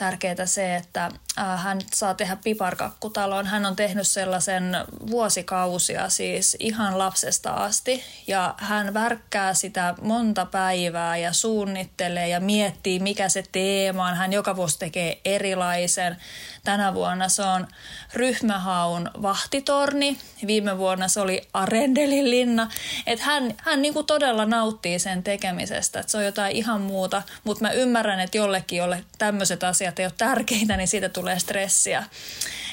tärkeää 0.00 0.46
se, 0.46 0.76
että 0.76 1.10
hän 1.56 1.80
saa 1.94 2.14
tehdä 2.14 2.36
piparkakkutalon. 2.44 3.46
Hän 3.46 3.66
on 3.66 3.76
tehnyt 3.76 4.06
sellaisen 4.06 4.76
vuosikausia 5.10 6.08
siis 6.08 6.56
ihan 6.60 6.98
lapsesta 6.98 7.50
asti 7.52 8.02
ja 8.26 8.54
hän 8.58 8.94
värkkää 8.94 9.54
sitä 9.54 9.94
monta 10.02 10.46
päivää 10.46 11.16
ja 11.16 11.32
suunnittelee 11.32 12.28
ja 12.28 12.40
miettii 12.40 13.00
mikä 13.00 13.28
se 13.28 13.44
teema 13.52 14.08
on. 14.08 14.14
Hän 14.14 14.32
joka 14.32 14.56
vuosi 14.56 14.78
tekee 14.78 15.20
erilaisen. 15.24 16.16
Tänä 16.64 16.94
vuonna 16.94 17.28
se 17.28 17.42
on 17.42 17.68
ryhmähaun 18.14 19.10
vahtitorni. 19.22 20.18
Viime 20.46 20.78
vuonna 20.78 21.08
se 21.08 21.20
oli 21.20 21.48
Arendelin 21.54 22.30
linna. 22.30 22.68
Et 23.06 23.20
hän 23.20 23.54
hän 23.56 23.82
niinku 23.82 24.02
todella 24.02 24.46
nauttii 24.46 24.98
sen 24.98 25.22
tekemisestä. 25.22 26.00
Et 26.00 26.08
se 26.08 26.18
on 26.18 26.24
jotain 26.24 26.56
ihan 26.56 26.80
muuta, 26.80 27.22
mutta 27.44 27.64
mä 27.64 27.70
ymmärrän, 27.70 28.20
että 28.20 28.36
jollekin, 28.36 28.78
jolle 28.78 29.04
tämmöiset 29.18 29.64
asiat 29.64 29.98
ei 29.98 30.06
ole 30.06 30.12
tärkeitä, 30.18 30.76
niin 30.76 30.88
siitä 30.88 31.08
tulee 31.08 31.38
stressiä. 31.38 32.04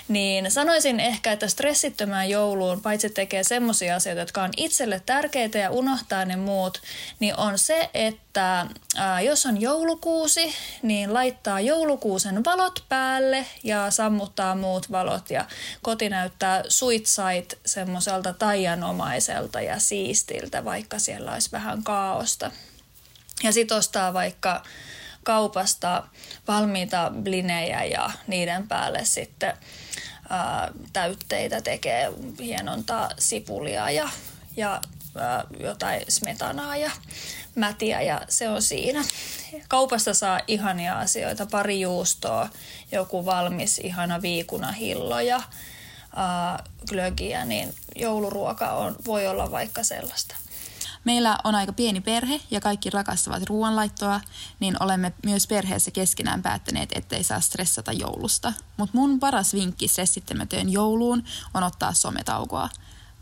Niin 0.08 0.52
sanoisin 0.52 1.00
ehkä, 1.00 1.32
että 1.32 1.48
stressittömään 1.48 2.30
jouluun, 2.30 2.82
paitsi 2.82 3.10
tekee 3.10 3.44
semmoisia 3.44 3.96
asioita, 3.96 4.22
jotka 4.22 4.44
on 4.44 4.52
itselle 4.58 5.02
tärkeitä 5.06 5.58
ja 5.58 5.72
unohtaa 5.72 6.26
ne 6.26 6.36
muut, 6.36 6.82
niin 7.20 7.36
on 7.36 7.60
se, 7.60 7.90
että 7.94 8.27
ää, 8.42 9.22
jos 9.22 9.46
on 9.46 9.62
joulukuusi, 9.62 10.56
niin 10.82 11.14
laittaa 11.14 11.60
joulukuusen 11.60 12.44
valot 12.46 12.86
päälle 12.90 13.46
ja 13.64 13.92
sammuttaa 13.92 14.56
muut 14.56 14.92
valot 14.92 15.30
ja 15.30 15.46
koti 15.82 16.10
näyttää 16.10 16.64
suitsait 16.68 17.60
semmoiselta 17.66 18.34
taianomaiselta 18.34 19.62
ja 19.62 19.80
siistiltä, 19.80 20.66
vaikka 20.66 21.00
siellä 21.00 21.32
olisi 21.32 21.52
vähän 21.52 21.84
kaaosta. 21.84 22.52
Ja 23.44 23.52
sit 23.52 23.72
ostaa 23.72 24.14
vaikka 24.14 24.64
kaupasta 25.24 26.08
valmiita 26.48 27.12
blinejä 27.24 27.84
ja 27.84 28.12
niiden 28.28 28.68
päälle 28.68 29.06
sitten 29.06 29.54
ää, 30.30 30.72
täytteitä 30.94 31.62
tekee 31.62 32.14
hienontaa 32.40 33.10
sipulia 33.20 33.90
ja, 33.92 34.10
ja 34.58 34.82
ää, 35.18 35.44
jotain 35.60 36.02
smetanaa 36.10 36.78
ja 36.78 36.92
mätiä 37.58 38.02
ja 38.02 38.22
se 38.30 38.50
on 38.50 38.62
siinä. 38.62 39.04
Kaupasta 39.68 40.14
saa 40.14 40.40
ihania 40.48 41.00
asioita, 41.00 41.46
pari 41.46 41.82
juustoa, 41.82 42.50
joku 42.92 43.26
valmis 43.26 43.80
ihana 43.80 44.22
viikunahillo 44.22 45.20
ja 45.20 45.42
ää, 46.16 46.64
glögiä, 46.90 47.46
niin 47.46 47.74
jouluruoka 47.96 48.72
on, 48.72 48.96
voi 49.06 49.28
olla 49.28 49.52
vaikka 49.52 49.84
sellaista. 49.84 50.36
Meillä 51.04 51.38
on 51.44 51.56
aika 51.56 51.74
pieni 51.74 52.02
perhe 52.02 52.42
ja 52.52 52.62
kaikki 52.62 52.90
rakastavat 52.90 53.44
ruoanlaittoa, 53.44 54.22
niin 54.60 54.84
olemme 54.84 55.14
myös 55.26 55.48
perheessä 55.48 55.92
keskenään 55.92 56.42
päättäneet, 56.42 56.90
ettei 56.96 57.24
saa 57.24 57.42
stressata 57.42 57.92
joulusta. 57.92 58.54
Mutta 58.78 58.98
mun 58.98 59.20
paras 59.20 59.54
vinkki 59.54 59.88
stressittämätöön 59.88 60.70
jouluun 60.72 61.24
on 61.54 61.64
ottaa 61.64 61.94
sometaukoa. 61.94 62.70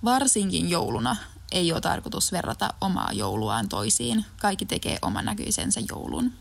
Varsinkin 0.03 0.69
jouluna 0.69 1.15
ei 1.55 1.71
ole 1.71 1.81
tarkoitus 1.81 2.31
verrata 2.31 2.69
omaa 2.81 3.09
jouluaan 3.13 3.69
toisiin. 3.69 4.25
Kaikki 4.41 4.65
tekee 4.65 4.97
oman 5.01 5.25
näköisensä 5.25 5.81
joulun. 5.89 6.31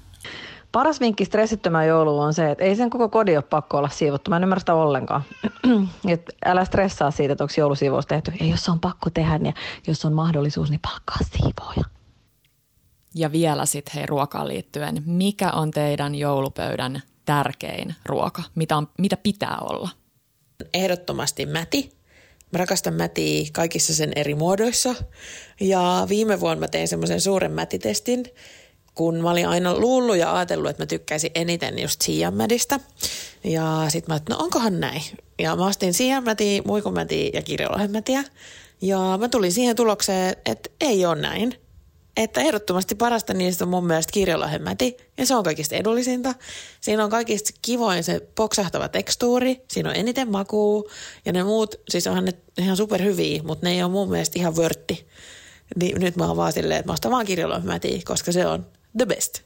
Paras 0.72 1.00
vinkki 1.00 1.24
stressittömään 1.24 1.86
jouluun 1.86 2.24
on 2.24 2.34
se, 2.34 2.50
että 2.50 2.64
ei 2.64 2.76
sen 2.76 2.90
koko 2.90 3.08
kodin 3.08 3.38
ole 3.38 3.44
pakko 3.50 3.78
olla 3.78 3.88
siivottu. 3.88 4.30
Mä 4.30 4.36
en 4.36 4.42
ymmärrä 4.42 4.60
sitä 4.60 4.74
ollenkaan. 4.74 5.22
Et 6.08 6.30
älä 6.44 6.64
stressaa 6.64 7.10
siitä, 7.10 7.32
että 7.32 7.44
onko 7.44 7.54
joulusiivous 7.58 8.06
tehty. 8.06 8.32
Ja 8.40 8.46
jos 8.46 8.68
on 8.68 8.80
pakko 8.80 9.10
tehdä, 9.10 9.38
niin 9.38 9.54
jos 9.86 10.04
on 10.04 10.12
mahdollisuus, 10.12 10.70
niin 10.70 10.80
palkkaa 10.80 11.18
siivooja. 11.32 11.84
Ja 13.14 13.32
vielä 13.32 13.66
sitten 13.66 13.94
hei 13.94 14.06
ruokaan 14.06 14.48
liittyen, 14.48 15.02
mikä 15.06 15.50
on 15.50 15.70
teidän 15.70 16.14
joulupöydän 16.14 17.02
tärkein 17.24 17.94
ruoka? 18.04 18.42
Mitä, 18.54 18.76
on, 18.76 18.88
mitä 18.98 19.16
pitää 19.16 19.58
olla? 19.60 19.88
Ehdottomasti 20.74 21.46
mäti. 21.46 22.03
Mä 22.55 22.59
rakastan 22.59 22.94
mätiä 22.94 23.46
kaikissa 23.52 23.94
sen 23.94 24.12
eri 24.16 24.34
muodoissa. 24.34 24.94
Ja 25.61 26.07
viime 26.09 26.40
vuonna 26.40 26.61
mä 26.61 26.68
tein 26.68 26.88
semmoisen 26.88 27.20
suuren 27.20 27.52
mätitestin, 27.52 28.24
kun 28.94 29.16
mä 29.16 29.30
olin 29.30 29.48
aina 29.48 29.78
luullut 29.78 30.16
ja 30.16 30.36
ajatellut, 30.36 30.70
että 30.70 30.82
mä 30.82 30.86
tykkäisin 30.86 31.30
eniten 31.34 31.78
just 31.78 32.02
siianmädistä. 32.02 32.80
Ja 33.44 33.86
sit 33.88 34.09
mä 34.09 34.16
että 34.16 34.34
no 34.34 34.40
onkohan 34.40 34.80
näin. 34.80 35.02
Ja 35.38 35.57
mä 35.57 35.66
ostin 35.66 35.94
siianmätiä, 35.94 36.62
muikunmätiä 36.66 37.30
ja 37.32 37.42
kirjolohenmätiä. 37.42 38.24
Ja 38.80 39.18
mä 39.20 39.28
tulin 39.28 39.52
siihen 39.52 39.76
tulokseen, 39.76 40.36
että 40.46 40.70
ei 40.80 41.07
ole 41.07 41.20
näin. 41.20 41.63
Että 42.16 42.40
ehdottomasti 42.40 42.94
parasta 42.94 43.34
niistä 43.34 43.64
on 43.64 43.68
mun 43.68 43.86
mielestä 43.86 44.12
kirjolohenmäti, 44.12 44.96
ja 45.18 45.26
se 45.26 45.34
on 45.34 45.44
kaikista 45.44 45.76
edullisinta. 45.76 46.34
Siinä 46.80 47.04
on 47.04 47.10
kaikista 47.10 47.50
kivoin 47.62 48.04
se 48.04 48.20
poksahtava 48.34 48.88
tekstuuri, 48.88 49.64
siinä 49.68 49.90
on 49.90 49.96
eniten 49.96 50.30
makuu, 50.30 50.90
ja 51.24 51.32
ne 51.32 51.44
muut, 51.44 51.74
siis 51.88 52.06
onhan 52.06 52.24
ne 52.24 52.32
ihan 52.58 52.76
superhyviä, 52.76 53.42
mutta 53.42 53.66
ne 53.66 53.72
ei 53.72 53.82
ole 53.82 53.92
mun 53.92 54.10
mielestä 54.10 54.38
ihan 54.38 54.56
vörtti. 54.56 55.06
Niin 55.76 56.00
nyt 56.00 56.16
mä 56.16 56.26
oon 56.26 56.36
vaan 56.36 56.52
silleen, 56.52 56.80
että 56.80 56.88
mä 56.88 56.92
ostan 56.92 57.10
vaan 57.10 57.26
kirjolohenmätiä, 57.26 58.00
koska 58.04 58.32
se 58.32 58.46
on 58.46 58.66
the 58.96 59.06
best. 59.06 59.40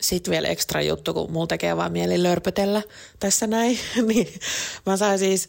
Sitten 0.00 0.30
vielä 0.30 0.48
ekstra 0.48 0.82
juttu, 0.82 1.14
kun 1.14 1.32
mulla 1.32 1.46
tekee 1.46 1.76
vaan 1.76 1.92
mieli 1.92 2.22
lörpötellä 2.22 2.82
tässä 3.20 3.46
näin, 3.46 3.78
niin 4.08 4.28
mä 4.86 4.96
sain 4.96 5.18
siis 5.18 5.48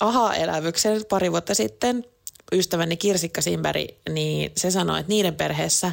aha-elävyksen 0.00 1.04
pari 1.08 1.30
vuotta 1.30 1.54
sitten 1.54 2.04
ystäväni 2.52 2.96
Kirsikka 2.96 3.42
Simberg, 3.42 3.88
niin 4.10 4.52
se 4.56 4.70
sanoi, 4.70 5.00
että 5.00 5.10
niiden 5.10 5.34
perheessä 5.34 5.92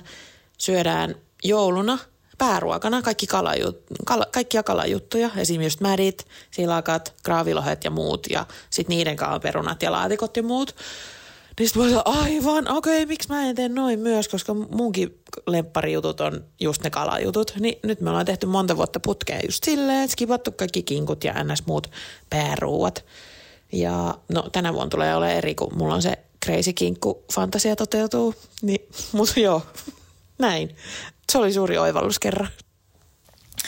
syödään 0.57 1.15
jouluna 1.43 1.97
pääruokana 2.37 3.01
kaikki 3.01 3.27
kalajut, 3.27 3.83
kala, 4.05 4.25
kaikkia 4.31 4.63
kalajuttuja, 4.63 5.29
esimerkiksi 5.37 5.81
mädit, 5.81 6.27
silakat, 6.51 7.13
graavilohet 7.23 7.83
ja 7.83 7.91
muut, 7.91 8.27
ja 8.29 8.45
sitten 8.69 8.97
niiden 8.97 9.15
kanssa 9.15 9.39
perunat 9.39 9.81
ja 9.81 9.91
laatikot 9.91 10.37
ja 10.37 10.43
muut. 10.43 10.75
Niin 11.59 11.69
sitten 11.69 11.89
sanoin, 11.89 12.01
aivan, 12.05 12.71
okei, 12.71 13.03
okay, 13.03 13.05
miksi 13.05 13.29
mä 13.29 13.49
en 13.49 13.55
tee 13.55 13.69
noin 13.69 13.99
myös, 13.99 14.27
koska 14.27 14.53
munkin 14.53 15.21
lempparijutut 15.47 16.21
on 16.21 16.43
just 16.59 16.83
ne 16.83 16.89
kalajutut. 16.89 17.53
Niin 17.59 17.79
nyt 17.83 18.01
me 18.01 18.09
ollaan 18.09 18.25
tehty 18.25 18.45
monta 18.45 18.77
vuotta 18.77 18.99
putkeen 18.99 19.41
just 19.45 19.63
silleen, 19.63 20.03
että 20.03 20.11
skipattu 20.11 20.51
kaikki 20.51 20.83
kinkut 20.83 21.23
ja 21.23 21.43
ns. 21.43 21.65
muut 21.65 21.91
pääruuat. 22.29 23.05
Ja 23.71 24.17
no 24.29 24.49
tänä 24.51 24.73
vuonna 24.73 24.89
tulee 24.89 25.15
olemaan 25.15 25.37
eri, 25.37 25.55
kun 25.55 25.75
mulla 25.75 25.93
on 25.93 26.01
se 26.01 26.17
crazy 26.45 26.73
kinkku 26.73 27.23
fantasia 27.33 27.75
toteutuu. 27.75 28.35
Niin, 28.61 28.87
mutta 29.17 29.39
joo, 29.39 29.65
näin. 30.39 30.75
Se 31.31 31.37
oli 31.37 31.53
suuri 31.53 31.77
oivallus 31.77 32.19
kerran. 32.19 32.49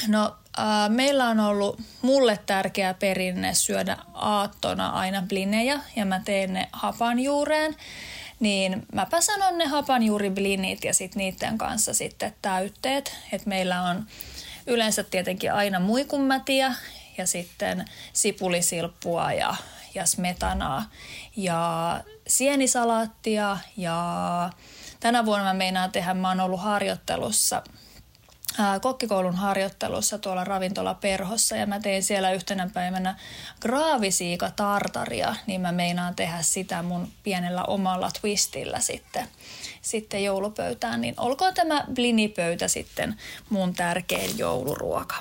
No 0.07 0.35
äh, 0.59 0.89
meillä 0.89 1.27
on 1.27 1.39
ollut 1.39 1.79
mulle 2.01 2.39
tärkeä 2.45 2.93
perinne 2.93 3.53
syödä 3.53 3.97
aattona 4.13 4.89
aina 4.89 5.23
blinejä 5.27 5.79
ja 5.95 6.05
mä 6.05 6.21
teen 6.25 6.53
ne 6.53 6.69
hapanjuureen. 6.71 7.75
Niin 8.39 8.85
mäpä 8.93 9.21
sanon 9.21 9.57
ne 9.57 9.65
hapanjuuriblinit 9.65 10.83
ja 10.83 10.93
sitten 10.93 11.19
niiden 11.19 11.57
kanssa 11.57 11.93
sitten 11.93 12.35
täytteet. 12.41 13.15
Että 13.31 13.49
meillä 13.49 13.81
on 13.81 14.05
yleensä 14.67 15.03
tietenkin 15.03 15.53
aina 15.53 15.79
muikunmätiä 15.79 16.73
ja 17.17 17.27
sitten 17.27 17.85
sipulisilppua 18.13 19.33
ja, 19.33 19.55
ja 19.95 20.05
smetanaa 20.05 20.89
ja 21.35 22.03
sienisalaattia 22.27 23.57
ja 23.77 24.49
tänä 24.99 25.25
vuonna 25.25 25.45
mä 25.45 25.53
meinaan 25.53 25.91
tehdä, 25.91 26.13
mä 26.13 26.27
oon 26.27 26.39
ollut 26.39 26.61
harjoittelussa 26.61 27.63
kokkikoulun 28.81 29.35
harjoittelussa 29.35 30.17
tuolla 30.17 30.43
ravintola 30.43 30.93
Perhossa 30.93 31.55
ja 31.55 31.67
mä 31.67 31.79
tein 31.79 32.03
siellä 32.03 32.31
yhtenä 32.31 32.69
päivänä 32.73 33.19
graavisiika 33.61 34.51
tartaria, 34.51 35.35
niin 35.47 35.61
mä 35.61 35.71
meinaan 35.71 36.15
tehdä 36.15 36.41
sitä 36.41 36.83
mun 36.83 37.11
pienellä 37.23 37.63
omalla 37.63 38.11
twistillä 38.21 38.79
sitten, 38.79 39.27
sitten 39.81 40.23
joulupöytään. 40.23 41.01
Niin 41.01 41.13
olkoon 41.17 41.53
tämä 41.53 41.85
blinipöytä 41.93 42.67
sitten 42.67 43.17
mun 43.49 43.73
tärkein 43.73 44.37
jouluruoka. 44.37 45.15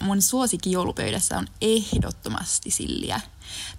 Mun 0.00 0.22
suosikki 0.22 0.72
joulupöydässä 0.72 1.38
on 1.38 1.46
ehdottomasti 1.60 2.70
silliä. 2.70 3.20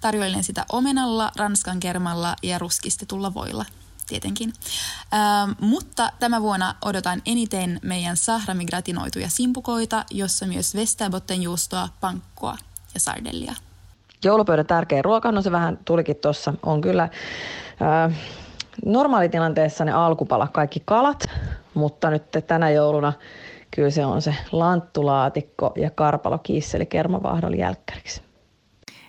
Tarjoilen 0.00 0.44
sitä 0.44 0.64
omenalla, 0.72 1.32
ranskan 1.36 1.80
kermalla 1.80 2.36
ja 2.42 2.58
ruskistetulla 2.58 3.34
voilla 3.34 3.64
tietenkin. 4.08 4.52
Ähm, 5.14 5.50
mutta 5.60 6.12
tämä 6.18 6.42
vuonna 6.42 6.74
odotan 6.84 7.22
eniten 7.26 7.80
meidän 7.82 8.16
sahramigratinoituja 8.16 9.28
simpukoita, 9.28 10.04
jossa 10.10 10.46
myös 10.46 10.74
Westerbotten 10.74 11.42
juustoa, 11.42 11.88
pankkoa 12.00 12.56
ja 12.94 13.00
sardellia. 13.00 13.54
Joulupöydän 14.24 14.66
tärkeä 14.66 15.02
ruoka, 15.02 15.32
no 15.32 15.42
se 15.42 15.52
vähän 15.52 15.78
tulikin 15.84 16.16
tuossa, 16.16 16.54
on 16.62 16.80
kyllä 16.80 17.02
äh, 17.02 18.16
normaalitilanteessa 18.84 19.84
ne 19.84 19.92
alkupala 19.92 20.48
kaikki 20.48 20.82
kalat, 20.84 21.24
mutta 21.74 22.10
nyt 22.10 22.22
tänä 22.46 22.70
jouluna 22.70 23.12
kyllä 23.70 23.90
se 23.90 24.04
on 24.04 24.22
se 24.22 24.34
lanttulaatikko 24.52 25.72
ja 25.76 25.90
karpalokiisseli 25.90 26.86
kermavahdon 26.86 27.58
jälkkäriksi. 27.58 28.25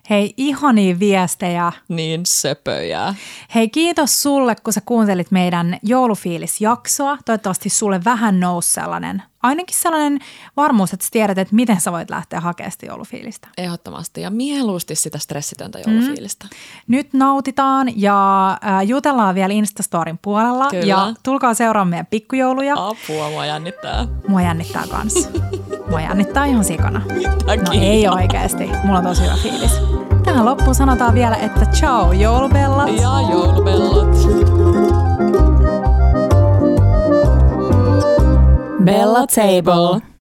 Hei, 0.10 0.34
ihania 0.38 1.00
viestejä. 1.00 1.72
Niin 1.88 2.22
söpöjä. 2.26 3.16
Hei, 3.56 3.70
kiitos 3.70 4.24
sulle, 4.24 4.56
kun 4.64 4.74
sä 4.74 4.82
kuuntelit 4.86 5.32
meidän 5.32 5.78
joulufiilisjaksoa. 5.84 7.18
Toivottavasti 7.26 7.70
sulle 7.70 8.02
vähän 8.06 8.40
nousi 8.40 8.74
sellainen, 8.74 9.24
ainakin 9.44 9.78
sellainen 9.78 10.20
varmuus, 10.58 10.94
että 10.94 11.06
sä 11.06 11.12
tiedät, 11.12 11.38
että 11.38 11.56
miten 11.56 11.82
sä 11.82 11.92
voit 11.92 12.10
lähteä 12.10 12.40
hakemaan 12.40 12.72
sitä 12.72 12.86
joulufiilistä. 12.86 13.48
Ehdottomasti 13.58 14.22
ja 14.22 14.30
mieluusti 14.30 14.96
sitä 14.96 15.18
stressitöntä 15.18 15.80
joulufiilistä. 15.80 16.46
Mm. 16.46 16.58
Nyt 16.88 17.14
nautitaan 17.14 18.02
ja 18.02 18.50
äh, 18.52 18.88
jutellaan 18.88 19.36
vielä 19.36 19.54
Instastorin 19.54 20.20
puolella. 20.22 20.70
Kyllä. 20.70 20.86
Ja 20.86 21.14
tulkaa 21.24 21.54
seuraamaan 21.54 21.90
meidän 21.90 22.06
pikkujouluja. 22.06 22.74
Apua, 22.78 23.30
mua 23.30 23.46
jännittää. 23.46 24.08
Mua 24.28 24.42
jännittää 24.42 24.84
kans. 24.92 25.30
Mua 25.90 26.02
jännittää 26.02 26.46
ihan 26.46 26.64
sikana. 26.64 27.02
Mitä 27.14 27.56
No 27.56 27.82
ei 27.82 28.08
oikeasti. 28.08 28.70
Mulla 28.84 29.00
on 29.00 29.06
tosi 29.06 29.24
hyvä 29.24 29.36
fiilis. 29.44 29.72
Tähän 30.24 30.46
loppuun 30.46 30.76
sanotaan 30.76 31.14
vielä, 31.14 31.36
että 31.36 31.66
ciao 31.66 32.12
joulubellat. 32.12 32.90
Ja 32.90 33.22
joulubellot. 33.32 34.87
Bella 38.88 39.28
Table. 39.28 40.17